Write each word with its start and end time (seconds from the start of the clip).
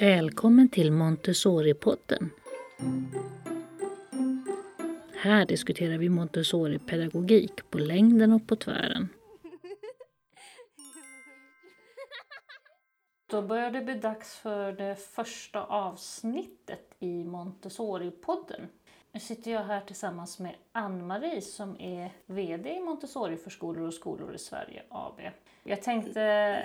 Välkommen 0.00 0.68
till 0.68 0.92
Montessori-podden. 0.92 2.30
Här 5.14 5.46
diskuterar 5.46 5.98
vi 5.98 6.08
Montessori-pedagogik 6.08 7.70
på 7.70 7.78
längden 7.78 8.32
och 8.32 8.46
på 8.46 8.56
tvären. 8.56 9.08
Då 13.30 13.42
börjar 13.42 13.70
det 13.70 13.80
bli 13.80 13.94
dags 13.94 14.36
för 14.36 14.72
det 14.72 14.96
första 14.96 15.64
avsnittet 15.64 16.94
i 16.98 17.24
Montessori-podden. 17.24 18.68
Nu 19.12 19.20
sitter 19.20 19.50
jag 19.50 19.64
här 19.64 19.80
tillsammans 19.80 20.38
med 20.38 20.54
Ann-Marie 20.72 21.40
som 21.40 21.80
är 21.80 22.12
VD 22.26 22.70
i 22.70 22.80
Montessori-förskolor 22.80 23.86
och 23.86 23.94
skolor 23.94 24.34
i 24.34 24.38
Sverige 24.38 24.82
AB. 24.88 25.20
Jag 25.62 25.82
tänkte 25.82 26.64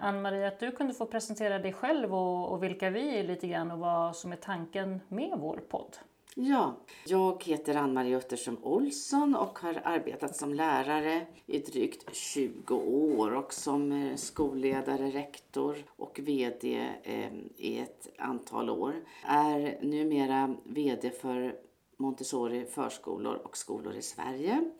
Ann-Marie 0.00 0.48
att 0.48 0.60
du 0.60 0.70
kunde 0.70 0.94
få 0.94 1.06
presentera 1.06 1.58
dig 1.58 1.72
själv 1.72 2.14
och, 2.14 2.52
och 2.52 2.62
vilka 2.62 2.90
vi 2.90 3.18
är 3.18 3.24
lite 3.24 3.48
grann 3.48 3.70
och 3.70 3.78
vad 3.78 4.16
som 4.16 4.32
är 4.32 4.36
tanken 4.36 5.00
med 5.08 5.38
vår 5.38 5.56
podd. 5.56 5.96
Ja, 6.36 6.76
jag 7.06 7.44
heter 7.44 7.74
Ann-Marie 7.74 8.16
Utterström 8.16 8.58
Olsson 8.62 9.36
och 9.36 9.58
har 9.58 9.80
arbetat 9.84 10.36
som 10.36 10.54
lärare 10.54 11.26
i 11.46 11.58
drygt 11.58 12.14
20 12.14 12.74
år 12.76 13.34
och 13.34 13.52
som 13.52 13.92
eh, 13.92 14.16
skolledare, 14.16 15.10
rektor 15.10 15.76
och 15.96 16.20
VD 16.22 16.88
eh, 17.02 17.34
i 17.56 17.78
ett 17.78 18.08
antal 18.18 18.70
år. 18.70 18.94
Är 19.26 19.78
numera 19.80 20.54
VD 20.64 21.10
för 21.10 21.54
Montessori 21.96 22.64
förskolor 22.64 23.34
och 23.34 23.56
skolor 23.56 23.94
i 23.94 24.02
Sverige 24.02 24.70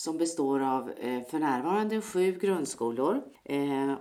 som 0.00 0.18
består 0.18 0.60
av 0.60 0.90
eh, 0.90 1.22
för 1.30 1.38
närvarande 1.38 2.00
sju 2.00 2.38
grundskolor 2.40 3.22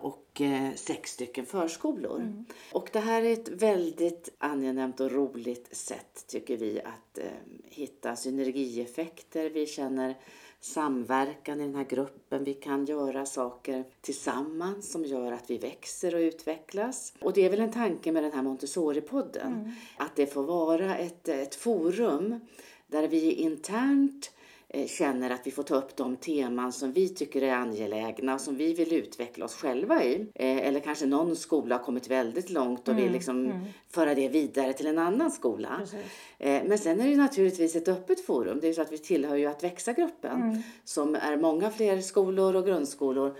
och 0.01 0.41
sex 0.75 1.11
stycken 1.11 1.45
förskolor. 1.45 2.19
Mm. 2.19 2.45
Och 2.71 2.89
det 2.93 2.99
här 2.99 3.23
är 3.23 3.33
ett 3.33 3.49
väldigt 3.49 4.35
angenämt 4.37 4.99
och 4.99 5.11
roligt 5.11 5.75
sätt 5.75 6.25
tycker 6.27 6.57
vi 6.57 6.81
att 6.81 7.17
eh, 7.17 7.25
hitta 7.65 8.15
synergieffekter. 8.15 9.49
Vi 9.49 9.65
känner 9.65 10.15
samverkan 10.59 11.61
i 11.61 11.63
den 11.63 11.75
här 11.75 11.85
gruppen. 11.89 12.43
Vi 12.43 12.53
kan 12.53 12.85
göra 12.85 13.25
saker 13.25 13.83
tillsammans 14.01 14.91
som 14.91 15.05
gör 15.05 15.31
att 15.31 15.49
vi 15.49 15.57
växer 15.57 16.15
och 16.15 16.19
utvecklas. 16.19 17.13
Och 17.21 17.33
det 17.33 17.45
är 17.45 17.49
väl 17.49 17.59
en 17.59 17.71
tanke 17.71 18.11
med 18.11 18.23
den 18.23 18.31
här 18.31 18.43
Montessori-podden. 18.43 19.53
Mm. 19.53 19.71
Att 19.97 20.15
det 20.15 20.27
får 20.27 20.43
vara 20.43 20.97
ett, 20.97 21.27
ett 21.27 21.55
forum 21.55 22.39
där 22.87 23.07
vi 23.07 23.31
internt 23.31 24.31
Eh, 24.31 24.38
känner 24.87 25.29
att 25.29 25.47
vi 25.47 25.51
får 25.51 25.63
ta 25.63 25.75
upp 25.75 25.95
de 25.95 26.15
teman 26.17 26.73
som 26.73 26.91
vi 26.91 27.09
tycker 27.09 27.41
är 27.41 27.53
angelägna 27.53 28.33
och 28.33 28.41
som 28.41 28.55
vi 28.55 28.73
vill 28.73 28.93
utveckla 28.93 29.45
oss 29.45 29.55
själva 29.55 30.03
i. 30.03 30.15
Eh, 30.35 30.67
eller 30.67 30.79
kanske 30.79 31.05
någon 31.05 31.35
skola 31.35 31.77
har 31.77 31.83
kommit 31.83 32.07
väldigt 32.07 32.49
långt 32.49 32.87
och 32.87 32.93
mm, 32.93 33.03
vill 33.03 33.13
liksom 33.13 33.45
mm. 33.45 33.65
föra 33.89 34.15
det 34.15 34.29
vidare 34.29 34.73
till 34.73 34.87
en 34.87 34.99
annan 34.99 35.31
skola. 35.31 35.69
Precis. 35.79 35.99
Eh, 36.37 36.63
men 36.65 36.77
sen 36.77 36.99
är 36.99 37.07
det 37.07 37.15
naturligtvis 37.15 37.75
ett 37.75 37.87
öppet 37.87 38.25
forum. 38.25 38.59
Det 38.59 38.67
är 38.67 38.73
så 38.73 38.81
att 38.81 38.91
vi 38.91 38.97
tillhör 38.97 39.35
ju 39.35 39.45
att 39.45 39.63
växa-gruppen 39.63 40.41
mm. 40.41 40.61
som 40.83 41.15
är 41.15 41.37
många 41.37 41.71
fler 41.71 42.01
skolor 42.01 42.55
och 42.55 42.65
grundskolor. 42.65 43.35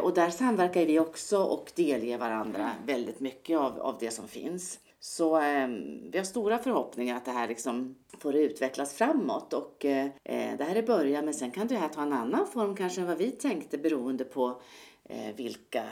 Och 0.00 0.14
där 0.14 0.30
samverkar 0.30 0.86
vi 0.86 0.98
också 0.98 1.38
och 1.38 1.72
delger 1.74 2.18
varandra 2.18 2.70
väldigt 2.86 3.20
mycket 3.20 3.58
av, 3.58 3.80
av 3.80 3.96
det 4.00 4.10
som 4.10 4.28
finns. 4.28 4.78
Så 5.06 5.40
eh, 5.40 5.68
vi 6.10 6.18
har 6.18 6.24
stora 6.24 6.58
förhoppningar 6.58 7.16
att 7.16 7.24
det 7.24 7.30
här 7.30 7.48
liksom 7.48 7.96
får 8.18 8.34
utvecklas 8.34 8.94
framåt 8.94 9.52
och 9.52 9.84
eh, 9.84 10.10
det 10.24 10.64
här 10.64 10.76
är 10.76 10.82
början 10.82 11.24
men 11.24 11.34
sen 11.34 11.50
kan 11.50 11.66
det 11.66 11.76
här 11.76 11.88
ta 11.88 12.02
en 12.02 12.12
annan 12.12 12.46
form 12.46 12.76
kanske 12.76 13.00
än 13.00 13.06
vad 13.06 13.18
vi 13.18 13.30
tänkte 13.30 13.78
beroende 13.78 14.24
på 14.24 14.60
eh, 15.04 15.34
vilka 15.36 15.84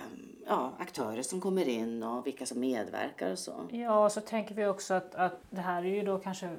ja, 0.46 0.72
aktörer 0.78 1.22
som 1.22 1.40
kommer 1.40 1.68
in 1.68 2.02
och 2.02 2.26
vilka 2.26 2.46
som 2.46 2.60
medverkar 2.60 3.32
och 3.32 3.38
så. 3.38 3.52
Ja, 3.70 4.04
och 4.04 4.12
så 4.12 4.20
tänker 4.20 4.54
vi 4.54 4.66
också 4.66 4.94
att, 4.94 5.14
att 5.14 5.40
det 5.50 5.60
här 5.60 5.82
är 5.82 5.94
ju 5.94 6.02
då 6.02 6.18
kanske 6.18 6.56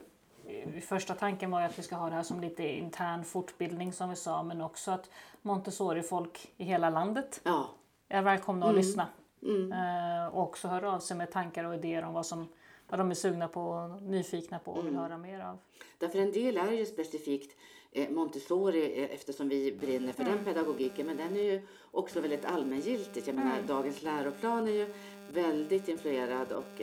Första 0.88 1.14
tanken 1.14 1.52
var 1.52 1.62
att 1.62 1.80
vi 1.80 1.84
ska 1.84 1.96
ha 1.96 2.10
det 2.10 2.16
här 2.16 2.24
som 2.24 2.42
lite 2.42 2.64
intern 2.64 3.24
fortbildning 3.24 3.94
som 3.94 4.10
vi 4.10 4.16
sa 4.16 4.44
men 4.44 4.62
också 4.62 4.92
att 4.92 5.10
Montessori-folk 5.42 6.52
i 6.58 6.64
hela 6.64 6.90
landet 6.90 7.42
ja. 7.44 7.70
är 8.10 8.22
välkomna 8.22 8.66
att 8.66 8.72
mm. 8.72 8.82
lyssna 8.82 9.08
Mm. 9.46 9.72
Eh, 9.72 10.28
och 10.36 10.44
också 10.44 10.68
höra 10.68 10.94
av 10.94 11.00
sig 11.00 11.18
med 11.18 11.32
tankar 11.32 11.64
och 11.64 11.76
idéer 11.76 12.04
om 12.04 12.14
vad, 12.14 12.26
som, 12.26 12.48
vad 12.88 13.00
de 13.00 13.12
är 13.12 13.16
sugna 13.16 13.48
på 13.48 13.62
och 13.62 14.02
nyfikna 14.02 14.60
på 14.60 14.72
och 14.72 14.86
vill 14.86 14.94
mm. 14.94 15.02
höra 15.02 15.18
mer 15.18 15.40
av. 15.40 15.58
Därför 15.98 16.20
en 16.20 16.32
del 16.32 16.58
är 16.58 16.72
ju 16.72 16.86
specifikt 16.86 17.58
eh, 17.92 18.10
Montessori 18.10 19.04
eh, 19.04 19.14
eftersom 19.14 19.50
vi 19.50 19.72
brinner 19.72 20.14
för 20.14 20.24
mm. 20.24 20.36
den 20.36 20.46
pedagogiken 20.46 21.08
men 21.08 21.18
den 21.18 21.36
är 21.36 21.44
ju 21.44 21.62
också 21.92 22.22
väldigt 22.22 22.46
allmängiltigt. 22.46 23.28
Jag 23.28 23.36
menar 23.36 23.56
mm. 23.56 23.68
dagens 23.68 24.04
läroplan 24.04 24.68
är 24.68 24.72
ju 24.72 24.94
väldigt 25.34 25.88
influerad 25.88 26.52
och, 26.52 26.82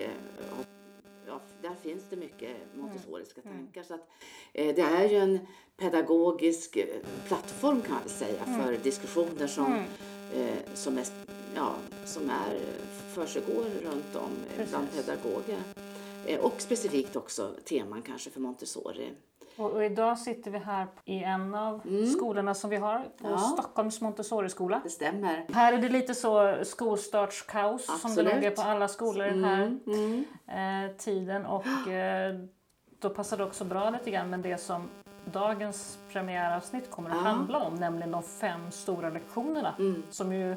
och 0.59 0.67
ja, 1.27 1.41
där 1.63 1.75
finns 1.83 2.05
det 2.11 2.17
mycket 2.17 2.57
montessoriska 2.75 3.41
mm. 3.41 3.57
tankar. 3.57 3.83
Så 3.83 3.95
att, 3.95 4.09
eh, 4.53 4.75
det 4.75 4.83
är 4.83 5.09
ju 5.09 5.17
en 5.17 5.39
pedagogisk 5.77 6.79
plattform 7.27 7.83
kan 7.83 7.95
man 7.95 8.09
säga 8.09 8.45
mm. 8.45 8.61
för 8.61 8.77
diskussioner 8.77 9.47
som, 9.47 9.67
mm. 9.67 9.85
Eh, 10.35 10.75
som 10.75 10.99
är 10.99 11.05
ja, 11.55 11.75
som 12.05 12.31
är, 12.31 12.59
försiggår 13.15 13.65
runt 13.85 14.17
om 14.17 14.31
Precis. 14.57 14.71
bland 14.71 14.89
pedagoger. 14.93 15.59
Eh, 16.27 16.41
och 16.41 16.55
specifikt 16.59 17.17
också 17.17 17.55
teman 17.65 18.03
kanske 18.03 18.31
för 18.31 18.41
Montessori. 18.41 19.13
Och, 19.57 19.71
och, 19.71 19.85
idag 19.85 20.19
sitter 20.19 20.51
vi 20.51 20.59
här 20.59 20.87
i 21.05 21.23
en 21.23 21.55
av 21.55 21.81
mm. 21.87 22.07
skolorna 22.07 22.55
som 22.55 22.71
vi 22.71 22.77
har 22.77 22.99
på 22.99 23.29
ja. 23.29 23.39
Stockholms 23.39 24.01
Montessori-skola. 24.01 24.81
Det 24.85 24.91
stämmer. 24.91 25.47
Här 25.53 25.73
är 25.73 25.79
det 25.79 25.89
lite 25.89 26.15
så 26.15 26.57
skolstartskaos 26.63 27.89
Absolut. 27.89 28.15
som 28.17 28.25
det 28.25 28.35
nog 28.35 28.45
är 28.45 28.51
på 28.51 28.63
alla 28.63 28.89
skolor 28.89 29.25
den 29.25 29.45
här 29.45 29.63
mm. 29.63 30.25
Mm. 30.49 30.91
Eh, 30.91 30.97
tiden. 30.97 31.47
Och 31.47 31.67
eh, 31.89 32.35
då 32.99 33.11
passar 33.11 33.37
det 33.37 33.45
också 33.45 33.65
bra 33.65 33.91
lite 33.91 34.11
grann 34.11 34.31
med 34.31 34.41
det 34.41 34.59
som 34.59 34.89
dagens 35.25 35.99
premiäravsnitt 36.13 36.91
kommer 36.91 37.11
att 37.11 37.23
handla 37.23 37.59
om, 37.59 37.75
nämligen 37.75 38.11
de 38.11 38.23
fem 38.23 38.71
stora 38.71 39.11
lektionerna 39.11 39.75
mm. 39.79 40.03
som 40.11 40.33
ju 40.33 40.57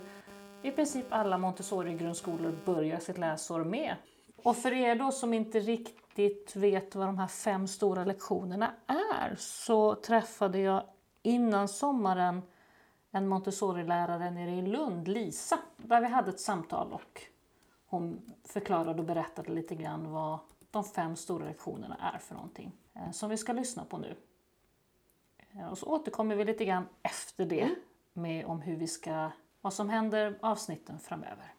i 0.62 0.72
princip 0.72 1.06
alla 1.10 1.38
Montessori-grundskolor 1.38 2.56
börjar 2.66 3.00
sitt 3.00 3.18
läsår 3.18 3.64
med. 3.64 3.96
Och 4.44 4.58
för 4.58 4.74
er 4.74 4.96
då 4.96 5.12
som 5.12 5.34
inte 5.34 5.60
riktigt 5.60 6.56
vet 6.56 6.96
vad 6.96 7.08
de 7.08 7.18
här 7.18 7.28
fem 7.28 7.68
stora 7.68 8.04
lektionerna 8.04 8.72
är 8.88 9.36
så 9.38 9.96
träffade 9.96 10.60
jag 10.60 10.84
innan 11.22 11.68
sommaren 11.68 12.42
en 13.12 13.28
Montessori-lärare 13.28 14.32
nere 14.32 14.52
i 14.52 14.62
Lund, 14.62 15.08
Lisa, 15.08 15.60
där 15.78 16.02
vi 16.02 16.08
hade 16.08 16.30
ett 16.30 16.40
samtal 16.40 16.94
och 16.94 17.22
hon 17.86 18.22
förklarade 18.44 19.00
och 19.00 19.06
berättade 19.06 19.52
lite 19.52 19.76
grann 19.76 20.12
vad 20.12 20.40
de 20.72 20.84
fem 20.84 21.16
stora 21.16 21.46
lektionerna 21.46 22.12
är 22.14 22.20
för 22.20 22.36
någonting 22.36 22.72
eh, 22.94 23.12
som 23.12 23.30
vi 23.30 23.38
ska 23.38 23.54
lyssna 23.54 23.86
på 23.86 23.98
nu. 23.98 24.16
Eh, 25.58 25.68
och 25.68 25.78
så 25.78 25.86
återkommer 25.86 26.36
vi 26.36 26.46
lite 26.46 26.66
grann 26.66 26.88
efter 27.04 27.46
det 27.46 27.62
mm. 27.62 27.76
med 28.14 28.46
om 28.46 28.62
hur 28.62 28.76
vi 28.76 28.88
ska 28.88 29.32
vad 29.62 29.74
som 29.74 29.90
händer 29.90 30.38
avsnitten 30.42 31.00
framöver. 31.00 31.54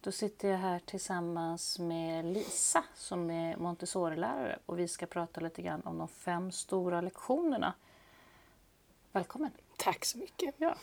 Då 0.00 0.12
sitter 0.12 0.48
jag 0.48 0.58
här 0.58 0.78
tillsammans 0.78 1.78
med 1.78 2.24
Lisa 2.24 2.84
som 2.94 3.30
är 3.30 3.56
Montessori-lärare 3.56 4.58
och 4.66 4.78
vi 4.78 4.88
ska 4.88 5.06
prata 5.06 5.40
lite 5.40 5.62
grann 5.62 5.82
om 5.84 5.98
de 5.98 6.08
fem 6.08 6.52
stora 6.52 7.00
lektionerna. 7.00 7.74
Välkommen! 9.12 9.50
Tack 9.76 10.04
så 10.04 10.18
mycket! 10.18 10.54
Ja. 10.58 10.76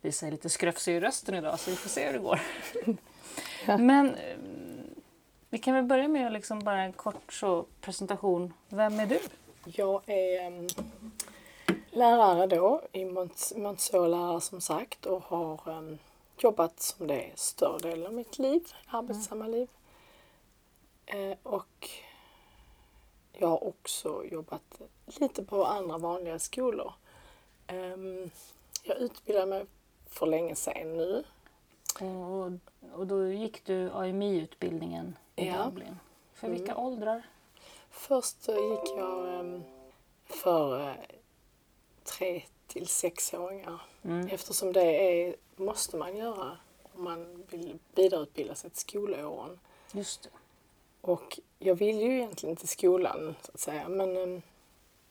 Lisa 0.00 0.26
är 0.26 0.30
lite 0.30 0.48
skröfsig 0.48 0.96
i 0.96 1.00
rösten 1.00 1.34
idag 1.34 1.60
så 1.60 1.70
vi 1.70 1.76
får 1.76 1.88
se 1.88 2.06
hur 2.06 2.12
det 2.12 2.18
går. 2.18 2.40
Men 3.78 4.16
vi 5.54 5.58
kan 5.58 5.74
väl 5.74 5.84
börja 5.84 6.08
med 6.08 6.32
liksom 6.32 6.58
bara 6.58 6.82
en 6.82 6.92
kort 6.92 7.32
så 7.32 7.66
presentation. 7.80 8.52
Vem 8.68 9.00
är 9.00 9.06
du? 9.06 9.20
Jag 9.64 10.02
är 10.06 10.46
um, 10.46 10.68
lärare 11.90 12.46
då, 12.46 12.82
i 12.92 13.04
Montessori-lärare 13.56 14.40
som 14.40 14.60
sagt 14.60 15.06
och 15.06 15.22
har 15.24 15.68
um, 15.68 15.98
jobbat 16.38 16.80
som 16.80 17.06
det 17.06 17.30
större 17.34 17.78
delen 17.78 18.06
av 18.06 18.14
mitt 18.14 18.38
liv, 18.38 18.62
arbetsamma 18.86 19.44
mm. 19.44 19.58
liv. 19.58 19.68
Uh, 21.14 21.36
och 21.42 21.90
jag 23.32 23.48
har 23.48 23.64
också 23.64 24.24
jobbat 24.24 24.80
lite 25.06 25.44
på 25.44 25.64
andra 25.64 25.98
vanliga 25.98 26.38
skolor. 26.38 26.92
Um, 27.72 28.30
jag 28.82 28.98
utbildade 28.98 29.46
mig 29.46 29.66
för 30.06 30.26
länge 30.26 30.54
sedan 30.54 30.96
nu. 30.96 31.24
Och, 32.00 32.52
och 32.98 33.06
då 33.06 33.26
gick 33.26 33.64
du 33.64 33.90
AMI-utbildningen 33.90 35.16
i 35.36 35.46
ja. 35.46 35.64
Dublin. 35.64 35.98
För 36.34 36.48
vilka 36.48 36.72
mm. 36.72 36.84
åldrar? 36.84 37.22
Först 37.90 38.48
gick 38.48 38.96
jag 38.96 39.40
ehm, 39.40 39.64
för 40.24 40.88
eh, 40.88 40.94
tre 42.04 42.42
till 42.66 42.86
sexåringar 42.86 43.82
mm. 44.02 44.28
eftersom 44.28 44.72
det 44.72 44.82
är, 44.82 45.36
måste 45.56 45.96
man 45.96 46.16
göra 46.16 46.56
om 46.92 47.04
man 47.04 47.44
vill 47.50 47.78
vidareutbilda 47.94 48.54
sig 48.54 48.70
till 48.70 48.80
skolåren. 48.80 49.58
Just 49.92 50.22
det. 50.22 50.30
Och 51.00 51.40
jag 51.58 51.74
vill 51.74 52.00
ju 52.00 52.16
egentligen 52.16 52.56
till 52.56 52.68
skolan 52.68 53.34
så 53.42 53.52
att 53.54 53.60
säga 53.60 53.88
men 53.88 54.16
ehm, 54.16 54.42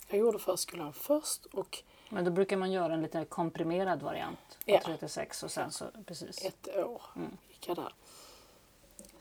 Jag 0.10 0.20
gjorde 0.20 0.40
förskolan 0.40 0.94
först 0.94 1.46
och 1.46 1.84
Men 2.10 2.26
då 2.26 2.32
brukar 2.32 2.58
man 2.58 2.72
göra 2.72 2.94
en 2.94 3.02
lite 3.02 3.26
komprimerad 3.26 4.02
variant 4.02 4.40
Ja. 4.66 4.82
36 4.86 5.44
och 5.44 5.52
sen 5.52 5.72
så 5.72 5.86
precis. 6.06 6.46
ett 6.46 6.68
år 6.78 7.02
gick 7.50 7.68
jag 7.68 7.78
där. 7.78 7.94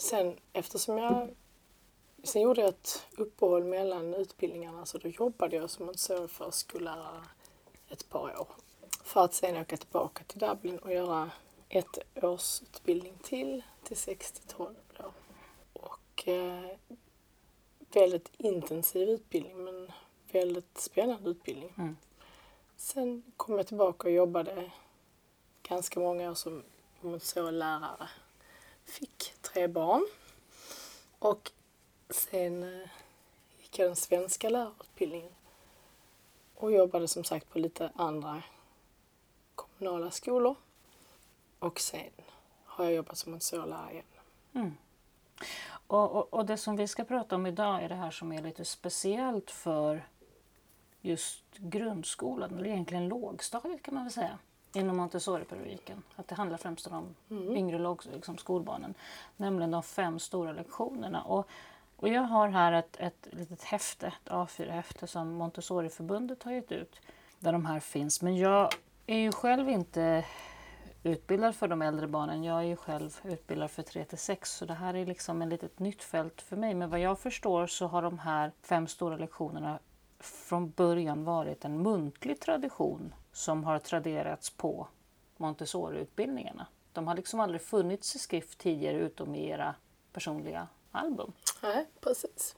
Sen 0.03 0.37
eftersom 0.53 0.99
jag 0.99 1.29
Sen 2.23 2.43
gjorde 2.43 2.61
jag 2.61 2.69
ett 2.69 3.07
uppehåll 3.17 3.65
mellan 3.65 4.15
utbildningarna 4.15 4.87
så 4.87 4.99
då 4.99 5.09
jobbade 5.09 5.57
jag 5.57 5.71
som 5.71 5.87
Montessori-förskollärare 5.87 7.25
ett 7.89 8.09
par 8.09 8.41
år. 8.41 8.49
För 9.05 9.25
att 9.25 9.35
sen 9.35 9.57
åka 9.57 9.77
tillbaka 9.77 10.25
till 10.25 10.39
Dublin 10.39 10.79
och 10.79 10.93
göra 10.93 11.31
ett 11.69 11.99
års 12.15 12.63
utbildning 12.63 13.15
till, 13.23 13.63
till 13.83 13.97
6 13.97 14.33
till 14.33 14.49
12 14.49 14.75
då. 14.99 15.13
Och 15.73 16.29
eh, 16.29 16.77
väldigt 17.93 18.31
intensiv 18.37 19.09
utbildning 19.09 19.65
men 19.65 19.93
väldigt 20.33 20.79
spännande 20.79 21.31
utbildning. 21.31 21.75
Mm. 21.79 21.97
Sen 22.77 23.23
kom 23.37 23.57
jag 23.57 23.67
tillbaka 23.67 24.09
och 24.09 24.15
jobbade 24.15 24.71
ganska 25.63 26.01
många 26.01 26.31
år 26.31 26.35
som 26.35 26.63
Montessori-lärare. 27.01 28.09
Fick 28.85 29.35
tre 29.41 29.69
barn. 29.69 30.07
Och 31.19 31.51
sen 32.11 32.63
eh, 32.63 32.89
gick 33.61 33.79
jag 33.79 33.89
den 33.89 33.97
svenska 33.97 34.49
lärarutbildningen. 34.49 35.33
Och 36.55 36.73
jobbade 36.73 37.09
som 37.09 37.25
sagt 37.25 37.51
på 37.51 37.59
lite 37.59 37.91
andra 37.95 38.43
kommunala 39.55 40.11
skolor. 40.11 40.55
Och 41.59 41.81
sen 41.81 42.11
har 42.65 42.85
jag 42.85 42.95
jobbat 42.95 43.19
som 43.19 43.33
Montessori-lärare 43.33 43.93
igen. 43.93 44.05
Mm. 44.55 44.77
Och, 45.87 46.13
och, 46.13 46.35
och 46.35 46.47
det 46.47 46.57
som 46.57 46.77
vi 46.77 46.89
ska 46.89 47.05
prata 47.05 47.35
om 47.35 47.47
idag 47.47 47.83
är 47.83 47.89
det 47.89 47.95
här 47.95 48.11
som 48.11 48.33
är 48.33 48.43
lite 48.43 48.65
speciellt 48.65 49.51
för 49.51 50.09
just 51.01 51.45
grundskolan, 51.57 52.55
eller 52.55 52.67
egentligen 52.67 53.09
lågstadiet 53.09 53.83
kan 53.83 53.95
man 53.95 54.05
väl 54.05 54.13
säga, 54.13 54.39
inom 54.77 54.97
Montessori-pedagogiken. 54.97 56.03
Att 56.17 56.29
det 56.29 56.35
handlar 56.35 56.59
främst 56.59 56.87
om 56.87 57.15
de 57.29 57.57
yngre 57.57 57.79
låg, 57.79 58.03
liksom 58.13 58.39
skolbarnen, 58.39 58.95
nämligen 59.37 59.71
de 59.71 59.83
fem 59.83 60.19
stora 60.19 60.53
lektionerna. 60.53 61.23
Och, 61.23 61.49
och 61.97 62.09
jag 62.09 62.23
har 62.23 62.49
här 62.49 62.73
ett, 62.73 62.97
ett 62.99 63.29
litet 63.31 63.63
häfte, 63.63 64.07
ett 64.07 64.31
A4-häfte 64.31 65.07
som 65.07 65.35
Montessori-förbundet 65.35 66.43
har 66.43 66.53
gett 66.53 66.73
ut, 66.73 67.01
där 67.39 67.53
de 67.53 67.67
här 67.67 67.81
finns. 67.81 68.23
Men 68.23 68.37
jag 68.37 68.69
är 69.07 69.19
ju 69.19 69.33
själv 69.33 69.69
inte 69.69 70.25
utbildad 71.03 71.55
för 71.55 71.69
de 71.69 71.83
äldre 71.83 72.07
barnen. 72.07 72.45
Jag 72.45 72.59
är 72.59 72.63
ju 72.63 72.77
själv 72.77 73.21
utbildad 73.25 73.71
för 73.71 73.83
3 73.83 74.05
till 74.05 74.19
6 74.19 74.57
så 74.57 74.65
det 74.65 74.75
här 74.75 74.95
är 74.95 75.07
liksom 75.07 75.43
ett 75.43 75.49
litet 75.49 75.79
nytt 75.79 76.03
fält 76.03 76.43
för 76.43 76.57
mig. 76.57 76.75
Men 76.75 76.91
vad 76.91 77.01
jag 77.01 77.19
förstår 77.19 77.67
så 77.67 77.87
har 77.87 78.03
de 78.03 78.19
här 78.19 78.53
fem 78.63 78.87
stora 78.87 79.17
lektionerna 79.17 79.79
från 80.21 80.71
början 80.71 81.25
varit 81.25 81.65
en 81.65 81.83
muntlig 81.83 82.41
tradition 82.41 83.15
som 83.33 83.65
har 83.65 83.79
traderats 83.79 84.51
på 84.51 84.89
Montessori-utbildningarna. 85.37 86.67
De 86.93 87.07
har 87.07 87.15
liksom 87.15 87.41
aldrig 87.41 87.63
funnits 87.63 88.17
i 88.17 88.19
skrift 88.19 88.59
tidigare 88.59 88.97
utom 88.97 89.35
i 89.35 89.49
era 89.49 89.75
personliga 90.13 90.69
album. 90.91 91.33
Nej, 91.63 91.87
precis. 92.01 92.57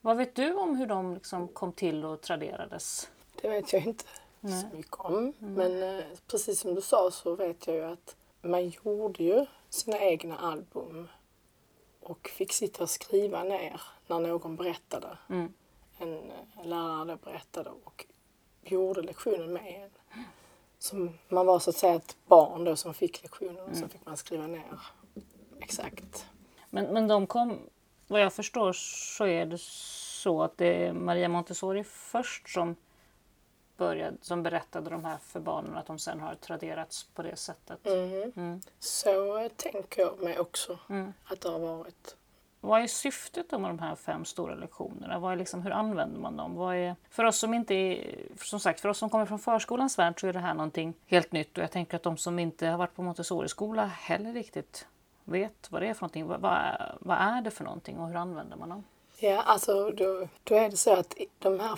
Vad 0.00 0.16
vet 0.16 0.34
du 0.34 0.54
om 0.54 0.76
hur 0.76 0.86
de 0.86 1.14
liksom 1.14 1.48
kom 1.48 1.72
till 1.72 2.04
och 2.04 2.20
traderades? 2.20 3.10
Det 3.42 3.48
vet 3.48 3.72
jag 3.72 3.86
inte 3.86 4.04
så 4.40 4.76
mycket 4.76 5.00
om. 5.00 5.32
Men 5.38 5.82
eh, 5.82 6.04
precis 6.26 6.60
som 6.60 6.74
du 6.74 6.80
sa 6.80 7.10
så 7.10 7.36
vet 7.36 7.66
jag 7.66 7.76
ju 7.76 7.84
att 7.84 8.16
man 8.42 8.68
gjorde 8.68 9.24
ju 9.24 9.46
sina 9.68 9.98
egna 9.98 10.38
album 10.38 11.08
och 12.00 12.28
fick 12.28 12.52
sitta 12.52 12.82
och 12.82 12.90
skriva 12.90 13.42
ner 13.42 13.80
när 14.06 14.20
någon 14.20 14.56
berättade. 14.56 15.18
Mm. 15.28 15.52
En 15.98 16.14
eh, 16.14 16.66
lärare 16.66 17.18
berättade 17.24 17.70
och 17.84 18.06
gjorde 18.70 19.02
lektionen 19.02 19.52
med 19.52 19.82
en. 19.82 19.90
Så 20.78 21.08
man 21.28 21.46
var 21.46 21.58
så 21.58 21.70
att 21.70 21.76
säga 21.76 21.94
ett 21.94 22.16
barn 22.26 22.64
då 22.64 22.76
som 22.76 22.94
fick 22.94 23.22
lektionen 23.22 23.64
och 23.64 23.76
så 23.76 23.88
fick 23.88 24.06
man 24.06 24.16
skriva 24.16 24.46
ner 24.46 24.80
exakt. 25.60 26.26
Men, 26.70 26.86
men 26.86 27.08
de 27.08 27.26
kom, 27.26 27.58
vad 28.06 28.20
jag 28.20 28.32
förstår 28.32 28.72
så 29.16 29.26
är 29.26 29.46
det 29.46 29.60
så 29.60 30.42
att 30.42 30.58
det 30.58 30.86
är 30.86 30.92
Maria 30.92 31.28
Montessori 31.28 31.84
först 31.84 32.48
som 32.48 32.76
började, 33.76 34.16
som 34.20 34.42
berättade 34.42 34.90
de 34.90 35.04
här 35.04 35.18
för 35.18 35.40
barnen 35.40 35.76
att 35.76 35.86
de 35.86 35.98
sen 35.98 36.20
har 36.20 36.34
traderats 36.34 37.04
på 37.04 37.22
det 37.22 37.36
sättet. 37.36 37.86
Mm. 37.86 38.60
Så 38.78 39.38
eh, 39.38 39.48
tänker 39.48 40.02
jag 40.02 40.22
mig 40.22 40.38
också 40.38 40.78
att 41.24 41.40
det 41.40 41.48
har 41.48 41.58
varit. 41.58 42.16
Vad 42.64 42.82
är 42.82 42.86
syftet 42.86 43.50
med 43.50 43.60
de 43.70 43.78
här 43.78 43.94
fem 43.94 44.24
stora 44.24 44.54
lektionerna? 44.54 45.18
Vad 45.18 45.32
är 45.32 45.36
liksom, 45.36 45.62
hur 45.62 45.70
använder 45.70 46.20
man 46.20 46.36
dem? 46.36 46.54
Vad 46.54 46.76
är, 46.76 46.96
för 47.10 47.24
oss 47.24 47.38
som 47.38 47.54
inte 47.54 47.74
är, 47.74 48.16
som 48.36 48.60
sagt, 48.60 48.80
för 48.80 48.88
oss 48.88 48.98
som 48.98 49.10
kommer 49.10 49.26
från 49.26 49.38
förskolans 49.38 49.98
värld 49.98 50.20
så 50.20 50.26
är 50.26 50.32
det 50.32 50.38
här 50.38 50.54
någonting 50.54 50.94
helt 51.06 51.32
nytt 51.32 51.58
och 51.58 51.64
jag 51.64 51.70
tänker 51.70 51.96
att 51.96 52.02
de 52.02 52.16
som 52.16 52.38
inte 52.38 52.66
har 52.66 52.78
varit 52.78 52.94
på 52.96 53.02
Montessori-skola 53.02 53.86
heller 53.86 54.32
riktigt 54.32 54.86
vet 55.24 55.70
vad 55.70 55.82
det 55.82 55.88
är 55.88 55.94
för 55.94 56.00
någonting. 56.02 56.26
Vad, 56.26 56.40
vad, 57.00 57.16
är- 57.18 57.42
det 57.42 57.50
för 57.50 57.64
någonting 57.64 57.98
och 57.98 58.08
hur 58.08 58.16
använder 58.16 58.56
man 58.56 58.68
dem? 58.68 58.84
Ja, 59.18 59.42
alltså 59.42 59.90
då, 59.90 60.28
då 60.44 60.54
är 60.54 60.70
det 60.70 60.76
så 60.76 60.92
att 60.92 61.14
de 61.38 61.60
här 61.60 61.76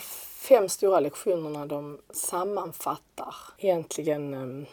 fem 0.49 0.69
stora 0.69 0.99
lektionerna 0.99 1.65
de 1.65 2.01
sammanfattar 2.09 3.35
egentligen 3.57 4.33
um, 4.33 4.65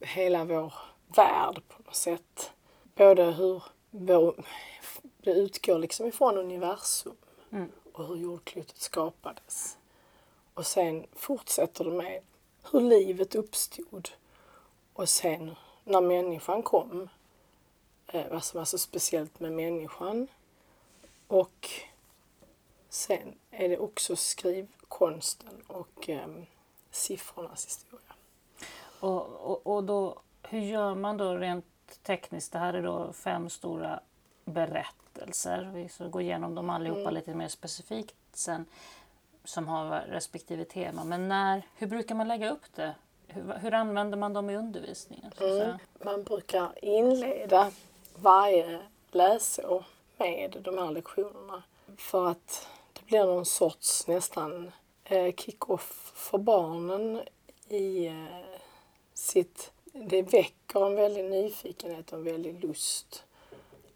hela 0.00 0.44
vår 0.44 0.72
värld 1.16 1.62
på 1.68 1.82
något 1.82 1.94
sätt. 1.94 2.52
Både 2.94 3.24
hur 3.24 3.62
vår, 3.96 4.44
det 5.16 5.30
utgår 5.30 5.78
liksom 5.78 6.06
ifrån 6.06 6.38
universum 6.38 7.16
och 7.92 8.06
hur 8.06 8.16
jordklotet 8.16 8.78
skapades. 8.78 9.78
Och 10.54 10.66
sen 10.66 11.06
fortsätter 11.12 11.84
det 11.84 11.90
med 11.90 12.22
hur 12.70 12.80
livet 12.80 13.34
uppstod 13.34 14.08
och 14.92 15.08
sen 15.08 15.54
när 15.84 16.00
människan 16.00 16.62
kom, 16.62 17.08
eh, 18.06 18.26
vad 18.30 18.44
som 18.44 18.60
är 18.60 18.64
så 18.64 18.78
speciellt 18.78 19.40
med 19.40 19.52
människan 19.52 20.28
och 21.26 21.70
sen 22.88 23.38
är 23.50 23.68
det 23.68 23.78
också 23.78 24.16
skrivkonsten 24.16 25.62
och 25.66 26.08
um, 26.08 26.46
siffrornas 26.90 27.66
historia. 27.66 28.14
Och, 29.00 29.26
och, 29.26 29.66
och 29.66 29.84
då, 29.84 30.20
hur 30.42 30.60
gör 30.60 30.94
man 30.94 31.16
då 31.16 31.34
rent 31.34 31.73
tekniskt? 32.02 32.52
Det 32.52 32.58
här 32.58 32.74
är 32.74 32.82
då 32.82 33.12
fem 33.12 33.50
stora 33.50 34.00
berättelser. 34.44 35.70
Vi 35.74 35.88
ska 35.88 36.06
gå 36.06 36.20
igenom 36.20 36.54
dem 36.54 36.70
allihopa 36.70 37.10
lite 37.10 37.34
mer 37.34 37.48
specifikt 37.48 38.16
sen 38.32 38.66
som 39.44 39.68
har 39.68 40.00
respektive 40.00 40.64
tema. 40.64 41.04
Men 41.04 41.28
när, 41.28 41.62
hur 41.76 41.86
brukar 41.86 42.14
man 42.14 42.28
lägga 42.28 42.50
upp 42.50 42.74
det? 42.74 42.94
Hur, 43.26 43.52
hur 43.52 43.74
använder 43.74 44.18
man 44.18 44.32
dem 44.32 44.50
i 44.50 44.56
undervisningen? 44.56 45.32
Säga? 45.38 45.78
Man 46.04 46.22
brukar 46.22 46.84
inleda 46.84 47.70
varje 48.14 48.80
läsår 49.10 49.84
med 50.16 50.56
de 50.60 50.78
här 50.78 50.90
lektionerna 50.90 51.62
för 51.96 52.28
att 52.28 52.68
det 52.92 53.06
blir 53.06 53.24
någon 53.24 53.46
sorts 53.46 54.06
nästan 54.06 54.72
eh, 55.04 55.34
kick-off 55.34 56.12
för 56.14 56.38
barnen 56.38 57.22
i 57.68 58.06
eh, 58.06 58.58
sitt... 59.14 59.70
Det 59.96 60.22
väcker 60.22 60.86
en 60.86 60.94
väldig 60.94 61.24
nyfikenhet 61.24 62.12
och 62.12 62.18
en 62.18 62.24
väldig 62.24 62.64
lust 62.64 63.24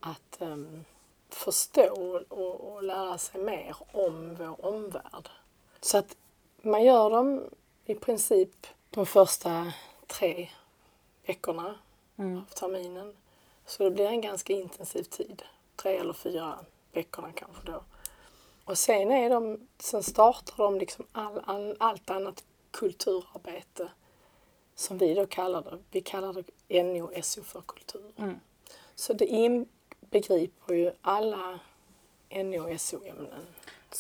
att 0.01 0.41
em, 0.41 0.85
förstå 1.29 2.23
och, 2.29 2.73
och 2.73 2.83
lära 2.83 3.19
sig 3.19 3.41
mer 3.41 3.77
om 3.93 4.35
vår 4.35 4.67
omvärld. 4.67 5.29
Så 5.81 5.99
att 5.99 6.17
man 6.63 6.85
gör 6.85 7.11
dem 7.11 7.51
i 7.85 7.95
princip 7.95 8.67
de 8.91 9.07
första 9.07 9.73
tre 10.07 10.49
veckorna 11.27 11.79
av 12.17 12.45
terminen. 12.55 13.17
Så 13.67 13.83
det 13.83 13.91
blir 13.91 14.07
en 14.07 14.21
ganska 14.21 14.53
intensiv 14.53 15.03
tid. 15.03 15.43
Tre 15.77 15.97
eller 15.97 16.13
fyra 16.13 16.59
veckorna 16.93 17.33
kanske 17.33 17.63
då. 17.73 17.83
Och 18.65 18.79
sen, 18.79 19.11
är 19.11 19.31
de, 19.31 19.69
sen 19.79 20.03
startar 20.03 20.65
de 20.65 20.79
liksom 20.79 21.07
all, 21.13 21.41
all, 21.45 21.77
allt 21.81 22.11
annat 22.11 22.45
kulturarbete 22.71 23.91
som 24.79 24.99
vi 24.99 25.15
då 25.15 25.27
kallar 25.27 25.63
det. 25.63 25.79
Vi 25.91 26.01
kallar 26.01 26.45
det 26.69 26.83
NO-SO 26.83 27.43
för 27.43 27.61
kultur. 27.61 28.03
Så 28.95 29.13
det 29.13 29.27
inbegriper 29.27 30.75
ju 30.75 30.93
alla 31.03 31.59
NO-SO-ämnen. 32.31 33.47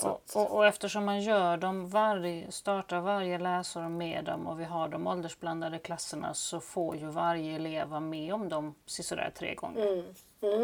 Och, 0.04 0.22
och, 0.34 0.50
och 0.56 0.66
eftersom 0.66 1.04
man 1.04 1.20
gör 1.20 1.56
dem 1.56 1.88
varje, 1.88 2.52
startar 2.52 3.00
varje 3.00 3.38
läsår 3.38 3.88
med 3.88 4.24
dem 4.24 4.46
och 4.46 4.60
vi 4.60 4.64
har 4.64 4.88
de 4.88 5.06
åldersblandade 5.06 5.78
klasserna 5.78 6.34
så 6.34 6.60
får 6.60 6.96
ju 6.96 7.06
varje 7.06 7.56
elev 7.56 7.88
vara 7.88 8.00
med 8.00 8.34
om 8.34 8.48
dem 8.48 8.74
sådär 8.86 9.32
tre 9.38 9.54
gånger. 9.54 10.04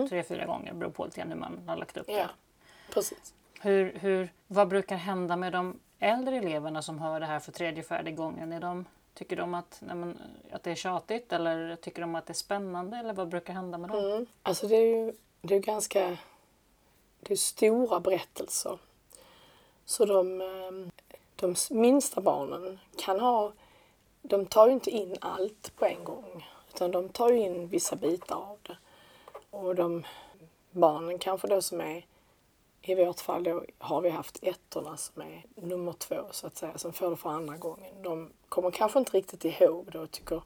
Tre, 0.09 0.23
fyra 0.23 0.47
gånger, 0.47 0.73
beror 0.73 0.90
på 0.90 1.04
lite 1.04 1.21
grann 1.21 1.28
hur 1.30 1.38
man 1.38 1.68
har 1.68 1.76
lagt 1.76 1.97
upp 1.97 2.09
Ja, 2.09 2.14
det. 2.16 2.28
precis. 2.94 3.35
Hur, 3.61 3.99
hur, 3.99 4.33
vad 4.47 4.68
brukar 4.68 4.97
hända 4.97 5.37
med 5.37 5.52
de 5.52 5.80
äldre 5.99 6.37
eleverna 6.37 6.83
som 6.83 6.99
hör 6.99 7.21
det 7.21 7.26
här 7.26 7.40
för 7.40 7.52
tredje, 7.52 7.83
fjärde 7.83 8.11
gången? 8.12 8.52
Är 8.52 8.61
de, 8.61 8.85
tycker 9.14 9.37
de 9.37 9.54
att, 9.54 9.78
nej 9.80 9.97
men, 9.97 10.18
att 10.52 10.62
det 10.62 10.71
är 10.71 10.75
tjatigt 10.75 11.33
eller 11.33 11.76
tycker 11.76 12.00
de 12.00 12.14
att 12.14 12.26
det 12.26 12.33
är 12.33 12.35
spännande 12.35 12.97
eller 12.97 13.14
vad 13.14 13.28
brukar 13.28 13.54
hända 13.54 13.78
med 13.78 13.90
dem? 13.90 14.04
Mm. 14.04 14.26
Alltså 14.42 14.66
det 14.66 14.76
är 14.76 14.97
ju 14.97 15.12
det 15.42 15.54
är 15.54 15.61
ganska 15.61 16.16
det 17.21 17.33
är 17.33 17.37
stora 17.37 18.00
berättelser. 18.00 18.78
Så 19.85 20.04
de, 20.04 20.40
ehm, 20.40 20.90
de 21.37 21.54
minsta 21.71 22.21
barnen 22.21 22.78
kan 22.97 23.21
ha, 23.21 23.52
de 24.23 24.47
tar 24.47 24.66
ju 24.66 24.73
inte 24.73 24.90
in 24.90 25.16
allt 25.21 25.76
på 25.76 25.85
en 25.85 26.04
gång. 26.04 26.49
Utan 26.75 26.90
de 26.90 27.09
tar 27.09 27.30
ju 27.30 27.38
in 27.38 27.68
vissa 27.68 27.97
bitar 27.97 28.37
av 28.37 28.59
det. 28.62 28.76
Och 29.50 29.75
de 29.75 30.06
barnen 30.71 31.18
kanske 31.18 31.49
då 31.49 31.62
som 31.62 31.80
är, 31.80 32.06
i 32.87 32.95
vårt 32.95 33.21
fall 33.21 33.43
då 33.43 33.64
har 33.79 34.00
vi 34.00 34.11
haft 34.11 34.38
ettorna 34.43 34.97
som 34.97 35.23
är 35.23 35.45
nummer 35.55 35.93
två 35.93 36.25
så 36.31 36.47
att 36.47 36.57
säga, 36.57 36.79
som 36.79 36.93
får 36.93 37.11
det 37.11 37.17
för 37.17 37.31
andra 37.31 37.57
gången. 37.57 38.03
De 38.03 38.33
kommer 38.49 38.71
kanske 38.71 38.99
inte 38.99 39.17
riktigt 39.17 39.45
ihåg 39.45 39.88
det 39.93 39.99
och 39.99 40.11
tycker 40.11 40.43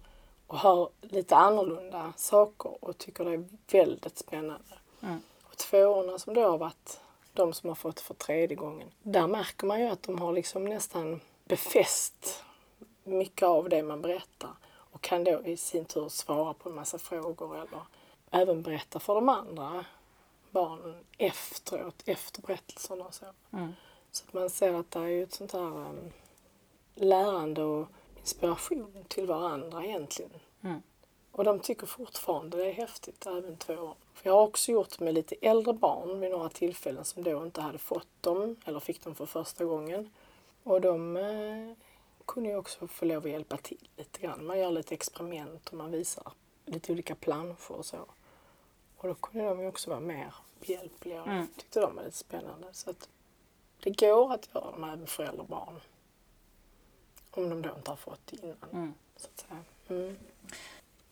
och 0.47 0.59
hör 0.59 0.88
lite 1.00 1.37
annorlunda 1.37 2.12
saker 2.16 2.85
och 2.85 2.99
tycker 2.99 3.25
det 3.25 3.33
är 3.33 3.45
väldigt 3.73 4.18
spännande. 4.18 4.78
Mm. 5.02 5.21
Och 5.45 5.57
tvåorna 5.57 6.18
som 6.18 6.35
då 6.35 6.42
har 6.42 6.59
varit 6.59 7.00
de 7.33 7.52
som 7.52 7.68
har 7.68 7.75
fått 7.75 8.00
för 8.00 8.14
tredje 8.14 8.57
gången. 8.57 8.88
Där 9.02 9.26
märker 9.26 9.66
man 9.66 9.80
ju 9.80 9.87
att 9.87 10.02
de 10.02 10.18
har 10.18 10.33
liksom 10.33 10.64
nästan 10.64 11.21
befäst 11.45 12.45
mycket 13.04 13.42
av 13.42 13.68
det 13.68 13.83
man 13.83 14.02
berättar 14.02 14.50
och 14.66 15.00
kan 15.00 15.25
då 15.25 15.42
i 15.45 15.57
sin 15.57 15.85
tur 15.85 16.09
svara 16.09 16.54
på 16.54 16.68
en 16.68 16.75
massa 16.75 16.99
frågor 16.99 17.57
eller 17.57 17.80
även 18.30 18.62
berätta 18.62 18.99
för 18.99 19.14
de 19.14 19.28
andra 19.28 19.85
barnen 20.50 21.04
efteråt, 21.18 22.02
efter 22.04 22.42
berättelserna 22.42 23.04
och 23.04 23.14
så. 23.14 23.26
Mm. 23.52 23.72
Så 24.10 24.24
att 24.26 24.32
man 24.32 24.50
ser 24.50 24.74
att 24.74 24.90
det 24.90 24.98
är 24.98 25.06
ju 25.06 25.22
ett 25.22 25.32
sånt 25.32 25.52
här 25.52 25.60
um, 25.60 26.12
lärande 26.94 27.62
och 27.62 27.88
inspiration 28.20 29.04
till 29.08 29.26
varandra 29.26 29.84
egentligen. 29.84 30.30
Mm. 30.62 30.82
Och 31.32 31.44
de 31.44 31.60
tycker 31.60 31.86
fortfarande 31.86 32.56
det 32.56 32.66
är 32.66 32.72
häftigt, 32.72 33.26
även 33.26 33.56
två 33.56 33.74
år. 33.74 33.94
För 34.14 34.30
jag 34.30 34.34
har 34.34 34.42
också 34.42 34.72
gjort 34.72 35.00
med 35.00 35.14
lite 35.14 35.34
äldre 35.40 35.72
barn 35.72 36.20
vid 36.20 36.30
några 36.30 36.48
tillfällen 36.48 37.04
som 37.04 37.22
då 37.22 37.44
inte 37.44 37.60
hade 37.60 37.78
fått 37.78 38.08
dem 38.20 38.56
eller 38.64 38.80
fick 38.80 39.04
dem 39.04 39.14
för 39.14 39.26
första 39.26 39.64
gången. 39.64 40.10
Och 40.62 40.80
de 40.80 41.16
eh, 41.16 41.76
kunde 42.26 42.50
ju 42.50 42.56
också 42.56 42.86
få 42.86 43.04
lov 43.04 43.24
att 43.24 43.30
hjälpa 43.30 43.56
till 43.56 43.88
lite 43.96 44.20
grann. 44.20 44.46
Man 44.46 44.58
gör 44.58 44.70
lite 44.70 44.94
experiment 44.94 45.68
och 45.68 45.74
man 45.74 45.90
visar 45.90 46.32
lite 46.64 46.92
olika 46.92 47.14
planscher 47.14 47.72
och 47.72 47.86
så. 47.86 47.98
Och 48.98 49.08
då 49.08 49.14
kunde 49.14 49.48
de 49.48 49.60
ju 49.60 49.68
också 49.68 49.90
vara 49.90 50.00
mer 50.00 50.34
behjälpliga 50.60 51.22
och 51.22 51.28
mm. 51.28 51.46
tyckte 51.56 51.80
de 51.80 51.96
var 51.96 52.04
lite 52.04 52.16
spännande. 52.16 52.66
Så 52.72 52.90
att 52.90 53.08
det 53.82 53.90
går 54.00 54.32
att 54.32 54.48
göra 54.54 54.70
dem 54.70 54.84
även 54.84 55.06
för 55.06 55.24
äldre 55.24 55.46
barn. 55.48 55.80
Om 57.30 57.50
de 57.50 57.62
då 57.62 57.74
inte 57.76 57.90
har 57.90 57.96
fått 57.96 58.20
det 58.26 58.36
innan. 58.36 58.70
Mm. 58.72 58.94
Så 59.16 59.28
att 59.28 59.40
säga. 59.40 60.00
Mm. 60.00 60.16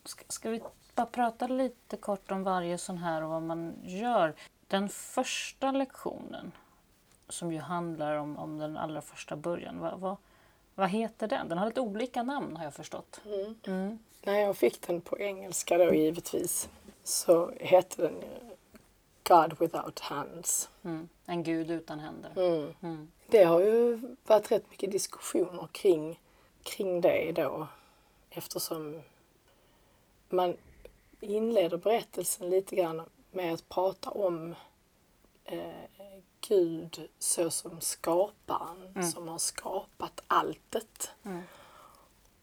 Ska, 0.05 0.25
ska 0.29 0.51
vi 0.51 0.63
bara 0.95 1.07
prata 1.07 1.47
lite 1.47 1.97
kort 1.97 2.31
om 2.31 2.43
varje 2.43 2.79
sån 2.79 2.99
här 2.99 3.23
och 3.23 3.31
vad 3.31 3.43
man 3.43 3.75
gör? 3.83 4.35
Den 4.67 4.89
första 4.89 5.71
lektionen 5.71 6.53
som 7.29 7.53
ju 7.53 7.59
handlar 7.59 8.17
om, 8.17 8.37
om 8.37 8.59
den 8.59 8.77
allra 8.77 9.01
första 9.01 9.37
början. 9.37 9.79
Vad, 9.79 10.01
vad, 10.01 10.17
vad 10.75 10.89
heter 10.89 11.29
den? 11.29 11.49
Den 11.49 11.59
har 11.59 11.67
lite 11.67 11.81
olika 11.81 12.23
namn 12.23 12.57
har 12.57 12.65
jag 12.65 12.75
förstått. 12.75 13.21
Mm. 13.25 13.55
Mm. 13.67 13.99
När 14.23 14.39
jag 14.39 14.57
fick 14.57 14.87
den 14.87 15.01
på 15.01 15.19
engelska 15.19 15.79
då 15.79 15.95
givetvis 15.95 16.69
så 17.07 17.53
hette 17.61 18.03
den 18.03 18.25
God 19.29 19.61
without 19.61 19.99
hands. 19.99 20.69
Mm. 20.85 21.09
En 21.27 21.43
gud 21.43 21.71
utan 21.71 21.99
händer. 22.01 22.33
Mm. 22.37 22.75
Mm. 22.83 23.09
Det 23.27 23.45
har 23.45 23.61
ju 23.61 24.01
varit 24.27 24.53
rätt 24.53 24.71
mycket 24.71 24.93
diskussioner 24.93 25.69
kring, 25.73 26.21
kring 26.63 27.01
det 27.01 27.33
då 27.33 27.67
eftersom 28.31 29.03
man 30.29 30.57
inleder 31.21 31.77
berättelsen 31.77 32.51
lite 32.51 32.77
grann 32.77 33.03
med 33.31 33.55
att 33.55 33.69
prata 33.69 34.11
om 34.11 34.55
eh, 35.45 35.59
Gud 36.49 37.09
såsom 37.19 37.81
skaparen 37.81 38.93
mm. 38.95 39.11
som 39.11 39.29
har 39.29 39.39
skapat 39.39 40.23
alltet. 40.27 41.11
Mm. 41.25 41.43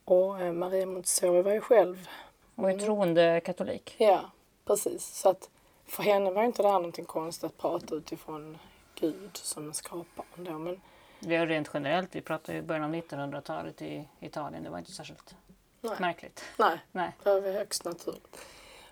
Och 0.05 0.41
eh, 0.41 0.53
Maria 0.53 0.86
Montessori 0.86 1.41
var 1.41 1.53
ju 1.53 1.62
själv... 1.62 2.08
Och 2.55 2.72
är 2.72 2.77
troende 2.77 3.41
katolik. 3.46 3.96
Ja, 3.98 4.32
precis. 4.65 5.05
Så 5.05 5.29
att 5.29 5.50
för 5.86 6.03
henne 6.03 6.32
var 6.32 6.43
inte 6.43 6.62
det 6.62 6.67
här 6.67 6.75
någonting 6.75 7.05
konstigt 7.05 7.43
att 7.43 7.58
prata 7.58 7.96
utifrån 7.96 8.58
Gud 8.96 9.38
som 9.38 9.74
skaparen 9.74 10.43
då. 10.43 10.60
Men... 10.60 10.82
Det 11.20 11.36
är 11.36 11.48
rent 11.48 11.70
generellt, 11.74 12.15
vi 12.15 12.22
pratar 12.22 12.53
ju 12.53 12.62
början 12.62 12.84
av 12.84 12.96
1900-talet 12.96 13.82
i 13.82 14.08
Italien, 14.20 14.63
det 14.63 14.70
var 14.70 14.77
inte 14.77 14.91
särskilt 14.91 15.36
Nej. 15.82 15.96
märkligt. 16.00 16.43
Nej, 16.58 16.79
Nej. 16.91 17.15
det 17.24 17.41
var 17.41 17.51
högst 17.51 17.86
naturligt. 17.86 18.38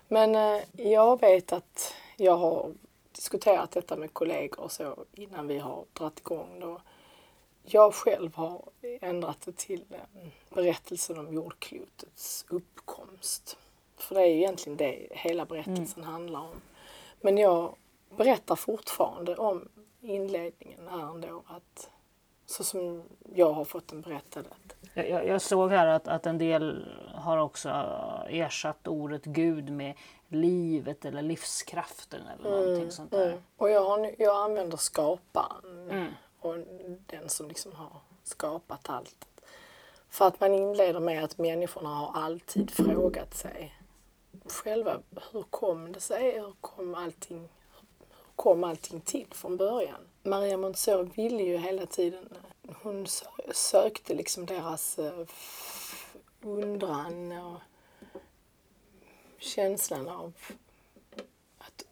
Men 0.08 0.34
eh, 0.34 0.62
jag 0.72 1.20
vet 1.20 1.52
att 1.52 1.94
jag 2.16 2.36
har 2.36 2.72
diskuterat 3.12 3.70
detta 3.70 3.96
med 3.96 4.12
kollegor 4.12 4.60
och 4.60 4.72
så 4.72 5.04
innan 5.12 5.46
vi 5.46 5.58
har 5.58 5.84
dragit 5.92 6.18
igång. 6.18 6.60
Då. 6.60 6.80
Jag 7.62 7.94
själv 7.94 8.34
har 8.34 8.62
ändrat 8.82 9.40
det 9.44 9.56
till 9.56 9.84
eh, 9.90 10.28
berättelsen 10.48 11.18
om 11.18 11.34
jordklotets 11.34 12.44
uppkomst. 12.48 13.56
För 14.02 14.14
det 14.14 14.20
är 14.20 14.26
egentligen 14.26 14.76
det 14.76 15.08
hela 15.10 15.44
berättelsen 15.44 16.02
mm. 16.02 16.12
handlar 16.12 16.40
om. 16.40 16.60
Men 17.20 17.38
jag 17.38 17.74
berättar 18.16 18.56
fortfarande 18.56 19.36
om 19.36 19.68
inledningen 20.00 20.88
här 20.88 21.10
ändå. 21.10 21.42
Att, 21.46 21.90
så 22.46 22.64
som 22.64 23.02
jag 23.34 23.52
har 23.52 23.64
fått 23.64 23.88
den 23.88 24.00
berättad. 24.00 24.44
Jag, 24.94 25.26
jag, 25.26 25.42
såg 25.42 25.70
här 25.70 25.86
att, 25.86 26.08
att 26.08 26.26
en 26.26 26.38
del 26.38 26.88
har 27.14 27.38
också 27.38 27.68
ersatt 28.28 28.88
ordet 28.88 29.24
Gud 29.24 29.70
med 29.70 29.94
livet 30.28 31.04
eller 31.04 31.22
livskraften 31.22 32.20
eller 32.26 32.50
mm, 32.50 32.60
någonting 32.60 32.90
sånt 32.90 33.10
där. 33.10 33.26
Mm. 33.26 33.42
Och 33.56 33.70
jag, 33.70 33.84
har, 33.84 34.14
jag 34.18 34.44
använder 34.44 34.76
skaparen 34.76 35.90
mm. 35.90 36.12
och 36.40 36.56
den 37.06 37.28
som 37.28 37.48
liksom 37.48 37.72
har 37.72 37.90
skapat 38.24 38.90
allt. 38.90 39.26
För 40.08 40.26
att 40.26 40.40
man 40.40 40.54
inleder 40.54 41.00
med 41.00 41.24
att 41.24 41.38
människorna 41.38 41.88
har 41.88 42.22
alltid 42.22 42.70
frågat 42.70 43.34
sig 43.34 43.81
själva 44.46 45.02
hur 45.32 45.42
kom 45.42 45.92
det 45.92 46.00
sig? 46.00 46.40
Hur 46.40 46.54
kom 46.60 46.94
allting, 46.94 47.40
hur 48.08 48.36
kom 48.36 48.64
allting 48.64 49.00
till 49.00 49.26
från 49.30 49.56
början? 49.56 50.08
Maria 50.22 50.56
Montessori 50.56 51.10
ville 51.14 51.42
ju 51.42 51.56
hela 51.56 51.86
tiden, 51.86 52.28
hon 52.82 53.06
sökte 53.52 54.14
liksom 54.14 54.46
deras 54.46 54.98
eh, 54.98 55.26
undran 56.40 57.32
och 57.32 57.60
känslan 59.38 60.08
av 60.08 60.32
att 61.58 61.84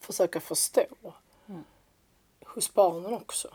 försöka 0.00 0.40
förstå 0.40 0.86
mm. 1.46 1.64
hos 2.44 2.74
barnen 2.74 3.14
också. 3.14 3.48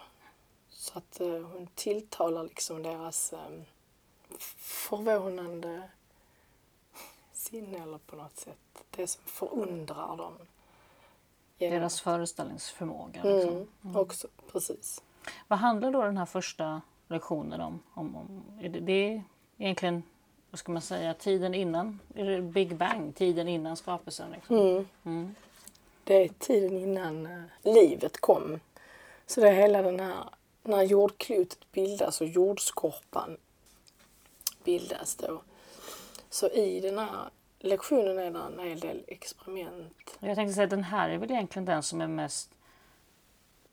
Så 0.69 0.98
att 0.98 1.22
uh, 1.22 1.41
hon 1.41 1.67
tilltalar 1.75 2.43
liksom 2.43 2.84
deras 2.84 3.34
um, 3.34 3.65
förvånande 4.58 5.89
sinne 7.49 7.83
eller 7.83 7.97
på 7.97 8.15
något 8.15 8.37
sätt. 8.37 8.83
Det 8.89 9.07
som 9.07 9.23
förundrar 9.25 10.17
dem. 10.17 10.33
Genom... 11.57 11.79
Deras 11.79 12.01
föreställningsförmåga. 12.01 13.21
Mm, 13.21 13.35
liksom. 13.35 13.67
Mm. 13.83 13.95
Också, 13.95 14.27
precis. 14.51 15.01
Vad 15.47 15.59
handlar 15.59 15.91
då 15.91 16.01
den 16.01 16.17
här 16.17 16.25
första 16.25 16.81
lektionen 17.07 17.61
om? 17.61 17.79
om, 17.93 18.15
om 18.15 18.43
är 18.61 18.69
det, 18.69 18.79
det 18.79 19.13
är 19.13 19.23
egentligen 19.57 20.03
vad 20.51 20.59
ska 20.59 20.71
man 20.71 20.81
säga, 20.81 21.13
tiden 21.13 21.53
innan 21.53 21.99
är 22.15 22.25
det 22.25 22.41
Big 22.41 22.75
Bang, 22.75 23.15
tiden 23.15 23.47
innan 23.47 23.77
skapelsen. 23.77 24.31
Liksom. 24.31 24.55
Mm. 24.57 24.87
Mm. 25.03 25.35
Det 26.03 26.23
är 26.23 26.29
tiden 26.29 26.77
innan 26.77 27.27
uh, 27.27 27.43
livet 27.63 28.21
kom. 28.21 28.59
Så 29.25 29.41
det 29.41 29.49
är 29.49 29.53
hela 29.53 29.81
den 29.81 29.99
här, 29.99 30.23
när 30.63 30.83
jordklotet 30.83 31.71
bildas 31.71 32.21
och 32.21 32.27
jordskorpan 32.27 33.37
bildas 34.63 35.15
då. 35.15 35.41
Så 36.29 36.49
i 36.49 36.79
den 36.79 36.97
här 36.97 37.29
lektionen 37.59 38.19
är 38.19 38.31
det 38.31 38.39
en 38.39 38.59
hel 38.59 38.79
del 38.79 39.03
experiment. 39.07 40.17
Jag 40.19 40.35
tänkte 40.35 40.53
säga 40.53 40.67
den 40.67 40.83
här 40.83 41.09
är 41.09 41.17
väl 41.17 41.31
egentligen 41.31 41.65
den 41.65 41.83
som 41.83 42.01
är 42.01 42.07
mest 42.07 42.55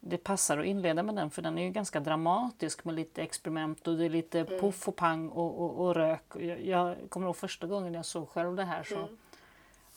det 0.09 0.19
passar 0.19 0.59
att 0.59 0.67
inleda 0.67 1.03
med 1.03 1.15
den 1.15 1.31
för 1.31 1.43
den 1.43 1.59
är 1.59 1.63
ju 1.63 1.71
ganska 1.71 2.01
dramatisk 2.01 2.85
med 2.85 2.95
lite 2.95 3.23
experiment 3.23 3.89
och 3.89 3.97
det 3.97 4.05
är 4.05 4.11
lite 4.11 4.41
mm. 4.41 4.61
puff 4.61 4.89
och 4.89 4.97
pang 4.97 5.29
och, 5.29 5.61
och, 5.61 5.87
och 5.87 5.95
rök. 5.95 6.23
Jag, 6.39 6.61
jag 6.61 6.97
kommer 7.09 7.27
ihåg 7.27 7.37
första 7.37 7.67
gången 7.67 7.95
jag 7.95 8.05
såg 8.05 8.29
själv 8.29 8.57
det 8.57 8.65
här 8.65 8.83
så 8.83 8.97
mm. 8.97 9.19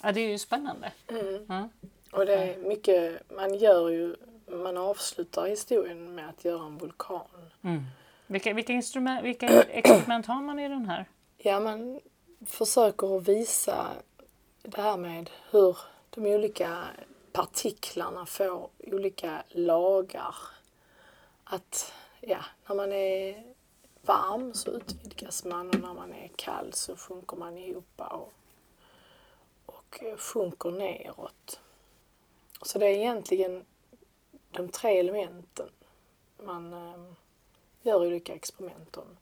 ja, 0.01 0.11
det 0.11 0.19
är 0.19 0.29
ju 0.29 0.37
spännande. 0.37 0.91
Mm. 1.07 1.45
Ja. 1.49 1.69
Och 2.11 2.25
det 2.25 2.33
är 2.33 2.57
mycket, 2.57 3.31
man 3.35 3.55
gör 3.55 3.89
ju, 3.89 4.15
man 4.47 4.77
avslutar 4.77 5.45
historien 5.45 6.15
med 6.15 6.29
att 6.29 6.45
göra 6.45 6.65
en 6.65 6.77
vulkan. 6.77 7.27
Mm. 7.61 7.83
Vilka, 8.27 8.53
vilka, 8.53 8.73
instrument, 8.73 9.23
vilka 9.23 9.63
experiment 9.63 10.25
har 10.25 10.41
man 10.41 10.59
i 10.59 10.69
den 10.69 10.85
här? 10.85 11.05
Ja, 11.37 11.59
man 11.59 11.99
försöker 12.45 13.17
att 13.17 13.27
visa 13.27 13.87
det 14.61 14.81
här 14.81 14.97
med 14.97 15.29
hur 15.51 15.77
de 16.09 16.25
olika 16.25 16.85
partiklarna 17.31 18.25
får 18.25 18.69
olika 18.79 19.43
lagar. 19.49 20.35
Att 21.43 21.93
ja, 22.21 22.45
när 22.67 22.75
man 22.75 22.91
är 22.91 23.43
varm 24.01 24.53
så 24.53 24.71
utvidgas 24.71 25.45
man 25.45 25.69
och 25.69 25.79
när 25.79 25.93
man 25.93 26.13
är 26.13 26.31
kall 26.35 26.73
så 26.73 26.95
sjunker 26.95 27.37
man 27.37 27.57
ihop 27.57 28.01
och, 28.01 28.31
och 29.65 30.03
sjunker 30.17 30.71
neråt. 30.71 31.59
Så 32.61 32.79
det 32.79 32.85
är 32.85 32.95
egentligen 32.95 33.65
de 34.51 34.69
tre 34.69 34.99
elementen 34.99 35.69
man 36.43 36.73
eh, 36.73 37.13
gör 37.81 38.05
olika 38.05 38.33
experiment 38.33 38.97
om. 38.97 39.17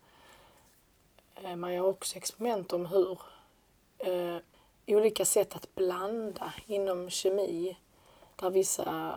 Eh, 1.44 1.56
man 1.56 1.74
gör 1.74 1.86
också 1.86 2.17
experiment 2.17 2.74
om 2.74 2.86
hur 2.86 3.22
eh, 3.98 4.38
olika 4.88 5.25
sätt 5.25 5.56
att 5.56 5.75
blanda 5.75 6.53
inom 6.67 7.10
kemi 7.10 7.77
där 8.36 8.50
vissa 8.50 9.15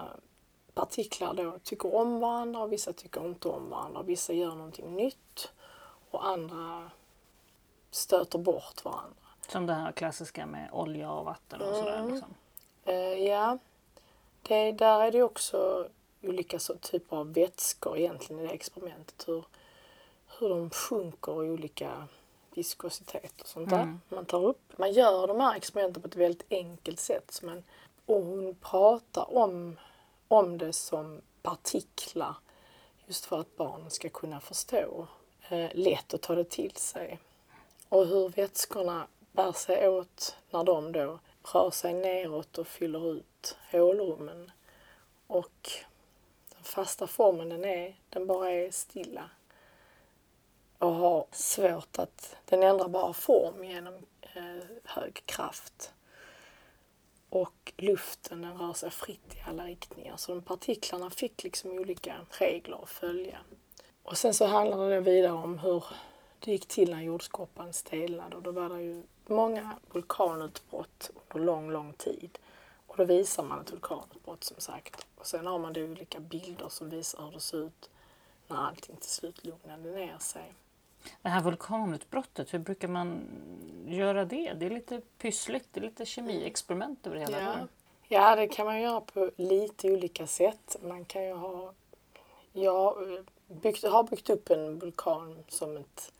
partiklar 0.74 1.34
då 1.34 1.58
tycker 1.62 1.94
om 1.94 2.20
varandra 2.20 2.60
och 2.62 2.72
vissa 2.72 2.92
tycker 2.92 3.26
inte 3.26 3.48
om 3.48 3.70
varandra. 3.70 4.02
Vissa 4.02 4.32
gör 4.32 4.54
någonting 4.54 4.96
nytt 4.96 5.52
och 6.10 6.26
andra 6.26 6.90
stöter 7.90 8.38
bort 8.38 8.84
varandra. 8.84 9.14
Som 9.48 9.66
det 9.66 9.72
här 9.72 9.92
klassiska 9.92 10.46
med 10.46 10.68
olja 10.72 11.12
och 11.12 11.24
vatten 11.24 11.60
och 11.60 11.76
sådär. 11.76 11.98
Mm. 11.98 12.12
Liksom. 12.12 12.34
Eh, 12.84 12.94
ja, 12.94 13.58
det, 14.42 14.72
där 14.72 15.00
är 15.00 15.12
det 15.12 15.22
också 15.22 15.88
olika 16.22 16.58
så, 16.58 16.74
typer 16.74 17.16
av 17.16 17.32
vätskor 17.32 17.98
egentligen 17.98 18.44
i 18.44 18.46
det 18.46 18.54
experimentet. 18.54 19.28
Hur, 19.28 19.44
hur 20.40 20.48
de 20.48 20.70
sjunker 20.70 21.44
i 21.44 21.50
olika 21.50 22.08
viskositet 22.54 23.40
och 23.40 23.46
sånt 23.48 23.70
där. 23.70 23.82
Mm. 23.82 24.00
Man 24.08 24.24
tar 24.24 24.44
upp. 24.44 24.78
Man 24.78 24.92
gör 24.92 25.26
de 25.26 25.40
här 25.40 25.56
experimenten 25.56 26.02
på 26.02 26.08
ett 26.08 26.16
väldigt 26.16 26.52
enkelt 26.52 27.00
sätt. 27.00 27.30
Så 27.30 27.46
man, 27.46 27.64
och 28.06 28.22
hon 28.22 28.54
pratar 28.54 29.36
om, 29.36 29.76
om 30.28 30.58
det 30.58 30.72
som 30.72 31.20
partiklar 31.42 32.34
just 33.06 33.24
för 33.24 33.40
att 33.40 33.56
barnen 33.56 33.90
ska 33.90 34.08
kunna 34.08 34.40
förstå. 34.40 35.06
Eh, 35.48 35.70
lätt 35.74 36.14
att 36.14 36.22
ta 36.22 36.34
det 36.34 36.50
till 36.50 36.76
sig. 36.76 37.18
Och 37.88 38.06
hur 38.06 38.28
vätskorna 38.28 39.06
bär 39.32 39.52
sig 39.52 39.88
åt 39.88 40.36
när 40.50 40.64
de 40.64 40.92
då 40.92 41.18
rör 41.52 41.70
sig 41.70 41.94
neråt 41.94 42.58
och 42.58 42.66
fyller 42.66 43.12
ut 43.12 43.56
hålrummen. 43.70 44.50
Och 45.26 45.70
den 46.54 46.64
fasta 46.64 47.06
formen 47.06 47.48
den 47.48 47.64
är, 47.64 47.96
den 48.08 48.26
bara 48.26 48.50
är 48.50 48.70
stilla. 48.70 49.30
Och 50.80 50.94
har 50.94 51.26
svårt 51.32 51.98
att, 51.98 52.36
den 52.44 52.62
ändrar 52.62 52.88
bara 52.88 53.12
form 53.12 53.64
genom 53.64 53.94
eh, 54.22 54.64
hög 54.84 55.22
kraft. 55.26 55.92
Och 57.28 57.72
luften 57.76 58.42
den 58.42 58.58
rör 58.58 58.72
sig 58.72 58.90
fritt 58.90 59.34
i 59.34 59.42
alla 59.48 59.64
riktningar. 59.64 60.16
Så 60.16 60.34
de 60.34 60.42
partiklarna 60.42 61.10
fick 61.10 61.42
liksom 61.42 61.70
olika 61.70 62.14
regler 62.30 62.82
att 62.82 62.88
följa. 62.88 63.38
Och 64.02 64.18
sen 64.18 64.34
så 64.34 64.46
handlar 64.46 64.90
det 64.90 65.00
vidare 65.00 65.32
om 65.32 65.58
hur 65.58 65.84
det 66.38 66.52
gick 66.52 66.66
till 66.66 66.90
när 66.90 67.02
jordskorpan 67.02 67.72
stelnade 67.72 68.36
och 68.36 68.42
då 68.42 68.50
var 68.50 68.68
det 68.68 68.82
ju 68.82 69.02
många 69.26 69.78
vulkanutbrott 69.92 71.10
under 71.28 71.46
lång, 71.46 71.70
lång 71.70 71.92
tid. 71.92 72.38
Och 72.86 72.96
då 72.96 73.04
visar 73.04 73.42
man 73.42 73.60
ett 73.60 73.72
vulkanutbrott 73.72 74.44
som 74.44 74.60
sagt. 74.60 75.06
Och 75.16 75.26
sen 75.26 75.46
har 75.46 75.58
man 75.58 75.72
då 75.72 75.80
olika 75.80 76.20
bilder 76.20 76.68
som 76.68 76.90
visar 76.90 77.24
hur 77.24 77.30
det 77.30 77.40
ser 77.40 77.58
ut 77.58 77.90
när 78.48 78.56
allting 78.56 78.96
till 78.96 79.10
slut 79.10 79.44
lugnade 79.44 79.90
ner 79.90 80.18
sig. 80.18 80.54
Det 81.22 81.28
här 81.28 81.42
vulkanutbrottet, 81.42 82.54
hur 82.54 82.58
brukar 82.58 82.88
man 82.88 83.28
göra 83.86 84.24
det? 84.24 84.52
Det 84.52 84.66
är 84.66 84.70
lite 84.70 85.00
pyssligt, 85.18 85.68
det 85.72 85.80
är 85.80 85.84
lite 85.84 86.06
kemiexperiment 86.06 87.06
över 87.06 87.16
hela 87.16 87.40
Ja. 87.40 87.54
ja, 88.08 88.36
det 88.36 88.48
kan 88.48 88.66
man 88.66 88.80
göra 88.80 89.00
på 89.00 89.30
lite 89.36 89.92
olika 89.92 90.26
sätt. 90.26 90.76
Man 90.82 91.04
kan 91.04 91.24
ju 91.24 91.32
ha... 91.32 91.72
Jag 92.52 92.96
byggt, 93.46 93.84
har 93.84 94.02
byggt 94.02 94.30
upp 94.30 94.50
en 94.50 94.78
vulkan 94.78 95.44
som 95.48 95.76
ett, 95.76 96.12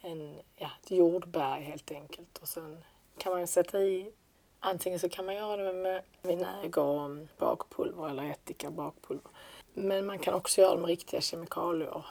en, 0.00 0.34
ja, 0.56 0.70
ett 0.82 0.90
jordberg 0.90 1.62
helt 1.62 1.90
enkelt. 1.90 2.38
Och 2.38 2.48
sen 2.48 2.84
kan 3.18 3.32
man 3.32 3.46
sätta 3.46 3.80
i 3.80 4.12
Antingen 4.60 4.98
så 4.98 5.08
kan 5.08 5.26
man 5.26 5.34
göra 5.34 5.62
det 5.62 5.72
med 5.72 6.02
vinäger 6.22 6.78
och 6.78 7.10
bakpulver 7.38 8.08
eller 8.08 8.30
ättika 8.30 8.70
bakpulver. 8.70 9.30
Men 9.74 10.06
man 10.06 10.18
kan 10.18 10.34
också 10.34 10.60
göra 10.60 10.74
det 10.74 10.80
med 10.80 10.88
riktiga 10.88 11.20
kemikalier. 11.20 12.06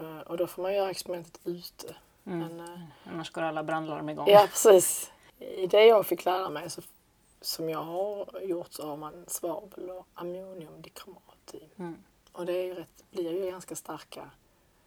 Eh, 0.00 0.18
Och 0.20 0.36
då 0.36 0.46
får 0.46 0.62
man 0.62 0.74
göra 0.74 0.90
experimentet 0.90 1.40
ute. 1.44 1.94
Mm. 2.26 2.38
Men, 2.38 2.60
eh, 2.60 2.80
Annars 3.12 3.30
går 3.30 3.42
alla 3.42 3.62
brandlarm 3.62 4.08
igång. 4.08 4.28
Ja, 4.28 4.46
precis. 4.50 5.10
I 5.38 5.66
det 5.66 5.84
jag 5.86 6.06
fick 6.06 6.24
lära 6.24 6.48
mig, 6.48 6.70
så, 6.70 6.82
som 7.40 7.68
jag 7.70 7.82
har 7.84 8.40
gjort, 8.42 8.72
så 8.72 8.86
har 8.86 8.96
man 8.96 9.24
svavel 9.28 9.90
och 9.90 10.06
ammoniumdikromat 10.14 11.54
i. 11.54 11.68
Mm. 11.78 11.96
Och 12.32 12.46
det 12.46 12.62
ju 12.62 12.74
rätt, 12.74 13.04
blir 13.10 13.44
ju 13.44 13.50
ganska 13.50 13.76
starka. 13.76 14.30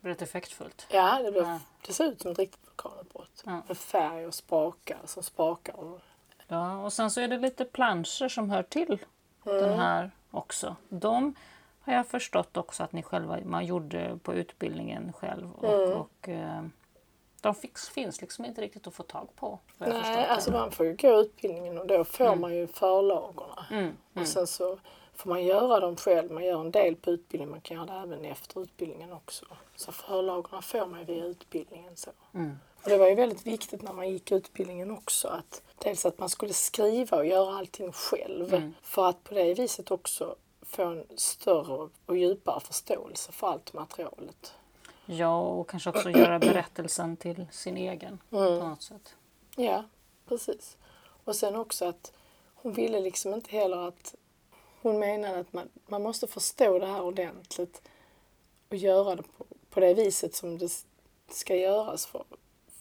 Rätt 0.01 0.21
effektfullt. 0.21 0.87
Ja, 0.89 1.21
det, 1.23 1.31
blir, 1.31 1.41
Ja. 1.43 1.59
det 1.87 1.93
ser 1.93 2.05
ut 2.05 2.21
som 2.21 2.31
ett 2.31 2.39
riktigt 2.39 2.67
vulkanutbrott. 2.67 3.43
Ja. 3.45 3.61
Med 3.67 3.77
färg 3.77 4.25
och 4.25 4.33
spakar 4.33 4.99
som 5.05 5.23
spakar. 5.23 5.73
Och, 5.79 5.99
Ja, 6.47 6.77
och 6.83 6.93
sen 6.93 7.11
så 7.11 7.21
är 7.21 7.27
det 7.27 7.37
lite 7.37 7.65
planscher 7.65 8.29
som 8.29 8.49
hör 8.49 8.63
till 8.63 8.99
Mm. 9.45 9.61
den 9.61 9.79
här 9.79 10.11
också. 10.31 10.75
De 10.89 11.35
har 11.85 11.93
jag 11.93 12.07
förstått 12.07 12.57
också 12.57 12.83
att 12.83 12.91
ni 12.91 13.03
själva 13.03 13.39
man 13.45 13.65
gjorde 13.65 14.19
på 14.23 14.33
utbildningen 14.33 15.13
själv. 15.13 15.51
Och, 15.53 15.73
Mm. 15.83 15.97
och, 15.97 16.29
eh, 16.29 16.63
de 17.41 17.55
fix, 17.55 17.89
finns 17.89 18.21
liksom 18.21 18.45
inte 18.45 18.61
riktigt 18.61 18.87
att 18.87 18.93
få 18.93 19.03
tag 19.03 19.27
på. 19.35 19.59
nej, 19.77 20.25
alltså 20.27 20.51
man 20.51 20.71
får 20.71 20.85
ju 20.85 20.95
gå 20.95 21.19
utbildningen 21.21 21.77
och 21.77 21.87
då 21.87 22.03
får 22.03 22.35
man 22.35 22.55
ju 22.55 22.67
förlagorna. 22.67 23.65
Mm, 23.71 23.83
mm. 23.83 23.95
Och 24.13 24.27
sen 24.27 24.47
så 24.47 24.79
får 25.13 25.29
man 25.29 25.43
göra 25.45 25.79
dem 25.79 25.95
själv. 25.95 26.31
Man 26.31 26.43
gör 26.43 26.61
en 26.61 26.71
del 26.71 26.95
på 26.95 27.11
utbildningen, 27.11 27.51
man 27.51 27.61
kan 27.61 27.77
göra 27.77 27.85
det 27.85 27.93
även 27.93 28.25
efter 28.25 28.61
utbildningen 28.61 29.13
också. 29.13 29.45
Så 29.75 29.91
förlagorna 29.91 30.61
får 30.61 30.85
man 30.87 31.05
via 31.05 31.25
utbildningen. 31.25 31.95
Så. 31.95 32.11
Mm. 32.33 32.59
Och 32.83 32.89
det 32.89 32.97
var 32.97 33.07
ju 33.07 33.15
väldigt 33.15 33.47
viktigt 33.47 33.81
när 33.81 33.93
man 33.93 34.09
gick 34.09 34.31
utbildningen 34.31 34.91
också 34.91 35.27
att 35.27 35.61
dels 35.77 36.05
att 36.05 36.19
man 36.19 36.29
skulle 36.29 36.53
skriva 36.53 37.17
och 37.17 37.25
göra 37.25 37.57
allting 37.57 37.91
själv 37.91 38.53
Mm. 38.53 38.73
för 38.81 39.09
att 39.09 39.23
på 39.23 39.33
det 39.33 39.53
viset 39.53 39.91
också 39.91 40.35
få 40.75 40.83
en 40.83 41.05
större 41.15 41.89
och 42.05 42.17
djupare 42.17 42.59
förståelse 42.59 43.31
för 43.31 43.47
allt 43.47 43.73
materialet. 43.73 44.53
Ja, 45.05 45.41
och 45.41 45.69
kanske 45.69 45.89
också 45.89 46.09
göra 46.09 46.39
berättelsen 46.39 47.17
till 47.17 47.45
sin 47.51 47.77
egen 47.77 48.19
på 48.29 48.37
Mm. 48.37 48.69
något 48.69 48.81
sätt. 48.81 49.15
Ja, 49.55 49.83
precis. 50.27 50.77
Och 51.23 51.35
sen 51.35 51.55
också 51.55 51.85
att 51.85 52.13
hon 52.55 52.73
ville 52.73 52.99
liksom 52.99 53.33
inte 53.33 53.51
heller 53.51 53.87
att 53.87 54.15
hon 54.81 54.99
menade 54.99 55.39
att 55.39 55.53
man, 55.53 55.69
man 55.87 56.03
måste 56.03 56.27
förstå 56.27 56.79
det 56.79 56.85
här 56.85 57.01
ordentligt 57.01 57.81
och 58.69 58.75
göra 58.75 59.15
det 59.15 59.23
på, 59.23 59.45
på 59.69 59.79
det 59.79 59.93
viset 59.93 60.35
som 60.35 60.57
det 60.57 60.71
ska 61.29 61.55
göras. 61.55 62.05
För, 62.05 62.23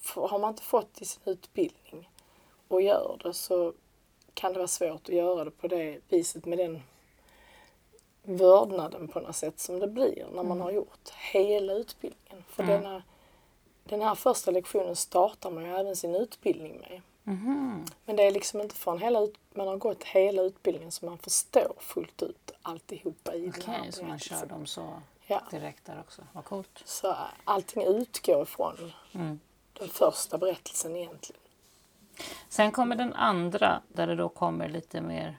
för 0.00 0.28
har 0.28 0.38
man 0.38 0.50
inte 0.50 0.62
fått 0.62 1.00
i 1.00 1.04
sin 1.04 1.22
utbildning 1.24 2.10
och 2.68 2.82
gör 2.82 3.20
det 3.22 3.34
så 3.34 3.72
kan 4.34 4.52
det 4.52 4.58
vara 4.58 4.68
svårt 4.68 5.08
att 5.08 5.14
göra 5.14 5.44
det 5.44 5.50
på 5.50 5.68
det 5.68 6.00
viset 6.08 6.44
med 6.44 6.58
den 6.58 6.82
vördnaden 8.24 9.08
på 9.08 9.20
något 9.20 9.36
sätt 9.36 9.60
som 9.60 9.78
det 9.78 9.86
blir 9.88 10.26
när 10.34 10.42
man 10.42 10.60
har 10.60 10.70
gjort 10.70 11.08
hela 11.32 11.72
utbildningen. 11.72 12.44
För 12.48 12.62
Mm. 12.62 12.82
denna, 12.82 13.02
den 13.84 14.02
här 14.02 14.14
första 14.14 14.50
lektionen 14.50 14.96
startar 14.96 15.50
man 15.50 15.64
ju 15.64 15.70
även 15.76 15.96
sin 15.96 16.14
utbildning 16.14 16.78
med. 16.78 17.00
Mhm. 17.22 17.84
Men 18.04 18.16
det 18.16 18.22
är 18.22 18.30
liksom 18.30 18.60
inte 18.60 18.74
förrän 18.74 18.98
hela 18.98 19.20
ut, 19.20 19.34
man 19.54 19.68
har 19.68 19.76
gått 19.76 20.04
hela 20.04 20.42
utbildningen 20.42 20.92
som 20.92 21.08
man 21.08 21.18
förstår 21.18 21.74
fullt 21.78 22.22
ut 22.22 22.50
alltihopa 22.62 23.34
i 23.34 23.50
Okej, 23.50 23.62
den 23.66 23.74
här 23.74 23.90
så 23.90 24.04
man 24.04 24.18
kör 24.18 24.46
dem 24.46 24.66
så 24.66 25.00
Ja, 25.26 25.42
direkt 25.50 25.84
där 25.84 26.00
också. 26.00 26.22
Vad 26.32 26.44
coolt. 26.44 26.82
så 26.84 27.16
allting 27.44 27.82
utgår 27.82 28.42
ifrån 28.42 28.92
Mm. 29.12 29.40
den 29.72 29.88
första 29.88 30.38
berättelsen 30.38 30.96
egentligen. 30.96 31.40
Sen 32.48 32.72
kommer 32.72 32.96
den 32.96 33.12
andra 33.12 33.82
där 33.88 34.06
det 34.06 34.14
då 34.16 34.28
kommer 34.28 34.68
lite 34.68 35.00
mer 35.00 35.38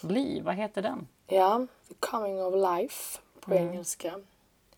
liv. 0.00 0.44
Vad 0.44 0.54
heter 0.54 0.82
den? 0.82 1.08
Ja, 1.28 1.66
The 1.88 1.94
Coming 2.00 2.42
of 2.42 2.54
Life 2.54 3.18
på 3.40 3.52
Mm. 3.54 3.68
engelska. 3.68 4.20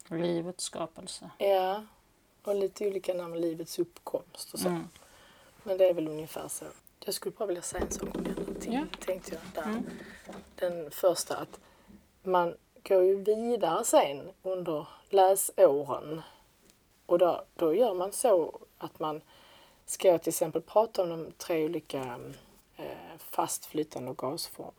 Livets 0.08 0.64
skapelse. 0.64 1.30
Ja, 1.38 1.84
och 2.42 2.54
lite 2.54 2.86
olika 2.86 3.14
namn, 3.14 3.40
Livets 3.40 3.78
uppkomst 3.78 4.52
och 4.54 4.60
så. 4.60 4.68
Mm. 4.68 4.88
Men 5.62 5.78
det 5.78 5.88
är 5.88 5.94
väl 5.94 6.08
ungefär 6.08 6.48
så. 6.48 6.64
Jag 7.04 7.14
skulle 7.14 7.34
bara 7.38 7.46
vilja 7.46 7.62
säga 7.62 7.82
en 7.84 7.90
sak 7.92 8.16
om 8.16 8.24
den 8.24 8.72
Ja. 8.72 8.84
tänkte 9.06 9.32
jag. 9.34 9.64
Där. 9.64 9.70
Mm. 9.70 9.84
Den 10.54 10.90
första 10.90 11.36
att 11.36 11.60
man 12.22 12.56
går 12.88 13.02
ju 13.02 13.16
vidare 13.22 13.84
sen 13.84 14.30
under 14.42 14.86
läsåren. 15.08 16.22
Och 17.06 17.18
då, 17.18 17.44
då 17.56 17.74
gör 17.74 17.94
man 17.94 18.12
så 18.12 18.58
att 18.78 18.98
man 19.00 19.20
ska 19.86 20.18
till 20.18 20.28
exempel 20.28 20.62
prata 20.62 21.02
om 21.02 21.08
de 21.08 21.32
tre 21.38 21.64
olika 21.64 22.18
eh, 22.76 23.18
fastflytande 23.18 24.10
och 24.10 24.18
gasform. 24.18 24.72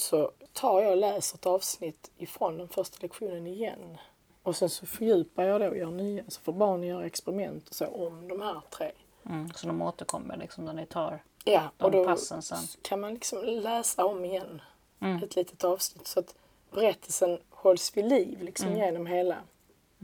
Så 0.00 0.30
tar 0.52 0.80
jag 0.82 0.90
och 0.90 0.96
läser 0.96 1.38
ett 1.38 1.46
avsnitt 1.46 2.10
ifrån 2.16 2.58
den 2.58 2.68
första 2.68 2.96
lektionen 3.00 3.46
igen. 3.46 3.98
Och 4.42 4.56
sen 4.56 4.70
så 4.70 4.86
fördjupar 4.86 5.42
jag 5.44 5.60
då 5.60 5.66
och 5.68 5.76
gör 5.76 5.90
nya. 5.90 6.24
Så 6.28 6.40
får 6.40 6.52
barnen 6.52 6.88
göra 6.88 7.06
experiment 7.06 7.68
och 7.68 7.74
så 7.74 7.86
om 7.86 8.28
de 8.28 8.40
här 8.42 8.60
tre. 8.70 8.92
Mm. 9.26 9.52
Så 9.54 9.66
de 9.66 9.82
återkommer 9.82 10.36
liksom 10.36 10.64
när 10.64 10.72
ni 10.72 10.86
tar 10.86 11.22
Ja, 11.44 11.70
och 11.78 11.90
de 11.90 11.96
då 11.98 12.04
passen 12.04 12.42
sen. 12.42 12.58
kan 12.82 13.00
man 13.00 13.14
liksom 13.14 13.44
läsa 13.44 14.04
om 14.04 14.24
igen 14.24 14.62
Mm. 15.02 15.22
ett 15.22 15.36
litet 15.36 15.64
avsnitt 15.64 16.06
så 16.06 16.20
att 16.20 16.34
berättelsen 16.70 17.38
hålls 17.50 17.96
vid 17.96 18.04
liv 18.04 18.42
liksom 18.42 18.66
Mm. 18.68 18.78
genom 18.78 19.06
hela 19.06 19.36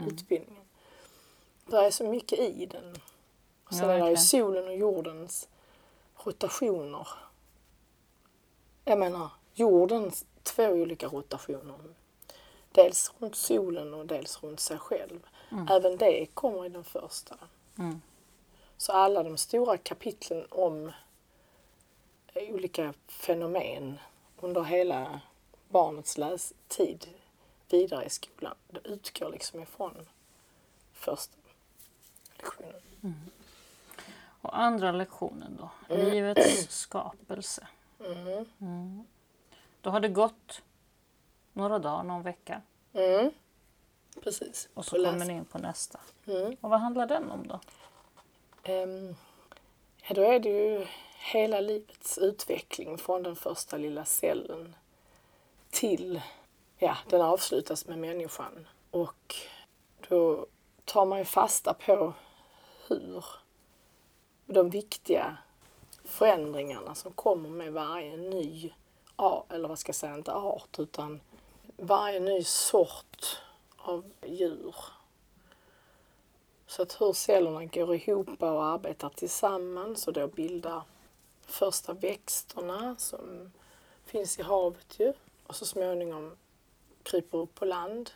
utbildningen. 0.07 0.63
Det 1.65 1.77
är 1.77 1.91
så 1.91 2.03
mycket 2.03 2.39
i 2.39 2.65
den. 2.65 2.95
Och 3.63 3.73
sen 3.73 3.89
Ja, 3.89 3.95
är 3.95 4.03
det 4.03 4.09
ju 4.09 4.17
solen 4.17 4.67
och 4.67 4.75
jordens 4.75 5.47
rotationer. 6.23 7.07
Jag 8.85 8.99
menar, 8.99 9.29
jordens 9.57 10.25
två 10.43 10.67
olika 10.67 11.07
rotationer. 11.07 11.75
dels 12.71 13.13
runt 13.19 13.35
solen 13.35 13.93
och 13.93 14.05
dels 14.05 14.43
runt 14.43 14.59
sig 14.59 14.77
själv. 14.77 15.27
Mm. 15.51 15.67
Även 15.69 15.97
det 15.97 16.25
kommer 16.33 16.65
i 16.65 16.69
den 16.69 16.83
första. 16.83 17.37
Mm. 17.77 18.01
Så 18.77 18.91
alla 18.91 19.23
de 19.23 19.37
stora 19.37 19.77
kapitlen 19.77 20.45
om 20.49 20.91
olika 22.35 22.93
fenomen 23.07 23.99
under 24.39 24.63
hela 24.63 25.21
barnets 25.69 26.17
lästid 26.17 27.07
vidare 27.69 28.05
i 28.05 28.09
skolan, 28.09 28.55
det 28.67 28.87
utgår 28.87 29.29
liksom 29.31 29.61
ifrån 29.61 30.07
första 30.93 31.37
lektionen. 32.37 32.81
Mm. 33.03 33.15
Och 34.41 34.59
andra 34.59 34.91
lektionen 34.91 35.57
då, 35.59 35.95
mm. 35.95 36.09
livets 36.09 36.69
skapelse. 36.69 37.67
Mm. 38.59 39.05
Då 39.87 39.91
har 39.91 39.99
det 39.99 40.07
gått 40.07 40.61
några 41.53 41.79
dagar, 41.79 42.03
någon 42.03 42.23
vecka. 42.23 42.61
Mm. 42.93 43.31
Precis. 44.23 44.69
Och 44.73 44.85
så 44.85 44.95
kommer 44.95 45.25
ni 45.25 45.33
in 45.33 45.45
på 45.45 45.57
nästa. 45.57 45.99
Mm. 46.25 46.55
Och 46.61 46.69
vad 46.69 46.79
handlar 46.79 47.07
den 47.07 47.31
om 47.31 47.47
då? 47.47 47.59
Um, 48.71 49.15
ja, 50.07 50.15
då 50.15 50.21
är 50.21 50.39
det 50.39 50.49
ju 50.49 50.87
hela 51.33 51.59
livets 51.59 52.17
utveckling 52.17 52.97
från 52.97 53.23
den 53.23 53.35
första 53.35 53.77
lilla 53.77 54.05
cellen 54.05 54.75
till, 55.69 56.21
ja, 56.77 56.97
den 57.09 57.21
avslutas 57.21 57.87
med 57.87 57.99
människan. 57.99 58.67
Och 58.91 59.35
då 60.09 60.45
tar 60.85 61.05
man 61.05 61.19
ju 61.19 61.25
fasta 61.25 61.73
på 61.73 62.13
hur 62.87 63.25
de 64.45 64.69
viktiga 64.69 65.37
förändringarna 66.03 66.95
som 66.95 67.11
kommer 67.11 67.49
med 67.49 67.73
varje 67.73 68.17
ny 68.17 68.71
art, 69.17 69.51
eller 69.51 69.67
vad 69.69 69.79
ska 69.79 69.89
jag 69.89 69.95
säga, 69.95 70.15
inte 70.15 70.33
art, 70.33 70.79
utan 70.79 71.21
varje 71.77 72.19
ny 72.19 72.43
sort 72.43 73.41
av 73.77 74.11
djur. 74.25 74.75
Så 76.67 76.81
att 76.81 77.01
hur 77.01 77.13
cellerna 77.13 77.65
går 77.65 77.95
ihop 77.95 78.43
och 78.43 78.65
arbetar 78.65 79.09
tillsammans 79.09 80.07
och 80.07 80.13
då 80.13 80.27
bildar 80.27 80.81
första 81.45 81.93
växterna 81.93 82.95
som 82.97 83.51
finns 84.05 84.39
i 84.39 84.41
havet 84.41 84.99
ju 84.99 85.13
och 85.47 85.55
så 85.55 85.65
småningom 85.65 86.35
kryper 87.03 87.37
upp 87.37 87.55
på 87.55 87.65
land. 87.65 88.11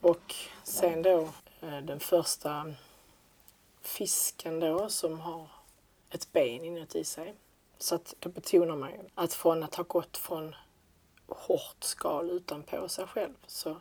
Och 0.00 0.34
sen 0.64 1.02
då 1.02 1.28
eh, 1.60 1.78
den 1.78 2.00
första 2.00 2.74
fisken 3.80 4.60
då 4.60 4.88
som 4.88 5.20
har 5.20 5.48
ett 6.10 6.32
ben 6.32 6.64
inuti 6.64 7.04
sig. 7.04 7.34
Så 7.78 7.94
att 7.94 8.14
då 8.20 8.28
betonar 8.28 8.76
man 8.76 8.90
ju 8.90 8.98
att 9.14 9.32
från 9.32 9.62
att 9.62 9.74
ha 9.74 9.84
gått 9.84 10.16
från 10.16 10.54
hårt 11.28 11.84
skal 11.84 12.30
utanpå 12.30 12.88
sig 12.88 13.06
själv 13.06 13.34
så 13.46 13.76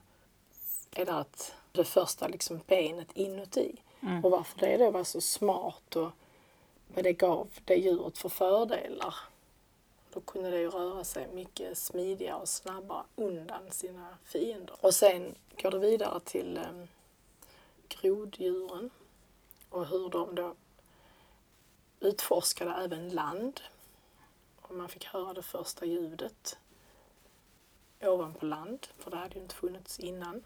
är 0.91 1.05
det 1.05 1.13
att 1.13 1.53
det 1.71 1.83
första 1.83 2.27
liksom 2.27 2.61
benet 2.67 3.11
inuti. 3.13 3.81
Mm. 4.01 4.25
Och 4.25 4.31
varför 4.31 4.59
det 4.59 4.77
då 4.77 4.91
var 4.91 5.03
så 5.03 5.21
smart 5.21 5.95
och 5.95 6.11
vad 6.87 7.03
det 7.03 7.13
gav 7.13 7.47
det 7.65 7.75
djuret 7.75 8.17
för 8.17 8.29
fördelar. 8.29 9.15
Då 10.13 10.19
kunde 10.19 10.49
det 10.49 10.59
ju 10.59 10.69
röra 10.69 11.03
sig 11.03 11.27
mycket 11.33 11.77
smidigare 11.77 12.41
och 12.41 12.49
snabbare 12.49 13.03
undan 13.15 13.71
sina 13.71 14.17
fiender. 14.25 14.75
Och 14.81 14.93
sen 14.93 15.35
går 15.61 15.71
det 15.71 15.79
vidare 15.79 16.19
till 16.19 16.59
um, 16.69 16.87
groddjuren 17.87 18.89
och 19.69 19.87
hur 19.87 20.09
de 20.09 20.35
då 20.35 20.55
utforskade 21.99 22.71
även 22.71 23.09
land. 23.09 23.61
Och 24.67 24.75
man 24.75 24.89
fick 24.89 25.05
höra 25.05 25.33
det 25.33 25.41
första 25.41 25.85
ljudet 25.85 26.57
ovanpå 28.01 28.45
land, 28.45 28.87
för 28.97 29.11
det 29.11 29.17
hade 29.17 29.35
ju 29.35 29.41
inte 29.41 29.55
funnits 29.55 29.99
innan. 29.99 30.43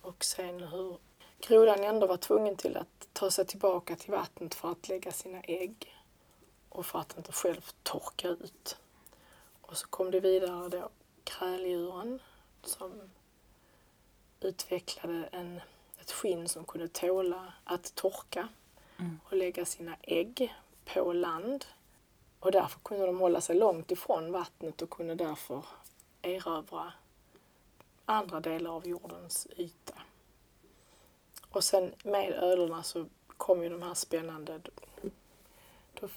Och 0.00 0.24
sen 0.24 0.60
hur 0.62 0.98
grodan 1.38 1.84
ändå 1.84 2.06
var 2.06 2.16
tvungen 2.16 2.56
till 2.56 2.76
att 2.76 3.08
ta 3.12 3.30
sig 3.30 3.46
tillbaka 3.46 3.96
till 3.96 4.10
vattnet 4.10 4.54
för 4.54 4.72
att 4.72 4.88
lägga 4.88 5.12
sina 5.12 5.40
ägg 5.40 5.94
och 6.68 6.86
för 6.86 6.98
att 6.98 7.16
inte 7.16 7.32
själv 7.32 7.70
torka 7.82 8.28
ut. 8.28 8.76
Och 9.60 9.76
så 9.76 9.86
kom 9.86 10.10
det 10.10 10.20
vidare 10.20 10.68
då 10.68 10.88
kräldjuren 11.24 12.22
som 12.62 13.10
utvecklade 14.40 15.28
en, 15.32 15.60
ett 16.00 16.10
skinn 16.10 16.48
som 16.48 16.64
kunde 16.64 16.88
tåla 16.88 17.52
att 17.64 17.94
torka 17.94 18.48
mm. 18.98 19.20
och 19.24 19.36
lägga 19.36 19.64
sina 19.64 19.96
ägg 20.02 20.54
på 20.84 21.12
land. 21.12 21.64
Och 22.44 22.52
därför 22.52 22.80
kunde 22.80 23.06
de 23.06 23.18
hålla 23.18 23.40
sig 23.40 23.56
långt 23.56 23.90
ifrån 23.90 24.32
vattnet 24.32 24.82
och 24.82 24.90
kunde 24.90 25.14
därför 25.14 25.64
erövra 26.22 26.92
andra 28.04 28.40
delar 28.40 28.70
av 28.70 28.86
jordens 28.86 29.46
yta. 29.56 29.94
Och 31.50 31.64
sen 31.64 31.94
med 32.02 32.32
ödlorna 32.32 32.82
så 32.82 33.06
kom 33.26 33.62
ju 33.62 33.68
de 33.68 33.82
här 33.82 33.94
spännande... 33.94 34.60
Då 36.00 36.08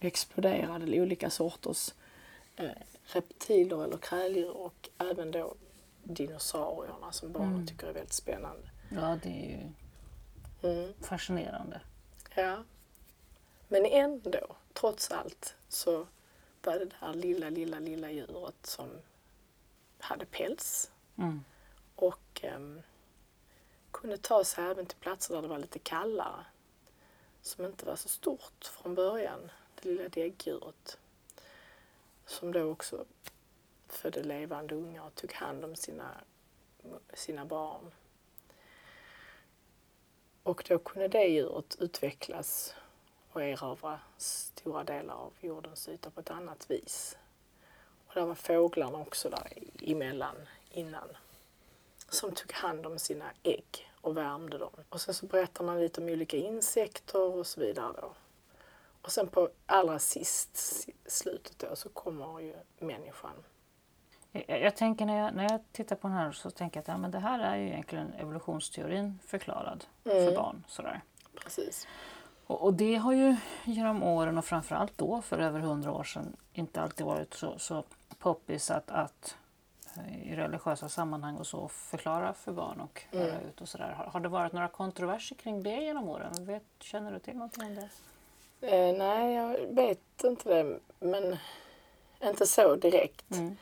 exploderade 0.00 1.00
olika 1.00 1.30
sorters 1.30 1.94
eh, 2.56 2.70
reptiler 3.04 3.84
eller 3.84 3.98
kräldjur 3.98 4.56
och 4.56 4.88
även 4.98 5.30
då 5.30 5.54
dinosaurierna 6.02 7.12
som 7.12 7.32
barnen 7.32 7.54
mm. 7.54 7.66
tycker 7.66 7.86
är 7.86 7.92
väldigt 7.92 8.12
spännande. 8.12 8.68
Ja, 8.88 9.18
det 9.22 9.28
är 9.28 9.48
ju 9.50 9.72
mm. 10.72 10.92
fascinerande. 11.00 11.80
Ja. 12.34 12.64
Men 13.68 13.86
ändå, 13.86 14.56
trots 14.74 15.10
allt, 15.10 15.56
så 15.68 16.06
var 16.62 16.78
det 16.78 16.90
där 17.00 17.14
lilla, 17.14 17.50
lilla, 17.50 17.78
lilla 17.78 18.10
djuret 18.10 18.66
som 18.66 18.88
hade 19.98 20.26
päls. 20.26 20.90
Mm. 21.16 21.44
Och 21.96 22.44
um, 22.56 22.82
kunde 23.90 24.18
ta 24.18 24.44
sig 24.44 24.64
även 24.64 24.86
till 24.86 24.98
platser 24.98 25.34
där 25.34 25.42
det 25.42 25.48
var 25.48 25.58
lite 25.58 25.78
kallare. 25.78 26.44
Som 27.42 27.64
inte 27.64 27.86
var 27.86 27.96
så 27.96 28.08
stort 28.08 28.64
från 28.64 28.94
början, 28.94 29.50
det 29.74 29.88
lilla 29.88 30.08
däggdjuret. 30.08 30.98
Som 32.26 32.52
då 32.52 32.62
också 32.62 33.04
födde 33.88 34.22
levande 34.22 34.74
ungar 34.74 35.06
och 35.06 35.14
tog 35.14 35.32
hand 35.32 35.64
om 35.64 35.76
sina, 35.76 36.10
sina 37.14 37.44
barn. 37.44 37.92
Och 40.42 40.64
då 40.68 40.78
kunde 40.78 41.08
det 41.08 41.26
djuret 41.26 41.76
utvecklas 41.80 42.74
och 43.32 43.42
erövra 43.42 44.00
stora 44.16 44.84
delar 44.84 45.14
av 45.14 45.32
jordens 45.40 45.88
yta 45.88 46.10
på 46.10 46.20
ett 46.20 46.30
annat 46.30 46.70
vis. 46.70 47.18
Och 48.06 48.14
där 48.14 48.26
var 48.26 48.34
fåglarna 48.34 48.98
också 48.98 49.30
där 49.30 49.52
emellan 49.80 50.36
innan 50.70 51.08
som 52.08 52.32
tog 52.32 52.52
hand 52.52 52.86
om 52.86 52.98
sina 52.98 53.24
ägg 53.42 53.92
och 54.00 54.16
värmde 54.16 54.58
dem. 54.58 54.72
Och 54.88 55.00
sen 55.00 55.14
så 55.14 55.26
berättar 55.26 55.64
man 55.64 55.80
lite 55.80 56.00
om 56.00 56.08
olika 56.08 56.36
insekter 56.36 57.20
och 57.20 57.46
så 57.46 57.60
vidare. 57.60 57.92
Då. 58.00 58.14
Och 59.02 59.12
sen 59.12 59.28
på 59.28 59.48
allra 59.66 59.98
sist, 59.98 60.56
slutet 61.06 61.58
då, 61.58 61.76
så 61.76 61.88
kommer 61.88 62.40
ju 62.40 62.54
människan. 62.78 63.44
Jag, 64.32 64.60
jag 64.60 64.76
tänker 64.76 65.06
när 65.06 65.18
jag, 65.18 65.34
när 65.34 65.50
jag 65.50 65.60
tittar 65.72 65.96
på 65.96 66.08
den 66.08 66.16
här 66.16 66.32
så 66.32 66.50
tänker 66.50 66.76
jag 66.76 66.82
att 66.82 66.88
ja, 66.88 66.98
men 66.98 67.10
det 67.10 67.18
här 67.18 67.38
är 67.40 67.56
ju 67.56 67.66
egentligen 67.66 68.12
evolutionsteorin 68.12 69.18
förklarad 69.26 69.84
mm. 70.04 70.26
för 70.26 70.36
barn. 70.36 70.64
Sådär. 70.68 71.00
Precis. 71.34 71.86
Och, 72.46 72.62
och, 72.62 72.74
det 72.74 72.96
har 72.96 73.12
ju 73.12 73.36
genom 73.64 74.02
åren 74.02 74.38
och 74.38 74.44
framförallt 74.44 74.98
då 74.98 75.22
för 75.22 75.38
över 75.38 75.60
hundra 75.60 75.92
år 75.92 76.04
sedan 76.04 76.36
inte 76.52 76.80
alltid 76.80 77.06
varit 77.06 77.34
så, 77.34 77.58
så 77.58 77.84
poppis 78.18 78.70
att, 78.70 78.90
att 78.90 79.36
i 80.24 80.36
religiösa 80.36 80.88
sammanhang 80.88 81.36
och 81.36 81.46
så 81.46 81.68
förklara 81.68 82.32
för 82.32 82.52
barn 82.52 82.80
och 82.80 83.02
lära 83.10 83.34
mm. 83.34 83.48
ut 83.48 83.60
och 83.60 83.68
sådär. 83.68 83.92
Har, 83.92 84.04
har, 84.04 84.20
det 84.20 84.28
varit 84.28 84.52
några 84.52 84.68
kontroverser 84.68 85.36
kring 85.36 85.62
det 85.62 85.82
genom 85.82 86.08
åren? 86.08 86.44
Vet, 86.44 86.62
känner 86.80 87.12
du 87.12 87.18
till 87.18 87.34
någonting 87.34 87.62
om 87.64 87.74
det? 87.74 87.88
Eh, 88.62 88.98
nej, 88.98 89.34
jag 89.34 89.74
vet 89.74 90.24
inte 90.24 90.48
det, 90.48 90.78
men 91.00 91.36
inte 92.22 92.46
så 92.46 92.76
direkt. 92.76 93.30
Mm. 93.30 93.56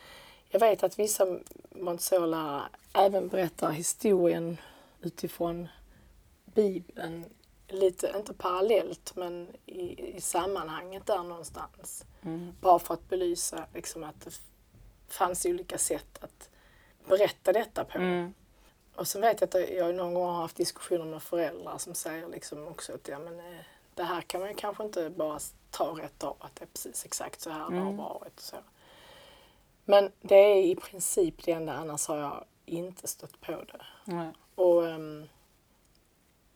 Jag 0.49 0.61
vet 0.61 0.83
att 0.83 0.99
vissa 0.99 1.27
Montessori-lärare 1.71 2.63
även 2.95 3.29
berättar 3.29 3.71
historien 3.71 4.57
utifrån 5.01 5.69
Bibeln 6.45 7.25
lite, 7.73 8.13
inte 8.17 8.35
parallellt, 8.35 9.17
men 9.17 9.49
i, 9.67 10.15
i 10.17 10.21
sammanhanget 10.21 11.07
där 11.07 11.23
någonstans. 11.23 12.05
Mm. 12.23 12.53
Bara 12.61 12.79
för 12.79 12.95
att 12.95 13.09
belysa 13.09 13.67
liksom, 13.75 14.05
att 14.05 14.21
det 14.21 14.41
fanns 15.09 15.47
olika 15.47 15.79
sätt 15.79 16.19
att 16.21 16.51
berätta 17.09 17.53
detta 17.53 17.85
på. 17.85 17.99
Mm. 17.99 18.35
Och 18.95 19.09
sen 19.09 19.21
vet 19.21 19.41
jag 19.41 19.49
att 19.49 19.71
jag 19.71 19.95
någon 19.95 20.15
gång 20.15 20.27
har 20.27 20.41
haft 20.41 20.57
diskussioner 20.57 21.05
med 21.05 21.23
föräldrar 21.23 21.79
som 21.79 21.95
säger 21.95 22.29
liksom 22.29 22.69
också 22.69 22.95
att 22.95 23.09
ja, 23.09 23.19
men, 23.19 23.41
eh, 23.41 23.61
det 23.95 24.03
här 24.03 24.21
kan 24.21 24.41
man 24.41 24.51
ju 24.51 24.57
kanske 24.57 24.85
inte 24.85 25.11
bara 25.11 25.39
ta 25.71 25.85
rätt 25.85 26.25
av 26.25 26.37
att 26.41 26.57
det 26.57 26.65
är 26.65 26.67
precis 26.67 27.05
exakt 27.05 27.41
så 27.41 27.51
här 27.51 27.67
mm. 27.67 27.73
det 27.75 27.81
har 27.81 27.93
mm. 27.93 27.97
varit. 27.97 28.41
Så. 28.41 28.57
Men 29.85 30.13
det 30.21 30.35
är 30.35 30.63
i 30.63 30.75
princip 30.75 31.45
det 31.45 31.53
enda, 31.53 31.73
annars 31.73 32.07
har 32.09 32.17
jag 32.17 32.45
inte 32.67 33.09
stött 33.09 33.41
på 33.41 33.53
det. 33.53 34.13
Mm. 34.13 34.33
Och 34.55 34.83
um, 34.83 35.29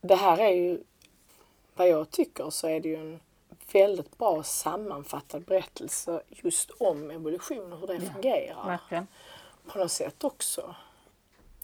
Det 0.01 0.15
här 0.15 0.39
är 0.39 0.51
ju, 0.51 0.83
vad 1.75 1.89
jag 1.89 2.11
tycker 2.11 2.51
så 2.51 2.69
är 2.69 2.81
det 2.81 2.89
ju 2.89 2.97
en 2.97 3.21
väldigt 3.73 4.19
bra 4.19 4.43
sammanfattad 4.43 5.45
berättelse 5.45 6.23
just 6.29 6.71
om 6.71 7.11
evolution 7.11 7.73
och 7.73 7.79
hur 7.79 7.87
det 7.87 7.95
ja, 7.95 8.13
fungerar. 8.13 8.67
Verkligen. 8.67 9.07
på 9.67 9.79
något 9.79 9.93
sätt 9.93 10.25
också. 10.25 10.75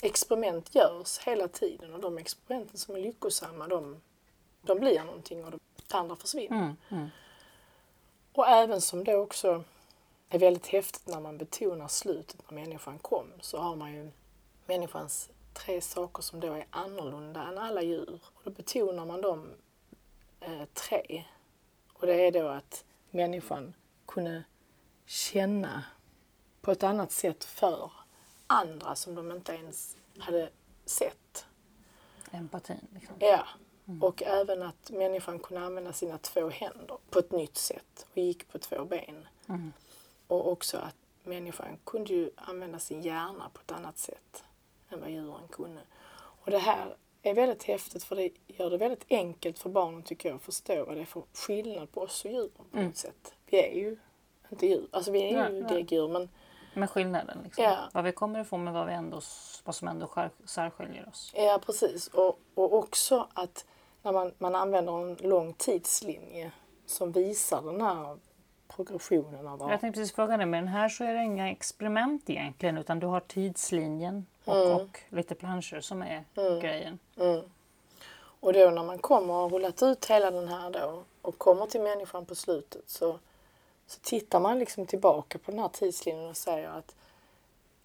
Experiment 0.03 0.75
görs 0.75 1.19
hela 1.19 1.49
tiden 1.49 1.95
och 1.95 2.01
de 2.01 2.19
experimenten 2.19 2.79
som 2.79 2.95
är 2.95 3.01
lyckosamma 3.01 3.69
de, 3.69 4.01
de 4.63 4.79
blir 4.79 5.05
någonting 5.05 5.45
och 5.45 5.51
det 5.51 5.95
andra 5.95 6.17
försvinner. 6.17 6.57
Mm, 6.57 6.77
mm. 6.89 7.09
Och 8.33 8.49
även 8.49 8.81
som 8.81 9.05
det 9.05 9.17
också 9.17 9.65
är 10.29 10.39
väldigt 10.39 10.67
häftigt 10.67 11.07
när 11.07 11.21
man 11.21 11.39
betonar 11.39 11.89
slutet 11.89 12.51
när 12.51 12.55
människan 12.55 12.99
kom 12.99 13.27
så 13.41 13.59
har 13.59 13.77
man 13.77 13.95
ju 13.95 14.11
människans 14.67 15.31
tre 15.53 15.81
saker 15.81 16.23
som 16.23 16.41
då 16.41 16.53
är 16.53 16.67
annorlunda 16.71 17.43
än 17.43 17.59
alla 17.59 17.83
djur. 17.83 18.21
Och 18.25 18.41
då 18.45 18.51
betonar 18.51 19.07
man 19.07 19.21
de 19.21 19.39
eh, 19.41 19.47
tre. 20.75 21.25
Och 21.93 22.07
det 22.07 22.27
är 22.27 22.33
då 22.33 22.49
att 22.49 22.85
människan 23.11 23.75
kunde 24.07 24.45
känna 25.07 25.85
på 26.61 26.71
ett 26.73 26.83
annat 26.83 27.13
sätt 27.13 27.45
för 27.45 27.93
andra 28.47 28.95
som 28.95 29.15
de 29.15 29.33
inte 29.33 29.53
ens 29.53 29.97
hade 30.19 30.51
sett. 30.85 31.47
Empatin. 32.31 32.87
Liksom. 32.95 33.17
Ja. 33.19 33.47
Och 34.01 34.23
även 34.23 34.63
att 34.63 34.91
människan 34.91 35.39
kunde 35.39 35.67
använda 35.67 35.93
sina 35.93 36.19
två 36.19 36.49
händer 36.49 36.99
på 37.11 37.19
ett 37.19 37.33
nytt 37.33 37.57
sätt 37.57 38.07
och 38.11 38.19
gick 38.19 38.49
på 38.49 38.59
två 38.59 38.85
ben. 38.85 39.29
Mm. 39.49 39.73
Och 40.27 40.53
också 40.53 40.79
att 40.79 40.97
människan 41.23 41.79
kunde 41.85 42.15
ju 42.15 42.31
använda 42.37 42.79
sin 42.79 43.03
hjärna 43.03 43.51
på 43.53 43.61
ett 43.61 43.73
annat 43.73 43.99
sätt 43.99 44.45
än 44.89 45.01
vad 45.01 45.11
djuren 45.11 45.49
kunde. 45.51 45.81
Och 46.13 46.51
det 46.51 46.59
här 46.59 46.97
är 47.23 47.35
väldigt 47.35 47.63
häftigt 47.63 48.05
för 48.05 48.17
det 48.17 48.31
gör 48.47 48.71
det 48.71 48.77
väldigt 48.79 49.05
enkelt 49.09 49.59
för 49.59 49.71
barnen 49.71 50.03
tycker 50.03 50.29
jag 50.29 50.37
att 50.37 50.43
förstå 50.43 50.85
vad 50.85 50.97
det 50.97 51.01
är 51.01 51.05
för 51.07 51.23
skillnad 51.35 51.93
på 51.93 52.01
oss 52.01 52.25
och 52.25 52.31
djuren 52.31 52.51
på 52.57 52.65
Mm. 52.73 52.87
något 52.87 52.97
sätt. 52.97 53.35
Vi 53.47 53.59
är 53.71 53.75
ju 53.75 53.97
inte 54.51 54.67
djur, 54.67 54.89
alltså 54.91 55.11
vi 55.11 55.35
är 55.35 55.51
ju 55.51 55.63
däggdjur 55.63 56.09
men 56.09 56.29
Med 56.75 56.91
skillnaden. 56.91 57.39
Liksom. 57.45 57.65
Ja. 57.65 57.79
Vad 57.93 58.05
vi 58.05 58.13
kommer 58.13 58.41
ifrån 58.41 58.65
men 58.65 58.75
vad, 58.75 58.87
vi 58.87 58.93
ändå, 58.93 59.21
vad 59.65 59.75
som 59.75 59.89
ändå 59.89 60.07
skär, 60.07 60.31
särskiljer 60.45 61.09
oss. 61.09 61.33
Ja, 61.37 61.61
precis. 61.67 62.09
Och, 62.09 62.39
och 62.55 62.75
också 62.75 63.29
att 63.35 63.65
när 64.03 64.13
man, 64.13 64.35
man 64.39 64.55
använder 64.55 64.93
en 65.03 65.15
lång 65.15 65.53
tidslinje 65.55 66.53
som 66.87 67.13
visar 67.13 67.63
den 67.63 67.81
här 67.81 68.19
progressionen 68.69 69.47
av 69.49 69.71
Jag 69.71 69.81
tänkte 69.81 70.01
precis 70.01 70.15
fråga 70.15 70.37
dig, 70.37 70.47
men 70.47 70.69
här 70.69 70.89
så 70.89 71.05
är 71.05 71.15
det 71.15 71.23
inga 71.23 71.51
experiment 71.51 72.31
egentligen 72.31 72.79
utan 72.79 73.01
du 73.01 73.07
har 73.07 73.21
tidslinjen 73.21 74.27
och, 74.51 74.81
och 74.81 75.01
lite 75.09 75.35
planscher 75.35 75.81
som 75.81 76.03
är 76.03 76.25
grejen. 76.61 76.99
Mm. 77.17 77.43
Och 78.41 78.53
då 78.53 78.71
när 78.71 78.85
man 78.85 78.99
kommer 78.99 79.35
och 79.35 79.41
har 79.41 79.49
rullat 79.49 79.83
ut 79.83 80.07
hela 80.07 80.31
den 80.31 80.49
här 80.49 80.71
då 80.71 81.05
och 81.23 81.39
kommer 81.39 81.67
till 81.67 81.81
människan 81.81 82.27
på 82.27 82.35
slutet 82.35 82.83
så, 82.87 83.19
så 83.87 84.01
tittar 84.01 84.41
man 84.41 84.59
liksom 84.59 84.87
tillbaka 84.87 85.39
på 85.39 85.51
den 85.51 85.61
här 85.61 85.69
tidslinjen 85.69 86.31
och 86.31 86.37
säger 86.37 86.69
att 86.69 86.95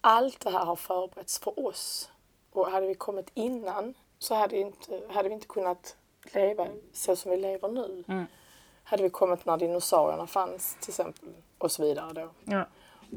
allt 0.01 0.39
det 0.39 0.49
här 0.49 0.65
har 0.65 0.75
förberetts 0.75 1.39
för 1.39 1.67
oss. 1.67 2.11
Och 2.51 2.67
hade 2.67 2.87
vi 2.87 2.95
kommit 2.95 3.31
innan 3.33 3.93
så 4.19 4.35
hade, 4.35 4.57
inte, 4.57 5.01
hade 5.09 5.29
vi 5.29 5.35
inte 5.35 5.47
kunnat 5.47 5.95
leva 6.33 6.67
så 6.93 7.15
som 7.15 7.31
vi 7.31 7.37
lever 7.37 7.69
nu. 7.69 8.03
Mm. 8.07 8.25
Hade 8.83 9.03
vi 9.03 9.09
kommit 9.09 9.45
när 9.45 9.57
dinosaurierna 9.57 10.27
fanns 10.27 10.77
till 10.81 10.89
exempel 10.89 11.29
och 11.57 11.71
så 11.71 11.81
vidare 11.81 12.13
då. 12.13 12.29
Ja. 12.43 12.65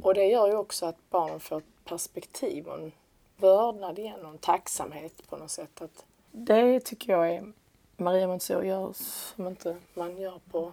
Och 0.03 0.15
det 0.15 0.27
gör 0.27 0.47
ju 0.47 0.57
också 0.57 0.87
att 0.87 1.11
barnen 1.11 1.41
får 1.41 1.59
ett 1.59 1.85
perspektiv 1.85 2.67
och 2.69 2.75
en 2.75 2.93
vördnad 3.40 3.98
igen 3.98 4.24
och 4.24 4.31
en 4.31 4.38
tacksamhet 4.38 5.29
på 5.29 5.37
något 5.37 5.51
sätt. 5.51 5.83
Att 5.83 6.05
det 6.31 6.81
tycker 6.81 7.12
jag 7.12 7.31
är 7.31 7.53
Maria 7.96 8.27
Montessori 8.27 8.68
gör 8.68 8.92
som 8.92 9.46
inte 9.46 9.77
man 9.94 10.20
gör 10.20 10.40
på 10.51 10.72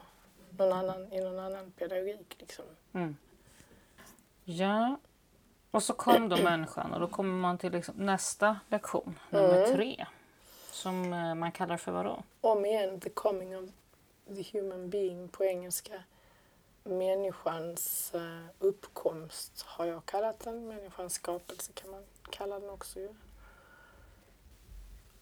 någon 0.58 0.73
annan, 0.73 1.13
i 1.13 1.21
någon 1.21 1.39
annan 1.39 1.71
pedagogik. 1.71 2.36
Liksom. 2.39 2.65
Mm. 2.93 3.17
ja. 4.43 4.97
Och 5.71 5.84
så 5.84 5.93
kom 5.93 6.30
då 6.30 6.38
människan 6.38 6.93
och 6.93 6.99
då 6.99 7.08
kommer 7.08 7.34
man 7.34 7.58
till 7.58 7.71
liksom 7.71 7.95
nästa 7.97 8.60
lektion, 8.69 9.19
nummer 9.30 9.73
tre. 9.73 10.06
Som 10.71 11.13
eh, 11.13 11.36
man 11.36 11.51
kallar 11.51 11.78
för 11.78 11.91
vad 11.91 12.06
då? 12.06 12.23
Om 12.41 12.65
igen, 12.65 12.99
the 12.99 13.10
coming 13.10 13.58
of 13.58 13.69
the 14.28 14.58
human 14.60 14.89
being 14.89 15.28
på 15.28 15.43
engelska. 15.43 16.04
Människans 16.84 18.12
eh, 18.13 18.45
uppkomst 18.60 19.62
har 19.62 19.86
jag 19.86 20.06
kallat 20.06 20.39
den. 20.39 20.67
Människans 20.67 21.13
skapelse 21.13 21.71
kan 21.73 21.91
man 21.91 22.04
kallar 22.30 22.60
den 22.60 22.70
också 22.70 23.00
ju. 23.00 23.10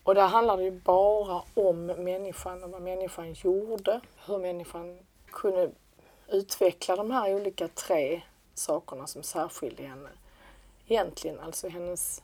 Och 0.04 0.16
där 0.16 0.28
handlar 0.28 0.58
det 0.58 0.64
ju 0.64 0.72
bara 0.72 1.44
om 1.54 1.86
människan 1.86 2.64
och 2.64 2.70
vad 2.70 2.82
människan 2.82 3.34
gjorde. 3.34 4.02
Hur 4.26 4.38
människan 4.38 5.00
kunde 5.26 5.72
utveckla 6.28 6.96
de 6.96 7.12
här 7.12 7.36
olika 7.36 7.68
tre 7.68 8.22
sakerna 8.54 9.08
som 9.08 9.24
särskilde 9.24 9.84
henne. 9.84 10.10
Egentligen 10.88 11.40
alltså 11.40 11.70
hennes 11.70 12.24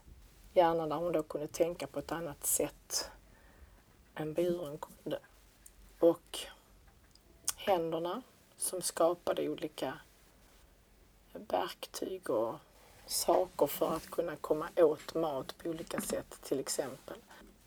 hjärna 0.53 0.87
där 0.87 0.95
hon 0.95 1.11
då 1.11 1.23
kunde 1.23 1.47
tänka 1.47 1.87
på 1.87 1.99
ett 1.99 2.11
annat 2.11 2.45
sätt 2.45 3.11
än 4.15 4.33
buren 4.33 4.77
kunde. 4.77 5.19
Och 5.99 6.39
händerna 7.55 8.21
som 8.57 8.81
skapade 8.81 9.49
olika 9.49 9.99
verktyg 11.33 12.29
och 12.29 12.55
saker 13.09 13.67
för 13.67 13.95
att 13.95 14.11
kunna 14.11 14.35
komma 14.35 14.69
åt 14.75 15.13
mat 15.13 15.57
på 15.57 15.69
olika 15.69 16.01
sätt 16.01 16.41
till 16.41 16.59
exempel. 16.59 17.17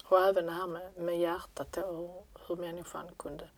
Och 0.04 0.20
även 0.20 0.46
det 0.46 0.52
här 0.52 0.66
med, 0.66 0.96
med 0.96 1.18
hjärtat 1.20 1.72
då, 1.72 1.82
och 1.82 2.26
hur 2.46 2.56
människan 2.56 3.06
kunde 3.16 3.48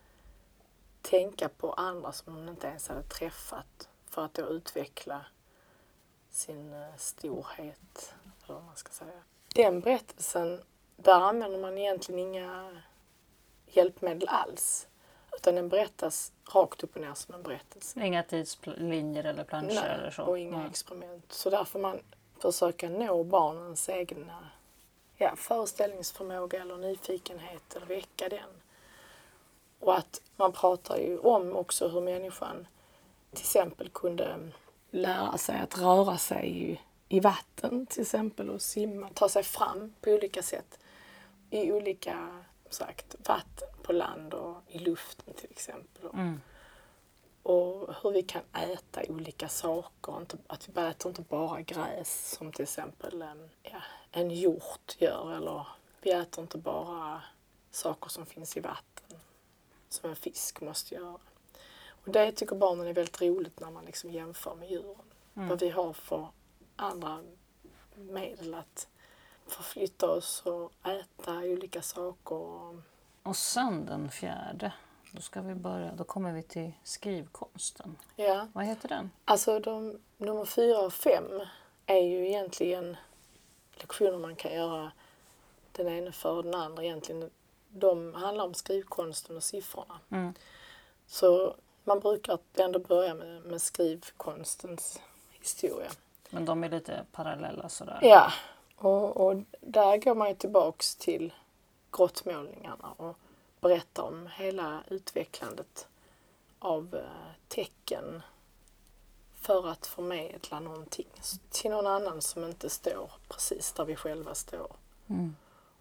tänka 1.01 1.49
på 1.49 1.73
andra 1.73 2.11
som 2.11 2.35
hon 2.35 2.49
inte 2.49 2.67
ens 2.67 2.87
hade 2.87 3.03
träffat 3.03 3.89
för 4.05 4.25
att 4.25 4.33
då 4.33 4.41
utveckla 4.41 5.25
sin 6.29 6.73
eh, 6.73 6.95
storhet, 6.97 8.13
eller 8.43 8.55
vad 8.55 8.63
man 8.63 8.75
ska 8.75 8.91
säga. 8.91 9.23
Den 9.55 9.79
berättelsen, 9.79 10.61
där 10.95 11.21
använder 11.21 11.59
man 11.59 11.77
egentligen 11.77 12.19
inga 12.19 12.81
hjälpmedel 13.65 14.27
alls. 14.29 14.87
Utan 15.37 15.55
den 15.55 15.69
berättas 15.69 16.31
rakt 16.53 16.83
upp 16.83 16.95
och 16.95 17.01
ner 17.01 17.13
som 17.13 17.35
en 17.35 17.43
berättelse. 17.43 18.05
Inga 18.05 18.23
tidslinjer 18.23 19.23
eller 19.23 19.43
planscher 19.43 19.99
eller 19.99 20.11
så? 20.11 20.23
och 20.23 20.39
inga 20.39 20.57
Nej. 20.57 20.67
experiment. 20.69 21.33
Så 21.33 21.49
där 21.49 21.63
får 21.63 21.79
man 21.79 21.99
försöka 22.39 22.89
nå 22.89 23.23
barnens 23.23 23.89
egna 23.89 24.49
ja, 25.17 25.35
föreställningsförmåga 25.35 26.61
eller 26.61 26.77
nyfikenhet 26.77 27.75
eller 27.75 27.85
väcka 27.85 28.29
den. 28.29 28.49
Och 29.79 29.97
att 29.97 30.21
man 30.35 30.51
pratar 30.51 30.97
ju 30.97 31.17
om 31.17 31.55
också 31.55 31.87
hur 31.87 32.01
människan 32.01 32.67
till 33.31 33.41
exempel 33.43 33.89
kunde 33.89 34.37
lära 34.91 35.37
sig 35.37 35.59
att 35.59 35.77
röra 35.77 36.17
sig 36.17 36.71
i, 36.71 36.79
i 37.09 37.19
vatten 37.19 37.85
till 37.85 38.01
exempel 38.01 38.49
och 38.49 38.61
simma, 38.61 39.09
ta 39.13 39.29
sig 39.29 39.43
fram 39.43 39.93
på 40.01 40.09
olika 40.09 40.41
sätt 40.41 40.79
i 41.49 41.71
olika 41.71 42.43
sagt, 42.69 43.15
vatten 43.27 43.67
på 43.81 43.93
land 43.93 44.33
och 44.33 44.57
i 44.67 44.79
luften 44.79 45.33
till 45.33 45.51
exempel. 45.51 46.05
Mm. 46.13 46.41
Och 47.43 47.95
hur 48.03 48.11
vi 48.11 48.23
kan 48.23 48.41
äta 48.53 49.01
olika 49.09 49.49
saker. 49.49 50.17
Inte, 50.17 50.37
att 50.47 50.69
vi 50.69 50.81
äter 50.81 51.09
inte 51.09 51.21
bara 51.21 51.61
gräs 51.61 52.35
som 52.37 52.51
till 52.51 52.63
exempel 52.63 53.21
en, 53.21 53.49
ja, 53.63 53.81
en 54.11 54.31
hjort 54.31 54.95
gör. 54.97 55.35
Eller 55.35 55.67
vi 56.01 56.11
äter 56.11 56.41
inte 56.41 56.57
bara 56.57 57.21
saker 57.71 58.09
som 58.09 58.25
finns 58.25 58.57
i 58.57 58.59
vatten 58.59 59.19
som 59.89 60.09
en 60.09 60.15
fisk 60.15 60.61
måste 60.61 60.95
göra. 60.95 61.19
Och 61.87 62.11
det 62.11 62.31
tycker 62.31 62.55
barnen 62.55 62.87
är 62.87 62.93
väldigt 62.93 63.21
roligt 63.21 63.59
när 63.59 63.71
man 63.71 63.85
liksom 63.85 64.11
jämför 64.11 64.55
med 64.55 64.71
djuren. 64.71 65.05
Vad 65.33 65.59
vi 65.59 65.69
har 65.69 65.93
för 65.93 66.27
andra 66.75 67.23
medel 67.95 68.53
att 68.53 68.87
förflytta 69.47 70.09
oss 70.09 70.41
och 70.45 70.71
äta 70.87 71.37
olika 71.37 71.81
saker. 71.81 72.81
Och 73.23 73.35
sen 73.35 73.85
den 73.85 74.11
fjärde, 74.11 74.73
då 75.11 75.21
ska 75.21 75.41
vi 75.41 75.55
börja, 75.55 75.91
då 75.91 76.03
kommer 76.03 76.31
vi 76.31 76.43
till 76.43 76.71
skrivkonsten. 76.83 77.97
Ja. 78.15 78.47
Vad 78.53 78.65
heter 78.65 78.89
den? 78.89 79.11
Alltså 79.25 79.59
de, 79.59 79.99
nummer 80.17 80.45
fyra 80.45 80.79
och 80.79 80.93
fem 80.93 81.41
är 81.85 82.01
ju 82.01 82.27
egentligen 82.27 82.97
lektioner 83.75 84.17
man 84.17 84.35
kan 84.35 84.53
göra 84.53 84.91
den 85.71 85.87
ena 85.87 86.11
för 86.11 86.43
den 86.43 86.55
andra 86.55 86.83
egentligen. 86.83 87.29
De 87.69 88.13
handlar 88.13 88.45
om 88.45 88.53
skrivkonsten 88.53 89.35
och 89.35 89.43
siffrorna. 89.43 89.99
Mm. 90.09 90.33
Så 91.07 91.55
man 91.83 91.99
brukar 91.99 92.39
ändå 92.57 92.79
börja 92.79 93.13
med, 93.13 93.41
med 93.41 93.61
skrivkonstens 93.61 95.01
historia. 95.31 95.91
Men 96.29 96.45
de 96.45 96.63
är 96.63 96.69
lite 96.69 97.05
parallella 97.11 97.69
sådär. 97.69 97.99
Ja, 98.01 98.31
och, 98.75 99.17
och 99.17 99.41
där 99.61 99.97
går 99.97 100.15
man 100.15 100.29
ju 100.29 100.35
tillbaks 100.35 100.95
till 100.95 101.33
grottmålningarna 101.91 102.91
och 102.97 103.17
berättar 103.59 104.03
om 104.03 104.29
hela 104.37 104.83
utvecklandet 104.87 105.87
av 106.59 106.95
eh, 106.95 107.31
tecken 107.47 108.21
för 109.35 109.67
att 109.67 109.87
förmedla 109.87 110.59
någonting 110.59 111.07
till 111.49 111.71
någon 111.71 111.87
annan 111.87 112.21
som 112.21 112.43
inte 112.43 112.69
står 112.69 113.11
precis 113.27 113.73
där 113.73 113.85
vi 113.85 113.95
själva 113.95 114.35
står. 114.35 114.75
Mm. 115.07 115.35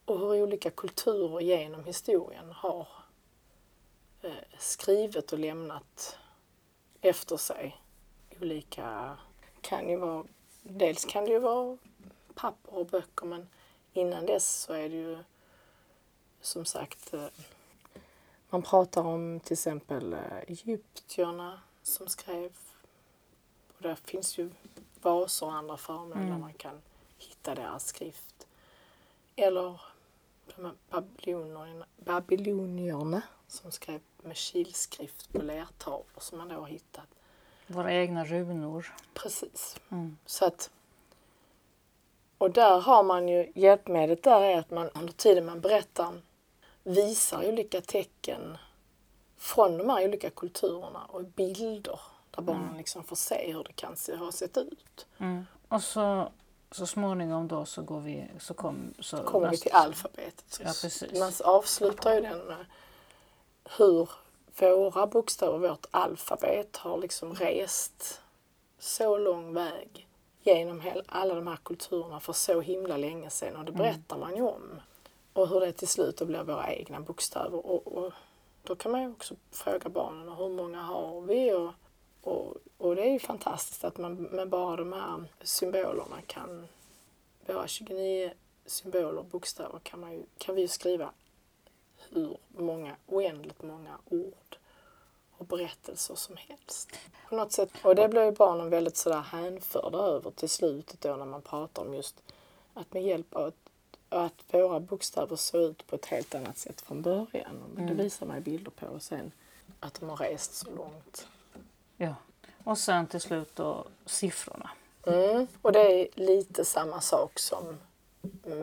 Och 0.04 0.18
hur 0.18 0.42
olika 0.42 0.70
kulturer 0.70 1.40
genom 1.40 1.84
historien 1.84 2.52
har 2.52 2.88
eh, 4.22 4.32
skrivit 4.58 5.32
och 5.32 5.38
lämnat 5.38 6.18
efter 7.00 7.36
sig 7.36 7.80
olika, 8.40 9.16
kan 9.60 9.88
ju 9.88 9.96
vara 9.96 10.24
dels 10.62 11.04
kan 11.04 11.24
det 11.24 11.30
ju 11.30 11.38
vara 11.38 11.78
papper 12.34 12.74
och 12.74 12.86
böcker 12.86 13.26
men 13.26 13.48
innan 13.92 14.26
dess 14.26 14.60
så 14.60 14.72
är 14.72 14.88
det 14.88 14.96
ju 14.96 15.18
som 16.40 16.64
sagt 16.64 17.14
eh, 17.14 17.26
man 18.50 18.62
pratar 18.62 19.02
om 19.02 19.40
till 19.40 19.52
exempel 19.52 20.12
eh, 20.12 20.38
egyptierna 20.46 21.60
som 21.82 22.08
skrev 22.08 22.52
och 23.76 23.82
där 23.82 23.94
finns 23.94 24.38
ju 24.38 24.50
vaser 25.02 25.46
och 25.46 25.54
andra 25.54 25.76
föremål 25.76 26.12
mm. 26.12 26.30
där 26.30 26.38
man 26.38 26.54
kan 26.54 26.80
hitta 27.18 27.54
deras 27.54 27.86
skrift. 27.86 28.46
Eller 29.36 29.80
de 30.56 30.64
här 30.64 30.74
babylonierna, 30.90 31.86
babylonierna 31.96 33.22
som 33.48 33.72
skrev 33.72 34.00
med 34.22 34.36
kilskrift 34.36 35.32
på 35.32 35.42
lertavlor 35.42 36.20
som 36.20 36.38
man 36.38 36.48
då 36.48 36.54
har 36.54 36.66
hittat. 36.66 37.06
Våra 37.66 37.92
egna 37.92 38.24
runor. 38.24 38.94
Precis. 39.14 39.76
Mm. 39.88 40.18
Så 40.26 40.44
att, 40.44 40.70
och 42.44 42.50
där 42.50 42.80
har 42.80 43.02
man 43.02 43.28
ju, 43.28 43.52
hjälpmedlet 43.54 44.22
där 44.22 44.40
är 44.40 44.58
att 44.58 44.70
man 44.70 44.90
under 44.94 45.12
tiden 45.12 45.46
man 45.46 45.60
berättar 45.60 46.20
visar 46.82 47.48
olika 47.48 47.80
tecken 47.80 48.58
från 49.36 49.78
de 49.78 49.90
här 49.90 50.04
olika 50.04 50.30
kulturerna 50.30 51.04
och 51.08 51.24
bilder 51.24 52.00
där 52.30 52.42
barnen 52.42 52.64
mm. 52.64 52.76
liksom 52.76 53.04
får 53.04 53.16
se 53.16 53.52
hur 53.52 53.64
det 53.64 53.72
kan 53.72 53.96
se, 53.96 54.16
ha 54.16 54.32
sett 54.32 54.56
ut. 54.56 55.06
Mm. 55.18 55.46
Och 55.68 55.82
så, 55.82 56.28
så 56.70 56.86
småningom 56.86 57.48
då 57.48 57.64
så 57.64 57.82
går 57.82 58.00
vi, 58.00 58.30
så 58.38 58.54
kom, 58.54 58.94
så 58.98 59.16
kommer 59.16 59.50
vi 59.50 59.56
till 59.56 59.72
alfabetet. 59.72 60.44
Så 60.48 60.62
ja, 60.62 60.72
precis. 60.82 61.20
Man 61.20 61.32
avslutar 61.44 62.14
ju 62.14 62.20
den 62.20 62.38
med 62.38 62.66
hur 63.78 64.08
våra 64.58 65.06
bokstäver, 65.06 65.58
vårt 65.58 65.86
alfabet 65.90 66.76
har 66.76 66.98
liksom 66.98 67.34
rest 67.34 68.20
så 68.78 69.18
lång 69.18 69.54
väg 69.54 70.08
genom 70.44 70.82
alla 71.06 71.34
de 71.34 71.46
här 71.46 71.58
kulturerna 71.64 72.20
för 72.20 72.32
så 72.32 72.60
himla 72.60 72.96
länge 72.96 73.30
sedan 73.30 73.56
och 73.56 73.64
det 73.64 73.72
mm. 73.72 73.82
berättar 73.82 74.18
man 74.18 74.36
ju 74.36 74.42
om. 74.42 74.80
Och 75.32 75.48
hur 75.48 75.60
det 75.60 75.72
till 75.72 75.88
slut 75.88 76.22
blir 76.22 76.42
våra 76.42 76.72
egna 76.74 77.00
bokstäver. 77.00 77.66
Och, 77.66 77.86
och, 77.86 78.12
då 78.62 78.76
kan 78.76 78.92
man 78.92 79.02
ju 79.02 79.10
också 79.10 79.34
fråga 79.50 79.88
barnen 79.88 80.28
hur 80.28 80.48
många 80.48 80.82
har 80.82 81.20
vi? 81.20 81.52
Och, 81.52 81.72
och, 82.20 82.56
och 82.78 82.96
det 82.96 83.02
är 83.02 83.12
ju 83.12 83.18
fantastiskt 83.18 83.84
att 83.84 83.98
man 83.98 84.14
med 84.14 84.48
bara 84.48 84.76
de 84.76 84.92
här 84.92 85.24
symbolerna 85.42 86.20
kan, 86.26 86.66
våra 87.46 87.66
29 87.66 88.32
symboler 88.66 89.16
och 89.16 89.24
bokstäver 89.24 89.78
kan, 89.82 90.00
man 90.00 90.12
ju, 90.12 90.22
kan 90.38 90.54
vi 90.54 90.60
ju 90.60 90.68
skriva 90.68 91.10
hur 92.10 92.36
många, 92.48 92.96
oändligt 93.06 93.62
många 93.62 93.98
ord 94.10 94.56
och 95.44 95.58
berättelser 95.58 96.14
som 96.14 96.36
helst. 96.36 96.98
På 97.28 97.36
något 97.36 97.52
sätt. 97.52 97.70
Och 97.82 97.94
det 97.94 98.08
blir 98.08 98.24
ju 98.24 98.32
barnen 98.32 98.70
väldigt 98.70 98.96
sådär 98.96 99.20
hänförda 99.20 99.98
över 99.98 100.30
till 100.30 100.48
slutet 100.48 101.00
då 101.00 101.16
när 101.16 101.24
man 101.26 101.42
pratar 101.42 101.82
om 101.82 101.94
just 101.94 102.22
att 102.74 102.92
med 102.92 103.02
hjälp 103.02 103.34
av 103.34 103.52
att 104.08 104.44
våra 104.50 104.80
bokstäver 104.80 105.36
såg 105.36 105.60
ut 105.60 105.86
på 105.86 105.96
ett 105.96 106.06
helt 106.06 106.34
annat 106.34 106.58
sätt 106.58 106.80
från 106.80 107.02
början. 107.02 107.62
Mm. 107.76 107.86
Det 107.86 108.02
visar 108.02 108.26
man 108.26 108.42
bilder 108.42 108.70
på 108.70 108.86
och 108.86 109.02
sen 109.02 109.32
att 109.80 110.00
de 110.00 110.08
har 110.08 110.16
rest 110.16 110.54
så 110.54 110.70
långt. 110.70 111.26
Ja, 111.96 112.14
och 112.64 112.78
sen 112.78 113.06
till 113.06 113.20
slut 113.20 113.56
då 113.56 113.84
siffrorna. 114.06 114.70
Mm. 115.06 115.46
Och 115.62 115.72
det 115.72 115.80
är 115.80 116.08
lite 116.14 116.64
samma 116.64 117.00
sak 117.00 117.38
som 117.38 117.78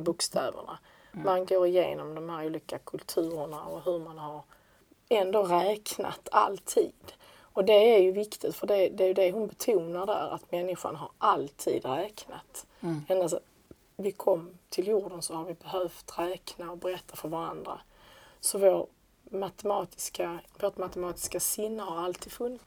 bokstäverna. 0.01 0.79
Mm. 1.13 1.25
Man 1.25 1.45
går 1.45 1.67
igenom 1.67 2.15
de 2.15 2.29
här 2.29 2.45
olika 2.45 2.77
kulturerna 2.77 3.63
och 3.63 3.83
hur 3.85 3.99
man 3.99 4.17
har 4.17 4.41
ändå 5.17 5.43
räknat 5.43 6.29
alltid. 6.31 6.93
Och 7.53 7.65
det 7.65 7.95
är 7.95 7.99
ju 7.99 8.11
viktigt 8.11 8.55
för 8.55 8.67
det, 8.67 8.89
det 8.89 9.03
är 9.03 9.07
ju 9.07 9.13
det 9.13 9.31
hon 9.31 9.47
betonar 9.47 10.05
där 10.05 10.29
att 10.33 10.51
människan 10.51 10.95
har 10.95 11.11
alltid 11.17 11.85
räknat. 11.85 12.65
Mm. 12.81 13.05
Ända 13.09 13.29
sedan 13.29 13.39
vi 13.95 14.11
kom 14.11 14.57
till 14.69 14.87
jorden 14.87 15.21
så 15.21 15.33
har 15.33 15.45
vi 15.45 15.53
behövt 15.53 16.19
räkna 16.19 16.71
och 16.71 16.77
berätta 16.77 17.15
för 17.15 17.29
varandra. 17.29 17.81
Så 18.39 18.57
vår 18.57 18.87
matematiska, 19.23 20.39
vårt 20.59 20.77
matematiska 20.77 21.39
sinne 21.39 21.83
har 21.83 22.03
alltid 22.03 22.31
funnits. 22.31 22.63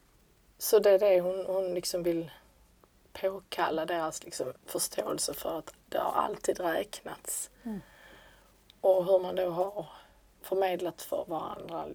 Så 0.58 0.78
det 0.78 0.90
är 0.90 0.98
det 0.98 1.20
hon, 1.20 1.46
hon 1.46 1.74
liksom 1.74 2.02
vill 2.02 2.30
påkalla 3.12 3.86
deras 3.86 4.24
liksom 4.24 4.52
förståelse 4.66 5.34
för 5.34 5.58
att 5.58 5.74
det 5.88 5.98
har 5.98 6.12
alltid 6.12 6.60
räknats. 6.60 7.50
Mm. 7.62 7.80
Och 8.80 9.04
hur 9.04 9.18
man 9.18 9.36
då 9.36 9.50
har 9.50 9.86
förmedlat 10.42 11.02
för 11.02 11.24
varandra, 11.28 11.86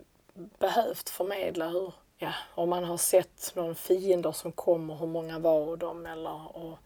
behövt 0.59 1.09
förmedla 1.09 1.67
hur, 1.67 1.93
ja, 2.17 2.33
om 2.55 2.69
man 2.69 2.83
har 2.83 2.97
sett 2.97 3.51
någon 3.55 3.75
fiender 3.75 4.31
som 4.31 4.51
kommer, 4.51 4.95
hur 4.95 5.07
många 5.07 5.39
var 5.39 5.77
de 5.77 6.05
eller 6.05 6.57
och 6.57 6.77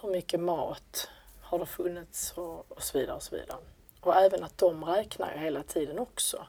hur 0.00 0.10
mycket 0.10 0.40
mat 0.40 1.08
har 1.42 1.58
det 1.58 1.66
funnits 1.66 2.32
och, 2.32 2.72
och 2.72 2.82
så 2.82 2.98
vidare 2.98 3.16
och 3.16 3.22
så 3.22 3.36
vidare. 3.36 3.58
Och 4.00 4.16
även 4.16 4.44
att 4.44 4.58
de 4.58 4.84
räknar 4.84 5.32
ju 5.32 5.38
hela 5.38 5.62
tiden 5.62 5.98
också. 5.98 6.46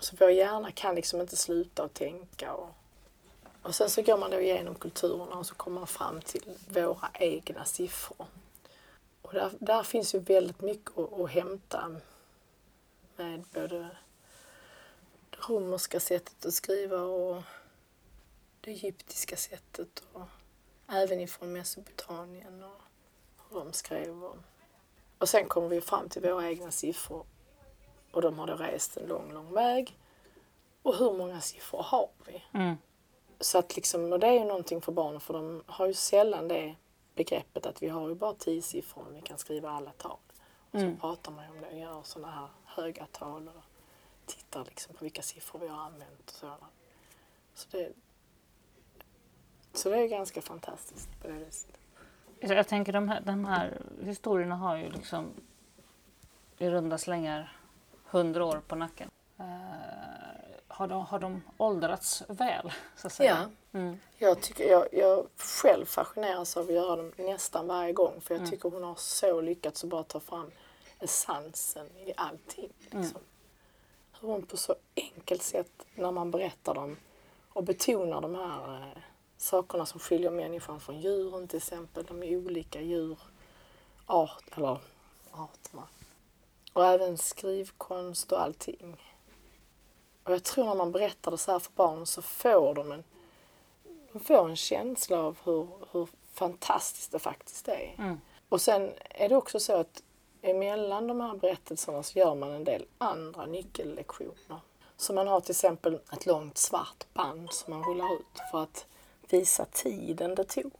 Så 0.00 0.16
vår 0.18 0.30
hjärna 0.30 0.70
kan 0.70 0.94
liksom 0.94 1.20
inte 1.20 1.36
sluta 1.36 1.82
att 1.82 1.94
tänka. 1.94 2.54
Och, 2.54 2.68
och 3.62 3.74
sen 3.74 3.90
så 3.90 4.02
går 4.02 4.18
man 4.18 4.30
då 4.30 4.40
igenom 4.40 4.74
kulturerna 4.74 5.36
och 5.36 5.46
så 5.46 5.54
kommer 5.54 5.80
man 5.80 5.86
fram 5.86 6.20
till 6.20 6.54
våra 6.68 7.10
egna 7.14 7.64
siffror. 7.64 8.26
Och 9.22 9.34
där, 9.34 9.50
där 9.58 9.82
finns 9.82 10.14
ju 10.14 10.18
väldigt 10.18 10.60
mycket 10.60 10.98
att, 10.98 11.20
att 11.20 11.30
hämta 11.30 11.96
med 13.16 13.44
både 13.54 13.88
romerska 15.48 16.00
sättet 16.00 16.46
att 16.46 16.54
skriva 16.54 17.00
och 17.00 17.42
det 18.60 18.70
egyptiska 18.70 19.36
sättet 19.36 20.02
och 20.12 20.28
även 20.88 21.20
ifrån 21.20 21.52
Mesopotamien 21.52 22.64
och 22.64 22.80
hur 23.50 23.58
de 23.58 23.72
skrev. 23.72 24.24
Och, 24.24 24.36
och 25.18 25.28
sen 25.28 25.48
kommer 25.48 25.68
vi 25.68 25.80
fram 25.80 26.08
till 26.08 26.22
våra 26.22 26.48
egna 26.48 26.70
siffror 26.70 27.26
och 28.12 28.22
de 28.22 28.38
har 28.38 28.46
då 28.46 28.54
rest 28.54 28.96
en 28.96 29.08
lång, 29.08 29.32
lång 29.32 29.52
väg. 29.52 29.98
Och 30.82 30.96
hur 30.96 31.12
många 31.12 31.40
siffror 31.40 31.82
har 31.82 32.08
vi? 32.26 32.44
Mm. 32.52 32.76
Så 33.40 33.58
att 33.58 33.76
liksom, 33.76 34.12
och 34.12 34.20
det 34.20 34.26
är 34.26 34.32
ju 34.32 34.44
någonting 34.44 34.80
för 34.80 34.92
barnen 34.92 35.20
för 35.20 35.34
de 35.34 35.62
har 35.66 35.86
ju 35.86 35.94
sällan 35.94 36.48
det 36.48 36.74
begreppet 37.14 37.66
att 37.66 37.82
vi 37.82 37.88
har 37.88 38.08
ju 38.08 38.14
bara 38.14 38.34
tio 38.34 38.62
siffror 38.62 39.04
och 39.08 39.16
vi 39.16 39.20
kan 39.20 39.38
skriva 39.38 39.70
alla 39.70 39.90
tal. 39.90 40.18
Och 40.70 40.78
så 40.80 40.84
mm. 40.84 40.98
pratar 40.98 41.32
man 41.32 41.50
om 41.50 41.60
det 41.60 41.66
och 41.66 41.78
gör 41.78 42.02
sådana 42.02 42.32
här 42.32 42.48
höga 42.64 43.06
tal 43.12 43.48
och 43.48 43.62
tittar 44.28 44.64
liksom 44.64 44.94
på 44.94 45.04
vilka 45.04 45.22
siffror 45.22 45.60
vi 45.60 45.68
har 45.68 45.78
använt 45.78 46.30
och 46.30 46.30
sådant. 46.30 46.62
Så 47.54 47.68
det, 47.70 47.92
så 49.72 49.90
det 49.90 49.98
är 49.98 50.06
ganska 50.06 50.42
fantastiskt 50.42 51.08
på 51.22 51.28
det 51.28 51.34
viset. 51.34 51.78
Jag 52.40 52.68
tänker 52.68 52.92
de 52.92 53.08
här, 53.08 53.20
de 53.20 53.44
här 53.44 53.82
historierna 54.02 54.56
har 54.56 54.76
ju 54.76 54.90
liksom 54.90 55.30
i 56.58 56.70
runda 56.70 56.98
slängar 56.98 57.56
hundra 58.04 58.44
år 58.44 58.62
på 58.68 58.76
nacken. 58.76 59.10
Uh, 59.40 59.44
har, 60.68 60.88
de, 60.88 61.06
har 61.06 61.18
de 61.18 61.42
åldrats 61.56 62.22
väl? 62.28 62.72
Så 62.96 63.06
att 63.06 63.12
säga? 63.12 63.48
Ja. 63.72 63.78
Mm. 63.78 63.98
Jag, 64.18 64.42
tycker, 64.42 64.70
jag, 64.70 64.86
jag 64.92 65.26
själv 65.36 65.84
fascineras 65.86 66.56
av 66.56 66.66
att 66.66 66.72
göra 66.72 66.96
dem 66.96 67.12
nästan 67.16 67.66
varje 67.66 67.92
gång 67.92 68.20
för 68.20 68.34
jag 68.34 68.38
mm. 68.38 68.50
tycker 68.50 68.70
hon 68.70 68.82
har 68.82 68.94
så 68.94 69.40
lyckats 69.40 69.84
att 69.84 69.90
bara 69.90 70.02
ta 70.02 70.20
fram 70.20 70.50
essensen 70.98 71.86
i 71.86 72.12
allting. 72.16 72.72
Liksom. 72.78 73.00
Mm. 73.00 73.27
Hur 74.20 74.28
hon 74.28 74.42
på 74.42 74.56
så 74.56 74.74
enkelt 74.96 75.42
sätt 75.42 75.86
när 75.94 76.10
man 76.10 76.30
berättar 76.30 76.74
dem 76.74 76.96
och 77.48 77.64
betonar 77.64 78.20
de 78.20 78.34
här 78.34 78.82
eh, 78.82 79.02
sakerna 79.36 79.86
som 79.86 80.00
skiljer 80.00 80.30
människan 80.30 80.80
från 80.80 81.00
djuren 81.00 81.48
till 81.48 81.56
exempel. 81.56 82.04
De 82.04 82.22
är 82.22 82.36
olika 82.36 82.80
djur, 82.80 83.18
art, 84.06 84.44
eller 84.56 84.78
arterna. 85.30 85.88
Och 86.72 86.86
även 86.86 87.18
skrivkonst 87.18 88.32
och 88.32 88.42
allting. 88.42 88.96
Och 90.24 90.32
jag 90.32 90.44
tror 90.44 90.64
när 90.64 90.74
man 90.74 90.92
berättar 90.92 91.30
det 91.30 91.38
så 91.38 91.52
här 91.52 91.58
för 91.58 91.72
barnen 91.74 92.06
så 92.06 92.22
får 92.22 92.74
de 92.74 92.92
en, 92.92 93.04
de 94.12 94.20
får 94.20 94.48
en 94.48 94.56
känsla 94.56 95.18
av 95.18 95.38
hur, 95.44 95.68
hur 95.92 96.08
fantastiskt 96.32 97.12
det 97.12 97.18
faktiskt 97.18 97.68
är. 97.68 97.94
Mm. 97.98 98.20
Och 98.48 98.60
sen 98.60 98.92
är 99.10 99.28
det 99.28 99.36
också 99.36 99.60
så 99.60 99.72
att 99.72 100.02
emellan 100.42 101.06
de 101.06 101.20
här 101.20 101.34
berättelserna 101.34 102.02
så 102.02 102.18
gör 102.18 102.34
man 102.34 102.50
en 102.50 102.64
del 102.64 102.84
andra 102.98 103.46
nyckellektioner. 103.46 104.60
Så 104.96 105.12
man 105.12 105.28
har 105.28 105.40
till 105.40 105.50
exempel 105.50 106.00
ett 106.12 106.26
långt 106.26 106.58
svart 106.58 107.06
band 107.14 107.52
som 107.52 107.74
man 107.74 107.84
rullar 107.84 108.14
ut 108.14 108.50
för 108.50 108.62
att 108.62 108.86
visa 109.30 109.64
tiden 109.64 110.34
det 110.34 110.44
tog. 110.44 110.72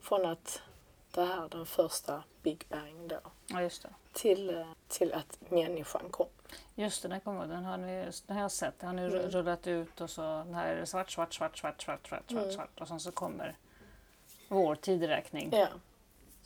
Från 0.00 0.26
att 0.26 0.62
det 1.10 1.24
här, 1.24 1.48
den 1.48 1.66
första 1.66 2.22
Big 2.42 2.64
Bang 2.68 3.08
då. 3.08 3.20
Ja. 3.46 3.70
Till, 4.12 4.54
eh, 4.54 4.66
till 4.88 5.12
att 5.12 5.38
människan 5.50 6.10
kom. 6.10 6.26
Just 6.74 7.02
det, 7.02 7.08
den, 7.08 7.20
kommer, 7.20 7.46
den, 7.46 7.64
har, 7.64 7.76
ni, 7.76 8.10
den 8.26 8.36
har 8.36 8.42
jag 8.42 8.52
sett. 8.52 8.78
Den 8.78 8.88
har 8.88 8.94
ni 8.94 9.02
mm. 9.02 9.30
rullat 9.30 9.66
ut 9.66 10.00
och 10.00 10.10
så 10.10 10.22
den 10.22 10.54
här 10.54 10.68
är 10.68 10.80
det 10.80 10.86
svart, 10.86 11.10
svart, 11.10 11.34
svart, 11.34 11.58
svart, 11.58 11.82
svart, 11.82 12.08
svart, 12.08 12.30
svart, 12.30 12.42
mm. 12.42 12.52
svart 12.52 12.80
och 12.80 12.88
sen 12.88 13.00
så 13.00 13.12
kommer 13.12 13.56
vår 14.48 14.74
tideräkning. 14.74 15.48
Ja. 15.52 15.68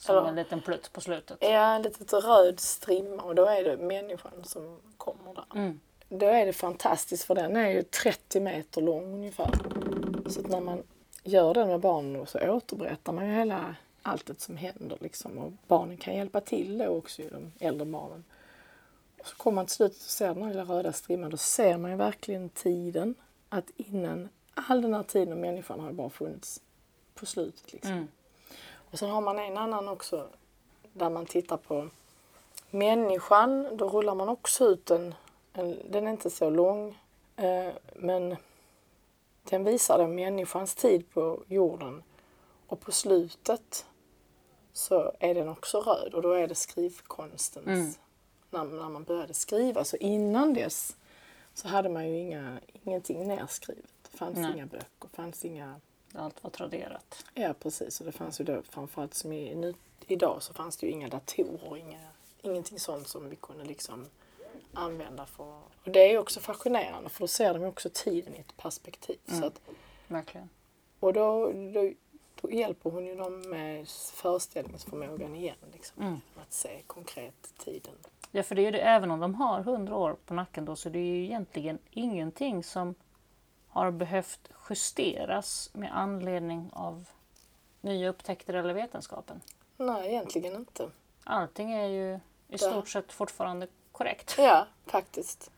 Som 0.00 0.16
Eller, 0.16 0.28
en 0.28 0.34
liten 0.34 0.60
plutt 0.60 0.92
på 0.92 1.00
slutet. 1.00 1.38
Ja, 1.40 1.74
en 1.74 1.82
liten 1.82 2.20
röd 2.20 2.60
strimma 2.60 3.22
och 3.22 3.34
då 3.34 3.46
är 3.46 3.64
det 3.64 3.76
människan 3.76 4.32
som 4.44 4.80
kommer 4.96 5.34
där. 5.34 5.44
Mm. 5.54 5.80
Då 6.08 6.26
är 6.26 6.46
det 6.46 6.52
fantastiskt 6.52 7.24
för 7.24 7.34
den 7.34 7.56
är 7.56 7.70
ju 7.70 7.82
30 7.82 8.40
meter 8.40 8.82
lång 8.82 9.14
ungefär. 9.14 9.50
Så 10.26 10.40
att 10.40 10.48
när 10.48 10.60
man 10.60 10.82
gör 11.22 11.54
det 11.54 11.66
med 11.66 11.80
barnen 11.80 12.26
så 12.26 12.38
återberättar 12.38 13.12
man 13.12 13.26
ju 13.26 13.34
hela 13.34 13.76
allt 14.02 14.40
som 14.40 14.56
händer 14.56 14.96
liksom. 15.00 15.38
Och 15.38 15.52
barnen 15.66 15.96
kan 15.96 16.14
hjälpa 16.14 16.40
till 16.40 16.78
då 16.78 16.86
också, 16.86 17.22
de 17.22 17.52
äldre 17.58 17.84
barnen. 17.84 18.24
Och 19.20 19.26
så 19.26 19.36
kommer 19.36 19.56
man 19.56 19.66
till 19.66 19.76
slutet 19.76 19.98
och 19.98 20.10
ser 20.10 20.34
den 20.34 20.42
här 20.42 20.50
lilla 20.50 20.64
röda 20.64 20.92
strimman. 20.92 21.30
Då 21.30 21.36
ser 21.36 21.76
man 21.76 21.90
ju 21.90 21.96
verkligen 21.96 22.48
tiden. 22.48 23.14
Att 23.48 23.70
innan 23.76 24.28
all 24.54 24.82
den 24.82 24.94
här 24.94 25.02
tiden 25.02 25.40
människan 25.40 25.80
har 25.80 25.92
bara 25.92 26.10
funnits 26.10 26.60
på 27.14 27.26
slutet. 27.26 27.72
Liksom. 27.72 27.92
Mm. 27.92 28.08
Och 28.90 28.98
sen 28.98 29.10
har 29.10 29.20
man 29.20 29.38
en 29.38 29.56
annan 29.56 29.88
också 29.88 30.28
där 30.92 31.10
man 31.10 31.26
tittar 31.26 31.56
på 31.56 31.88
människan. 32.70 33.76
Då 33.76 33.88
rullar 33.88 34.14
man 34.14 34.28
också 34.28 34.64
ut 34.64 34.90
en, 34.90 35.14
en 35.52 35.78
den 35.90 36.06
är 36.06 36.10
inte 36.10 36.30
så 36.30 36.50
lång, 36.50 36.98
eh, 37.36 37.72
men 37.94 38.36
den 39.42 39.64
visar 39.64 39.98
den 39.98 40.14
människans 40.14 40.74
tid 40.74 41.10
på 41.10 41.42
jorden. 41.46 42.02
Och 42.66 42.80
på 42.80 42.92
slutet 42.92 43.86
så 44.72 45.12
är 45.18 45.34
den 45.34 45.48
också 45.48 45.80
röd 45.80 46.14
och 46.14 46.22
då 46.22 46.32
är 46.32 46.48
det 46.48 46.54
skrivkonstens, 46.54 47.66
mm. 47.66 47.92
när, 48.50 48.64
när 48.64 48.88
man 48.88 49.04
började 49.04 49.34
skriva. 49.34 49.84
Så 49.84 49.96
innan 49.96 50.54
dess 50.54 50.96
så 51.54 51.68
hade 51.68 51.88
man 51.88 52.08
ju 52.08 52.18
inga, 52.18 52.60
ingenting 52.82 53.28
nerskrivet. 53.28 53.90
Det 54.10 54.18
fanns 54.18 54.38
Nej. 54.38 54.52
inga 54.54 54.66
böcker, 54.66 55.08
fanns 55.12 55.44
inga... 55.44 55.80
Allt 56.14 56.44
var 56.44 56.50
traderat. 56.50 57.24
Ja 57.34 57.54
precis 57.60 58.00
och 58.00 58.06
det 58.06 58.12
fanns 58.12 58.40
ju 58.40 58.44
då 58.44 58.62
framförallt 58.62 59.14
som 59.14 59.32
i, 59.32 59.54
nu, 59.54 59.74
idag 60.06 60.42
så 60.42 60.54
fanns 60.54 60.76
det 60.76 60.86
ju 60.86 60.92
inga 60.92 61.08
datorer, 61.08 61.76
inga, 61.76 62.00
ingenting 62.42 62.78
sånt 62.78 63.08
som 63.08 63.28
vi 63.28 63.36
kunde 63.36 63.64
liksom 63.64 64.06
använda 64.72 65.26
för... 65.26 65.60
Och 65.84 65.90
det 65.90 66.12
är 66.12 66.18
också 66.18 66.40
fascinerande 66.40 67.10
för 67.10 67.20
då 67.20 67.26
ser 67.26 67.54
de 67.54 67.64
också 67.64 67.90
tiden 67.92 68.34
i 68.34 68.38
ett 68.38 68.56
perspektiv. 68.56 69.18
Mm. 69.28 69.40
Så 69.40 69.46
att, 69.46 69.60
Verkligen. 70.08 70.48
Och 71.00 71.12
då, 71.12 71.52
då, 71.52 71.92
då, 72.40 72.50
hjälper 72.50 72.90
hon 72.90 73.06
ju 73.06 73.14
dem 73.14 73.50
med 73.50 73.88
föreställningsförmågan 74.14 75.34
igen. 75.34 75.56
Liksom, 75.72 76.02
mm. 76.02 76.20
Att 76.42 76.52
se 76.52 76.82
konkret 76.86 77.54
tiden. 77.58 77.94
Ja, 78.30 78.42
för 78.42 78.54
det 78.54 78.66
är 78.66 78.72
det, 78.72 78.80
även 78.80 79.10
om 79.10 79.20
de 79.20 79.34
har 79.34 79.60
hundra 79.60 79.96
år 79.96 80.16
på 80.26 80.34
nacken 80.34 80.64
då 80.64 80.76
så 80.76 80.88
det 80.88 80.98
är 80.98 81.04
ju 81.04 81.24
egentligen 81.24 81.78
ingenting 81.90 82.64
som 82.64 82.94
har 83.70 83.90
behövt 83.90 84.48
justeras 84.68 85.70
med 85.72 85.96
anledning 85.96 86.70
av 86.72 87.08
nya 87.80 88.08
upptäckter 88.08 88.54
eller 88.54 88.74
vetenskapen. 88.74 89.40
Nej, 89.76 90.08
egentligen 90.08 90.54
inte. 90.54 90.90
Allting 91.24 91.72
är 91.72 91.86
ju 91.86 92.20
i 92.48 92.58
stort 92.58 92.88
sett 92.88 93.12
fortfarande 93.12 93.66
korrekt. 93.92 94.34
Ja, 94.38 94.66
faktiskt. 94.86 95.50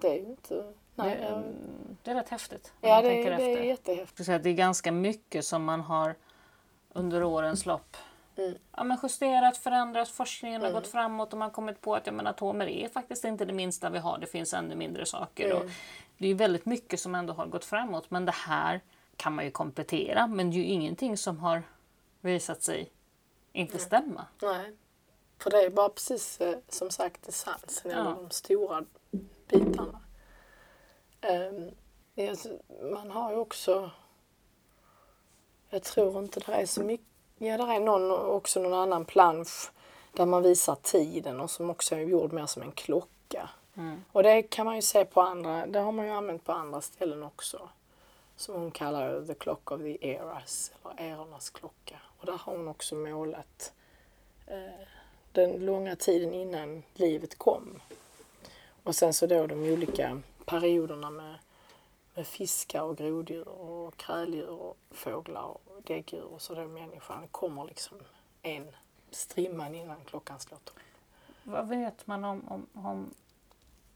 Det 0.00 0.08
är 0.08 0.14
ju 0.14 0.26
inte... 0.26 0.72
Nej, 0.94 1.16
det, 1.16 1.42
det 2.02 2.10
är 2.10 2.14
rätt 2.14 2.28
häftigt. 2.28 2.72
Ja, 2.80 3.02
det, 3.02 3.08
det 3.08 3.58
är 3.58 3.62
jättehäftigt. 3.62 4.26
Det 4.26 4.50
är 4.50 4.54
ganska 4.54 4.92
mycket 4.92 5.44
som 5.44 5.64
man 5.64 5.80
har 5.80 6.14
under 6.92 7.24
årens 7.24 7.66
lopp 7.66 7.96
mm. 8.36 8.58
ja, 8.76 8.84
men 8.84 8.98
justerat, 9.02 9.56
förändrat, 9.56 10.08
forskningen 10.08 10.60
mm. 10.60 10.74
har 10.74 10.80
gått 10.80 10.90
framåt 10.90 11.32
och 11.32 11.38
man 11.38 11.48
har 11.48 11.54
kommit 11.54 11.80
på 11.80 11.94
att 11.94 12.06
ja, 12.06 12.12
men 12.12 12.26
atomer 12.26 12.66
är 12.66 12.88
faktiskt 12.88 13.24
inte 13.24 13.44
det 13.44 13.52
minsta 13.52 13.90
vi 13.90 13.98
har, 13.98 14.18
det 14.18 14.26
finns 14.26 14.54
ännu 14.54 14.74
mindre 14.74 15.06
saker. 15.06 15.50
Mm. 15.50 15.56
Och 15.56 15.70
det 16.20 16.28
är 16.28 16.34
väldigt 16.34 16.66
mycket 16.66 17.00
som 17.00 17.14
ändå 17.14 17.32
har 17.32 17.46
gått 17.46 17.64
framåt 17.64 18.10
men 18.10 18.24
det 18.24 18.32
här 18.32 18.80
kan 19.16 19.34
man 19.34 19.44
ju 19.44 19.50
komplettera 19.50 20.26
men 20.26 20.50
det 20.50 20.56
är 20.56 20.58
ju 20.58 20.64
ingenting 20.64 21.16
som 21.16 21.38
har 21.38 21.62
visat 22.20 22.62
sig 22.62 22.90
inte 23.52 23.78
stämma. 23.78 24.26
Nej. 24.42 24.76
För 25.38 25.50
det 25.50 25.62
är 25.62 25.70
bara 25.70 25.88
precis 25.88 26.40
eh, 26.40 26.58
som 26.68 26.90
sagt 26.90 27.28
essensen, 27.28 27.90
ja. 27.90 28.04
de 28.04 28.30
stora 28.30 28.84
bitarna. 29.48 30.00
Um, 31.22 31.70
man 32.92 33.10
har 33.10 33.30
ju 33.30 33.36
också, 33.36 33.90
jag 35.70 35.82
tror 35.82 36.18
inte 36.18 36.40
det 36.40 36.52
är 36.52 36.66
så 36.66 36.82
mycket, 36.82 37.06
ja 37.38 37.56
det 37.56 37.74
är 37.74 37.80
någon, 37.80 38.10
också 38.10 38.60
någon 38.60 38.74
annan 38.74 39.04
plansch 39.04 39.70
där 40.12 40.26
man 40.26 40.42
visar 40.42 40.74
tiden 40.74 41.40
och 41.40 41.50
som 41.50 41.70
också 41.70 41.94
är 41.94 42.00
gjord 42.00 42.32
mer 42.32 42.46
som 42.46 42.62
en 42.62 42.72
klocka. 42.72 43.50
Mm. 43.74 44.04
Och 44.12 44.22
det 44.22 44.42
kan 44.42 44.66
man 44.66 44.76
ju 44.76 44.82
se 44.82 45.04
på 45.04 45.20
andra, 45.20 45.66
det 45.66 45.78
har 45.78 45.92
man 45.92 46.06
ju 46.06 46.12
använt 46.12 46.44
på 46.44 46.52
andra 46.52 46.80
ställen 46.80 47.22
också. 47.22 47.68
Som 48.36 48.54
hon 48.54 48.70
kallar 48.70 49.26
the 49.26 49.34
clock 49.34 49.72
of 49.72 49.80
the 49.80 50.08
eras, 50.08 50.72
eller 50.82 51.12
erornas 51.12 51.50
klocka. 51.50 52.00
Och 52.18 52.26
där 52.26 52.32
har 52.32 52.56
hon 52.56 52.68
också 52.68 52.94
målat 52.94 53.72
eh, 54.46 54.86
den 55.32 55.66
långa 55.66 55.96
tiden 55.96 56.34
innan 56.34 56.82
livet 56.94 57.38
kom. 57.38 57.80
Och 58.82 58.94
sen 58.94 59.14
så 59.14 59.26
då 59.26 59.46
de 59.46 59.72
olika 59.72 60.20
perioderna 60.44 61.10
med, 61.10 61.38
med 62.14 62.26
fiskar 62.26 62.82
och 62.82 62.96
groddjur 62.96 63.48
och 63.48 63.96
kräldjur 63.96 64.48
och 64.48 64.76
fåglar 64.90 65.42
och 65.42 65.82
däggdjur 65.84 66.24
och 66.24 66.42
så 66.42 66.54
då 66.54 66.68
människan 66.68 67.28
kommer 67.30 67.64
liksom 67.64 67.98
en 68.42 68.66
strimman 69.10 69.74
innan 69.74 70.04
klockan 70.04 70.40
slår 70.40 70.58
tolv. 70.64 70.78
Vad 71.42 71.68
vet 71.68 72.06
man 72.06 72.24
om, 72.24 72.48
om, 72.48 72.66
om 72.72 73.14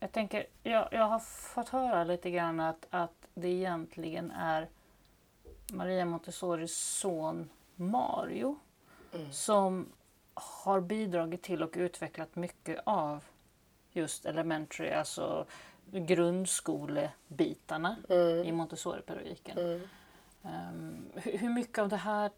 jag 0.04 0.12
tänker, 0.12 0.46
jag, 0.62 0.88
jag 0.92 1.04
har 1.04 1.18
fått 1.18 1.68
höra 1.68 2.04
lite 2.04 2.30
grann 2.30 2.60
att, 2.60 2.86
att 2.90 3.28
det 3.34 3.48
egentligen 3.48 4.30
är 4.30 4.68
Maria 5.72 6.04
Montessoris 6.04 6.76
son 6.76 7.50
Mario 7.74 8.58
mm. 9.14 9.32
som 9.32 9.92
har 10.34 10.80
bidragit 10.80 11.42
till 11.42 11.62
och 11.62 11.72
utvecklat 11.76 12.36
mycket 12.36 12.80
av 12.86 13.24
just 13.92 14.26
elementary, 14.26 14.90
alltså 14.90 15.46
grundskolebitarna 15.90 17.96
mm. 18.08 18.44
i 18.44 18.52
Montessori-pedagogiken. 18.52 19.58
Mm. 19.58 19.80
Um, 20.42 21.06
hur 21.14 21.50
mycket 21.50 21.78
av 21.78 21.88
det 21.88 21.96
här 21.96 22.30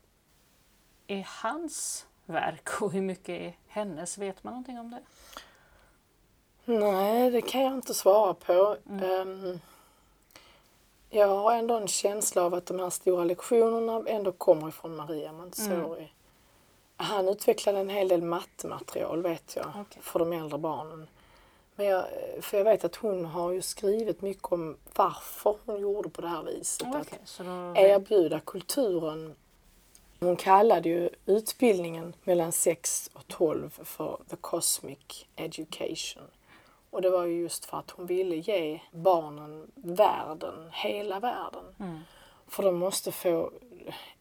är 1.07 1.29
hans 1.43 2.07
verk 2.27 2.83
och 2.83 2.93
hur 2.93 3.03
mycket 3.03 3.29
är 3.29 3.57
hennes? 3.67 4.19
Vet 4.19 4.45
man 4.45 4.53
någonting 4.53 4.79
om 4.79 4.91
det? 4.91 5.01
Nej, 6.67 7.31
det 7.31 7.43
kan 7.43 7.63
jag 7.63 7.75
inte 7.75 7.95
svara 7.95 8.35
på. 8.35 8.77
Mm. 8.89 9.29
Um, 9.29 9.61
jag 11.11 11.29
har 11.29 11.55
ändå 11.55 11.75
en 11.75 11.89
känsla 11.89 12.43
av 12.43 12.55
att 12.55 12.67
de 12.67 12.81
här 12.81 12.91
stora 12.91 13.25
lektionerna 13.25 14.03
ändå 14.07 14.33
kommer 14.33 14.69
ifrån 14.69 14.97
Maria 14.97 15.33
Montessori. 15.33 15.99
Mm. 15.99 16.09
Han 16.97 17.29
utvecklade 17.29 17.79
en 17.79 17.89
hel 17.89 18.09
del 18.09 18.23
mattematerial 18.23 19.23
vet 19.23 19.57
jag, 19.57 19.69
okay. 19.69 20.03
för 20.03 20.19
de 20.19 20.33
äldre 20.33 20.59
barnen. 20.59 21.09
Men 21.77 21.87
jag, 21.87 22.05
för 22.41 22.57
jag 22.57 22.65
vet 22.65 22.85
att 22.85 22.97
hon 22.97 23.25
har 23.25 23.53
ju 23.53 23.63
skrivit 23.63 24.23
mycket 24.23 24.53
om 24.53 24.77
varför 24.95 25.57
hon 25.67 25.81
gjorde 25.81 26.09
på 26.09 26.21
det 26.21 26.29
här 26.29 26.43
viset. 26.43 26.89
Okay, 26.89 27.01
att 27.01 27.39
då... 27.39 27.73
erbjuda 27.77 28.41
kulturen. 28.41 29.35
Hon 30.21 30.37
kallade 30.37 30.89
ju 30.89 31.11
utbildningen 31.27 32.15
mellan 32.25 32.53
6 32.53 33.11
och 33.15 33.29
12 33.29 33.71
för 33.85 34.21
the 34.31 34.37
cosmic 34.37 35.27
education. 35.37 36.23
Och 36.91 37.03
det 37.03 37.11
var 37.11 37.25
ju 37.25 37.41
just 37.41 37.65
för 37.65 37.79
att 37.79 37.91
hon 37.91 38.07
ville 38.07 38.37
ge 38.37 38.81
barnen 38.91 39.71
världen, 39.75 40.71
hela 40.73 41.21
världen. 41.21 41.65
Mm. 41.81 42.01
För 42.49 42.63
de 42.63 42.79
måste 42.79 43.13
få 43.13 43.51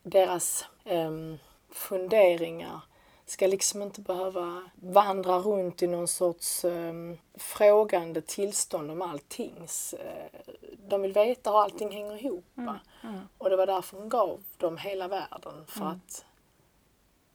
deras 0.04 0.66
um, 0.84 1.38
funderingar 1.70 2.80
ska 3.26 3.48
liksom 3.48 3.82
inte 3.82 4.02
behöva 4.02 4.64
vandra 4.76 5.40
runt 5.40 5.84
i 5.84 5.88
någon 5.88 6.08
sorts 6.08 6.66
um, 6.66 7.18
frågande 7.36 8.22
tillstånd 8.22 8.92
om 8.92 9.02
allting. 9.02 9.68
Uh, 9.94 10.40
de 10.88 11.02
vill 11.02 11.14
veta 11.14 11.52
hur 11.52 11.60
allting 11.60 11.92
hänger 11.92 12.26
ihop. 12.26 12.46
Mm. 12.58 12.76
Mm. 13.04 13.20
Och 13.38 13.50
det 13.50 13.56
var 13.56 13.68
därför 13.68 13.98
hon 13.98 14.10
gav 14.10 14.44
dem 14.58 14.78
hela 14.78 15.08
världen. 15.08 15.66
För 15.68 15.82
mm. 15.82 15.92
att 15.92 16.26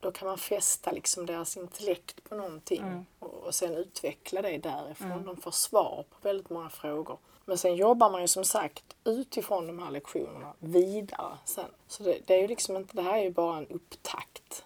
då 0.01 0.11
kan 0.11 0.27
man 0.27 0.37
fästa 0.37 0.91
liksom 0.91 1.25
deras 1.25 1.57
intellekt 1.57 2.23
på 2.29 2.35
någonting 2.35 2.81
mm. 2.81 3.05
och, 3.19 3.33
och 3.33 3.55
sen 3.55 3.75
utveckla 3.75 4.41
det 4.41 4.57
därifrån. 4.57 5.11
Mm. 5.11 5.25
De 5.25 5.37
får 5.37 5.51
svar 5.51 6.05
på 6.09 6.17
väldigt 6.21 6.49
många 6.49 6.69
frågor. 6.69 7.17
Men 7.45 7.57
sen 7.57 7.75
jobbar 7.75 8.09
man 8.09 8.21
ju 8.21 8.27
som 8.27 8.45
sagt 8.45 8.95
utifrån 9.03 9.67
de 9.67 9.79
här 9.79 9.91
lektionerna 9.91 10.53
vidare 10.59 11.37
sen. 11.45 11.69
Så 11.87 12.03
det, 12.03 12.17
det 12.25 12.35
är 12.35 12.41
ju 12.41 12.47
liksom 12.47 12.77
inte, 12.77 12.95
det 12.95 13.01
här 13.01 13.17
är 13.17 13.23
ju 13.23 13.31
bara 13.31 13.57
en 13.57 13.67
upptakt 13.67 14.65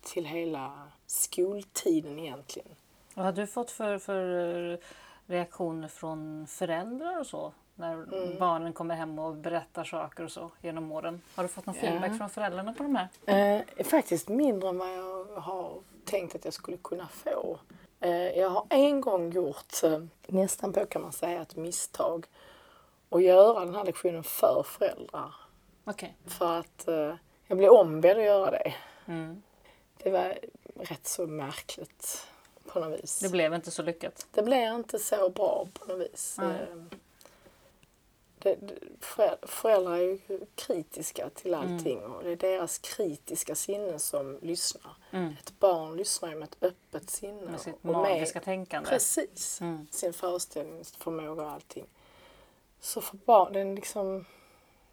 till 0.00 0.26
hela 0.26 0.88
skoltiden 1.06 2.18
egentligen. 2.18 2.68
Vad 3.14 3.24
har 3.24 3.32
du 3.32 3.46
fått 3.46 3.70
för, 3.70 3.98
för 3.98 4.80
reaktioner 5.26 5.88
från 5.88 6.46
föräldrar 6.46 7.20
och 7.20 7.26
så? 7.26 7.52
När 7.78 7.92
mm. 7.92 8.38
barnen 8.38 8.72
kommer 8.72 8.94
hem 8.94 9.18
och 9.18 9.34
berättar 9.34 9.84
saker 9.84 10.24
och 10.24 10.30
så 10.30 10.50
genom 10.60 10.92
åren. 10.92 11.22
Har 11.34 11.42
du 11.42 11.48
fått 11.48 11.66
någon 11.66 11.74
feedback 11.74 12.10
ja. 12.10 12.16
från 12.16 12.30
föräldrarna 12.30 12.72
på 12.72 12.82
de 12.82 12.96
här? 12.96 13.08
Eh, 13.76 13.84
faktiskt 13.84 14.28
mindre 14.28 14.68
än 14.68 14.78
vad 14.78 14.92
jag 14.94 15.24
har 15.40 15.80
tänkt 16.04 16.34
att 16.34 16.44
jag 16.44 16.54
skulle 16.54 16.76
kunna 16.76 17.08
få. 17.08 17.58
Eh, 18.00 18.38
jag 18.38 18.50
har 18.50 18.66
en 18.70 19.00
gång 19.00 19.32
gjort, 19.32 19.82
eh, 19.84 20.02
nästan 20.26 20.72
på 20.72 20.86
kan 20.86 21.02
man 21.02 21.12
säga, 21.12 21.42
ett 21.42 21.56
misstag. 21.56 22.26
Att 23.10 23.22
göra 23.22 23.64
den 23.64 23.74
här 23.74 23.84
lektionen 23.84 24.24
för 24.24 24.62
föräldrar. 24.66 25.34
Okay. 25.84 26.10
För 26.26 26.58
att 26.58 26.88
eh, 26.88 27.14
jag 27.46 27.58
blev 27.58 27.70
ombedd 27.70 28.16
att 28.16 28.24
göra 28.24 28.50
det. 28.50 28.74
Mm. 29.06 29.42
Det 30.02 30.10
var 30.10 30.38
rätt 30.74 31.06
så 31.06 31.26
märkligt 31.26 32.26
på 32.66 32.80
något 32.80 33.00
vis. 33.02 33.20
Det 33.20 33.28
blev 33.28 33.54
inte 33.54 33.70
så 33.70 33.82
lyckat? 33.82 34.26
Det 34.30 34.42
blev 34.42 34.74
inte 34.74 34.98
så 34.98 35.30
bra 35.30 35.66
på 35.74 35.92
något 35.92 36.00
vis. 36.00 36.38
Mm. 36.38 36.90
Det, 38.38 38.58
föräldrar 39.42 39.94
är 39.94 40.00
ju 40.00 40.18
kritiska 40.54 41.30
till 41.30 41.54
allting 41.54 41.98
mm. 41.98 42.12
och 42.12 42.24
det 42.24 42.30
är 42.30 42.36
deras 42.36 42.78
kritiska 42.78 43.54
sinne 43.54 43.98
som 43.98 44.38
lyssnar. 44.42 44.92
Mm. 45.10 45.34
Ett 45.40 45.58
barn 45.58 45.96
lyssnar 45.96 46.28
ju 46.28 46.36
med 46.36 46.48
ett 46.48 46.56
öppet 46.62 47.10
sinne. 47.10 47.50
Med 47.50 47.60
sitt 47.60 47.84
magiska 47.84 48.40
tänkande. 48.40 48.90
Precis. 48.90 49.60
Mm. 49.60 49.86
Sin 49.90 50.12
föreställningsförmåga 50.12 51.42
och 51.42 51.50
allting. 51.50 51.86
Så 52.80 53.00
för 53.00 53.16
barn, 53.16 53.52
det 53.52 53.60
är 53.60 53.74
liksom, 53.74 54.24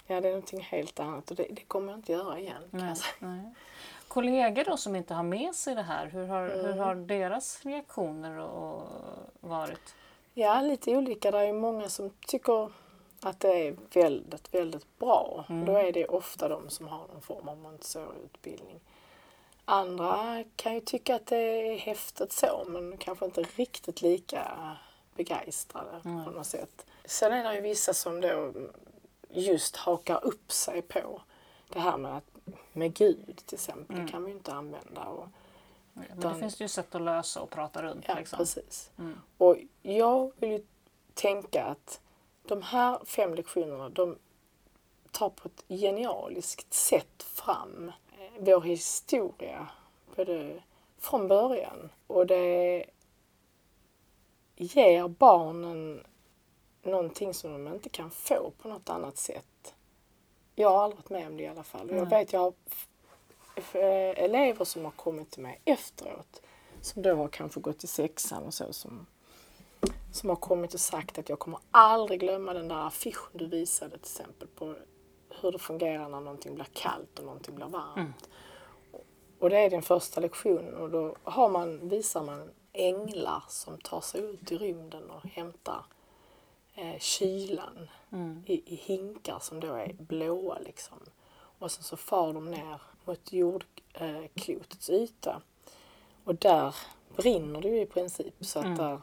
ja 0.08 0.22
det 0.22 0.28
är 0.28 0.32
någonting 0.32 0.62
helt 0.62 1.00
annat 1.00 1.32
och 1.32 1.38
det, 1.38 1.48
det 1.52 1.64
kommer 1.64 1.92
jag 1.92 2.00
inte 2.00 2.12
göra 2.12 2.40
igen 2.40 2.64
kan 2.72 2.88
jag 2.88 2.98
säga. 2.98 3.14
Nej. 3.20 3.54
Kollegor 4.08 4.64
då 4.64 4.78
som 4.78 4.96
inte 4.96 5.14
har 5.14 5.24
med 5.24 5.56
sig 5.56 5.76
det 5.76 5.82
här, 5.82 6.08
hur 6.08 6.28
har, 6.28 6.50
hur 6.50 6.66
mm. 6.66 6.80
har 6.80 6.96
deras 6.96 7.66
reaktioner 7.66 8.38
och, 8.40 8.88
varit? 9.40 9.96
Ja, 10.34 10.62
lite 10.62 10.98
olika. 10.98 11.32
Det 11.32 11.38
är 11.40 11.54
många 11.54 11.90
som 11.90 12.10
tycker 12.10 12.72
att 13.30 13.40
det 13.40 13.68
är 13.68 13.76
väldigt, 13.94 14.54
väldigt 14.54 15.00
bra. 15.00 15.46
Mm. 15.50 15.66
Då 15.66 15.78
är 15.78 15.92
det 15.92 16.06
ofta 16.06 16.48
de 16.48 16.70
som 16.70 16.88
har 16.88 17.08
någon 17.08 17.22
form 17.22 17.50
av 17.50 17.58
Montessori-utbildning. 17.58 18.80
Andra 19.66 20.44
kan 20.56 20.74
ju 20.74 20.80
tycka 20.80 21.16
att 21.16 21.26
det 21.26 21.38
är 21.38 21.78
häftigt 21.78 22.32
så 22.32 22.64
men 22.68 22.98
kanske 22.98 23.26
inte 23.26 23.42
riktigt 23.42 24.02
lika 24.02 24.78
begeistrade 25.16 26.02
mm. 26.06 26.24
på 26.26 26.32
något 26.32 26.48
sätt. 26.48 26.86
Sen 27.06 27.34
är 27.34 27.44
det 27.44 27.56
ju 27.56 27.62
vissa 27.62 27.94
som 27.94 28.22
då 28.22 28.54
just 29.30 29.76
hakar 29.76 30.26
upp 30.26 30.52
sig 30.52 30.82
på 30.82 31.22
det 31.70 31.80
här 31.80 31.98
med, 31.98 32.18
att, 32.18 32.38
med 32.74 32.94
Gud 32.94 33.42
till 33.46 33.56
exempel. 33.56 33.96
Mm. 33.96 34.06
Det 34.06 34.12
kan 34.12 34.24
vi 34.24 34.32
ju 34.32 34.38
inte 34.38 34.54
använda. 34.54 35.02
Och, 35.02 35.28
men 35.94 36.20
det 36.20 36.36
finns 36.36 36.62
ju 36.62 36.68
sätt 36.68 36.96
att 36.96 37.02
lösa 37.02 37.42
och 37.42 37.50
prata 37.50 37.84
runt. 37.84 38.06
Ja, 38.08 38.16
liksom. 38.16 38.38
precis. 38.38 38.92
Mm. 39.00 39.22
Och 39.38 39.58
jag 39.82 40.32
vill 40.38 40.52
ju 40.52 40.66
tänka 41.14 41.64
att 41.64 42.00
de 42.44 42.62
här 42.62 43.06
fem 43.06 43.34
lektionerna 43.34 43.90
de 43.90 44.18
tar 45.12 45.30
på 45.30 45.48
ett 45.48 45.66
genialiskt 45.68 46.74
sätt 46.74 47.24
fram 47.24 47.92
vår 48.40 48.62
historia 48.62 49.68
både 50.16 50.64
från 50.98 51.28
början 51.28 51.92
och 52.08 52.28
det 52.28 52.86
ger 54.56 55.08
barnen 55.08 56.04
någonting 56.84 57.34
som 57.34 57.52
de 57.52 57.74
inte 57.74 57.90
kan 57.90 58.12
få 58.12 58.52
på 58.58 58.68
något 58.68 58.90
annat 58.90 59.18
sätt. 59.18 59.76
Jag 60.56 60.70
har 60.70 60.84
aldrig 60.84 60.98
varit 60.98 61.10
med 61.10 61.28
om 61.28 61.38
det 61.38 61.44
i 61.44 61.48
alla 61.48 61.64
fall. 61.64 61.90
Och 61.90 61.96
jag 61.96 62.10
vet 62.10 62.34
jag 62.34 62.42
har 62.42 62.54
elever 64.16 64.66
som 64.66 64.86
har 64.86 64.92
kommit 64.92 65.32
till 65.32 65.42
mig 65.42 65.62
efteråt 65.66 66.42
som 66.82 67.02
då 67.02 67.16
har 67.16 67.28
kanske 67.28 67.60
gått 67.60 67.84
i 67.84 67.88
sexan 67.88 68.44
och 68.44 68.54
så 68.54 68.74
som, 68.74 69.06
som 70.14 70.30
har 70.30 70.36
kommit 70.36 70.74
och 70.74 70.80
sagt 70.80 71.20
att 71.20 71.30
jag 71.30 71.40
kommer 71.40 71.60
aldrig 71.72 72.20
glömma 72.20 72.54
den 72.54 72.68
där 72.68 72.88
affischen 72.88 73.30
du 73.34 73.46
visade 73.46 73.92
till 73.92 74.00
exempel 74.00 74.48
på 74.48 74.76
hur 75.42 75.52
det 75.52 75.60
fungerar 75.60 76.10
när 76.10 76.20
någonting 76.20 76.56
blir 76.56 76.68
kallt 76.74 77.20
och 77.20 77.26
någonting 77.26 77.56
blir 77.56 77.66
varmt. 77.66 77.98
Mm. 77.98 78.14
Och 79.40 79.50
det 79.50 79.58
är 79.58 79.70
den 79.70 79.82
första 79.82 80.22
lektionen 80.22 80.76
och 80.76 80.90
då 80.90 81.16
har 81.24 81.50
man, 81.50 81.90
visar 81.90 82.24
man 82.24 82.52
änglar 82.74 83.44
som 83.50 83.78
tar 83.78 84.02
sig 84.02 84.22
ut 84.22 84.52
i 84.52 84.58
rymden 84.58 85.10
och 85.10 85.30
hämtar 85.30 85.86
eh, 86.74 87.00
kylan 87.00 87.90
mm. 88.12 88.44
i, 88.46 88.74
i, 88.74 88.76
hinkar 88.76 89.40
som 89.42 89.60
då 89.60 89.74
är 89.74 89.94
blåa 89.94 90.60
liksom. 90.60 90.98
Och 91.60 91.72
sen 91.72 91.84
så 91.84 91.98
far 91.98 92.34
de 92.34 92.52
ner 92.52 92.82
mot 93.06 93.34
jordklotets 93.34 94.90
eh, 94.90 94.96
yta. 94.96 95.42
Och 96.24 96.36
där 96.36 96.76
brinner 97.16 97.62
det 97.62 97.68
ju 97.68 97.82
i 97.82 97.86
princip 97.86 98.34
så 98.40 98.60
att 98.60 98.66
mm. 98.66 98.78
där 98.78 99.02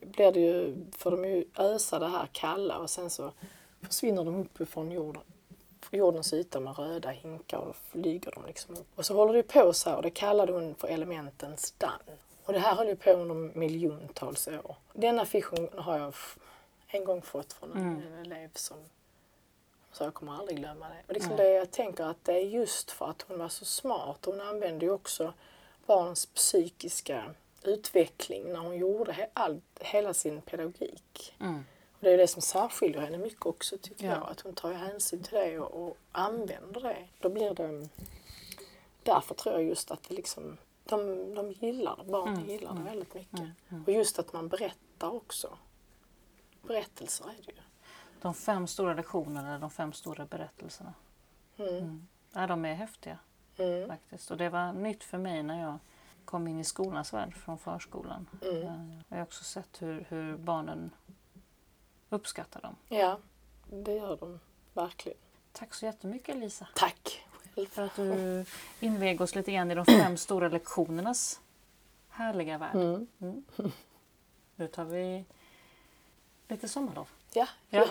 blir 0.00 0.32
det 0.32 0.40
ju, 0.40 0.76
får 0.98 1.10
de 1.10 1.24
ju 1.24 1.44
ösa 1.56 1.98
det 1.98 2.08
här 2.08 2.28
kalla 2.32 2.78
och 2.78 2.90
sen 2.90 3.10
så 3.10 3.32
försvinner 3.82 4.24
de 4.24 4.40
uppifrån 4.40 4.90
jorden, 4.90 5.22
jordens 5.90 6.32
yta 6.32 6.60
med 6.60 6.78
röda 6.78 7.10
hinkar 7.10 7.58
och 7.58 7.76
flyger 7.76 8.32
de 8.34 8.46
liksom 8.46 8.74
upp. 8.74 8.86
Och 8.94 9.06
så 9.06 9.14
håller 9.14 9.32
det 9.32 9.42
på 9.42 9.72
så 9.72 9.90
här 9.90 9.96
och 9.96 10.02
det 10.02 10.10
kallade 10.10 10.52
hon 10.52 10.74
för 10.74 10.88
elementens 10.88 11.74
dann. 11.78 12.00
Och 12.44 12.52
det 12.52 12.58
här 12.58 12.74
höll 12.74 12.88
ju 12.88 12.96
på 12.96 13.10
under 13.10 13.34
miljontals 13.34 14.48
år. 14.48 14.76
Denna 14.92 15.22
affischen 15.22 15.68
har 15.74 15.98
jag 15.98 16.14
en 16.86 17.04
gång 17.04 17.22
fått 17.22 17.52
från 17.52 17.72
en, 17.72 17.78
mm. 17.78 18.18
elev 18.18 18.50
som 18.54 18.76
sa 19.92 20.04
jag 20.04 20.14
kommer 20.14 20.32
aldrig 20.32 20.58
glömma 20.58 20.88
det. 20.88 21.02
Och 21.06 21.12
liksom 21.12 21.32
mm. 21.32 21.44
det 21.44 21.52
jag 21.52 21.70
tänker 21.70 22.04
att 22.04 22.24
det 22.24 22.32
är 22.32 22.46
just 22.46 22.90
för 22.90 23.10
att 23.10 23.22
hon 23.22 23.38
var 23.38 23.48
så 23.48 23.64
smart. 23.64 24.24
Hon 24.24 24.40
använde 24.40 24.84
ju 24.84 24.92
också 24.92 25.32
barns 25.86 26.26
psykiska 26.26 27.34
utveckling 27.62 28.52
när 28.52 28.58
hon 28.58 28.76
gjorde 28.76 29.28
all, 29.34 29.60
hela 29.80 30.14
sin 30.14 30.42
pedagogik. 30.42 31.34
Mm. 31.40 31.64
Och 31.92 31.98
det 32.00 32.10
är 32.10 32.18
det 32.18 32.28
som 32.28 32.42
särskiljer 32.42 33.00
henne 33.00 33.18
mycket 33.18 33.46
också 33.46 33.78
tycker 33.78 34.06
ja. 34.06 34.12
jag. 34.12 34.30
Att 34.30 34.40
hon 34.40 34.54
tar 34.54 34.72
hänsyn 34.72 35.22
till 35.22 35.34
det 35.34 35.58
och, 35.58 35.86
och 35.86 35.96
använder 36.12 36.80
det. 36.80 37.08
Då 37.20 37.28
blir 37.28 37.54
det... 37.54 37.88
Därför 39.02 39.34
tror 39.34 39.54
jag 39.54 39.64
just 39.64 39.90
att 39.90 40.02
det 40.08 40.14
liksom 40.14 40.56
de, 40.84 41.34
de 41.34 41.52
gillar 41.52 41.96
det, 41.96 42.04
barnen 42.04 42.34
mm. 42.34 42.48
gillar 42.48 42.72
det 42.72 42.80
mm. 42.80 42.84
väldigt 42.84 43.14
mycket. 43.14 43.38
Mm. 43.38 43.50
mm. 43.68 43.84
Och 43.84 43.92
just 43.92 44.18
att 44.18 44.32
man 44.32 44.48
berättar 44.48 45.14
också. 45.14 45.58
Berättelser 46.62 47.24
är 47.24 47.42
det 47.46 47.52
ju. 47.52 47.58
De 48.20 48.34
fem 48.34 48.66
stora 48.66 48.94
lektionerna, 48.94 49.58
de 49.58 49.70
fem 49.70 49.92
stora 49.92 50.26
berättelserna. 50.26 50.94
Mm. 51.56 51.76
Mm. 51.76 52.08
Ja, 52.32 52.46
de 52.46 52.64
är 52.64 52.74
häftiga 52.74 53.18
faktiskt. 53.86 54.30
Och 54.30 54.36
det 54.36 54.48
var 54.48 54.72
nytt 54.72 55.04
för 55.04 55.18
mig 55.18 55.42
när 55.42 55.62
jag 55.62 55.78
kom 56.30 56.48
in 56.48 56.60
i 56.60 56.64
skolans 56.64 57.12
värld 57.12 57.36
från 57.36 57.58
förskolan. 57.58 58.26
Mm. 58.42 58.62
Eh, 58.62 58.98
jag 59.08 59.16
har 59.16 59.22
också 59.22 59.44
sett 59.44 59.82
hur, 59.82 60.06
hur 60.08 60.36
barnen 60.36 60.90
uppskattar 62.08 62.60
dem. 62.60 62.76
Ja, 62.88 63.18
det 63.66 63.94
gör 63.94 64.16
de 64.16 64.40
verkligen. 64.74 65.18
Tack 65.52 65.74
så 65.74 65.86
jättemycket 65.86 66.36
Lisa. 66.36 66.68
Tack 66.74 67.26
För 67.68 67.82
att 67.82 67.96
du 67.96 68.44
invig 68.80 69.20
oss 69.20 69.34
lite 69.34 69.52
grann 69.52 69.70
i 69.70 69.74
de 69.74 69.84
fem 69.84 70.16
stora 70.16 70.48
lektionernas 70.48 71.40
härliga 72.08 72.58
värld. 72.58 72.74
Mm. 72.74 73.06
Mm. 73.20 73.44
Nu 74.56 74.68
tar 74.68 74.84
vi 74.84 75.24
lite 76.48 76.68
sommarlov. 76.68 77.08
Ja, 77.32 77.48
ja. 77.68 77.86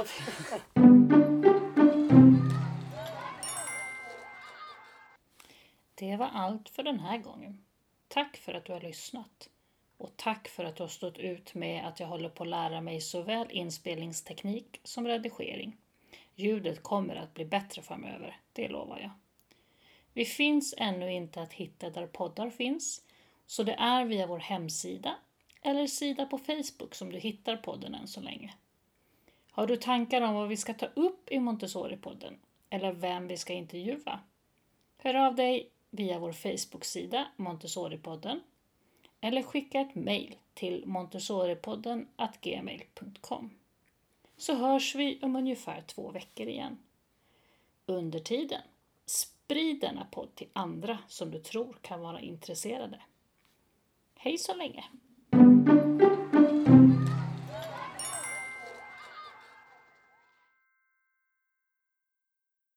Det 5.95 6.17
var 6.17 6.29
allt 6.33 6.69
för 6.69 6.83
den 6.83 6.99
här 6.99 7.17
gången. 7.17 7.63
Tack 8.09 8.37
för 8.37 8.53
att 8.53 8.65
du 8.65 8.73
har 8.73 8.81
lyssnat. 8.81 9.49
Och 9.97 10.17
tack 10.17 10.47
för 10.47 10.63
att 10.63 10.75
du 10.75 10.83
har 10.83 10.87
stått 10.87 11.17
ut 11.17 11.53
med 11.53 11.87
att 11.87 11.99
jag 11.99 12.07
håller 12.07 12.29
på 12.29 12.43
att 12.43 12.49
lära 12.49 12.81
mig 12.81 13.01
såväl 13.01 13.47
inspelningsteknik 13.51 14.79
som 14.83 15.07
redigering. 15.07 15.77
Ljudet 16.35 16.83
kommer 16.83 17.15
att 17.15 17.33
bli 17.33 17.45
bättre 17.45 17.81
framöver, 17.81 18.39
det 18.53 18.67
lovar 18.67 18.99
jag. 18.99 19.11
Vi 20.13 20.25
finns 20.25 20.75
ännu 20.77 21.13
inte 21.13 21.41
att 21.41 21.53
hitta 21.53 21.89
där 21.89 22.07
poddar 22.07 22.49
finns, 22.49 23.03
så 23.45 23.63
det 23.63 23.73
är 23.73 24.05
via 24.05 24.27
vår 24.27 24.39
hemsida 24.39 25.15
eller 25.61 25.87
sida 25.87 26.25
på 26.25 26.37
Facebook 26.37 26.95
som 26.95 27.11
du 27.11 27.19
hittar 27.19 27.57
podden 27.57 27.95
än 27.95 28.07
så 28.07 28.21
länge. 28.21 28.53
Har 29.51 29.67
du 29.67 29.77
tankar 29.77 30.21
om 30.21 30.35
vad 30.35 30.47
vi 30.47 30.57
ska 30.57 30.73
ta 30.73 30.85
upp 30.85 31.31
i 31.31 31.39
Montessori-podden 31.39 32.33
eller 32.69 32.91
vem 32.91 33.27
vi 33.27 33.37
ska 33.37 33.53
intervjua? 33.53 34.19
Hör 34.97 35.13
av 35.13 35.35
dig 35.35 35.71
via 35.89 36.19
vår 36.19 36.31
Facebook-sida 36.31 37.27
Montessori-podden 37.37 38.39
eller 39.21 39.43
skicka 39.43 39.79
ett 39.79 39.95
mejl 39.95 40.35
till 40.53 40.85
montessoripodden 40.85 42.07
gmail.com 42.41 43.49
så 44.37 44.55
hörs 44.55 44.95
vi 44.95 45.19
om 45.21 45.35
ungefär 45.35 45.81
två 45.81 46.11
veckor 46.11 46.47
igen. 46.47 46.77
Under 47.85 48.19
tiden, 48.19 48.61
sprid 49.05 49.81
denna 49.81 50.05
podd 50.05 50.35
till 50.35 50.47
andra 50.53 50.97
som 51.07 51.31
du 51.31 51.39
tror 51.39 51.77
kan 51.81 52.01
vara 52.01 52.21
intresserade. 52.21 53.01
Hej 54.15 54.37
så 54.37 54.55
länge! 54.55 54.83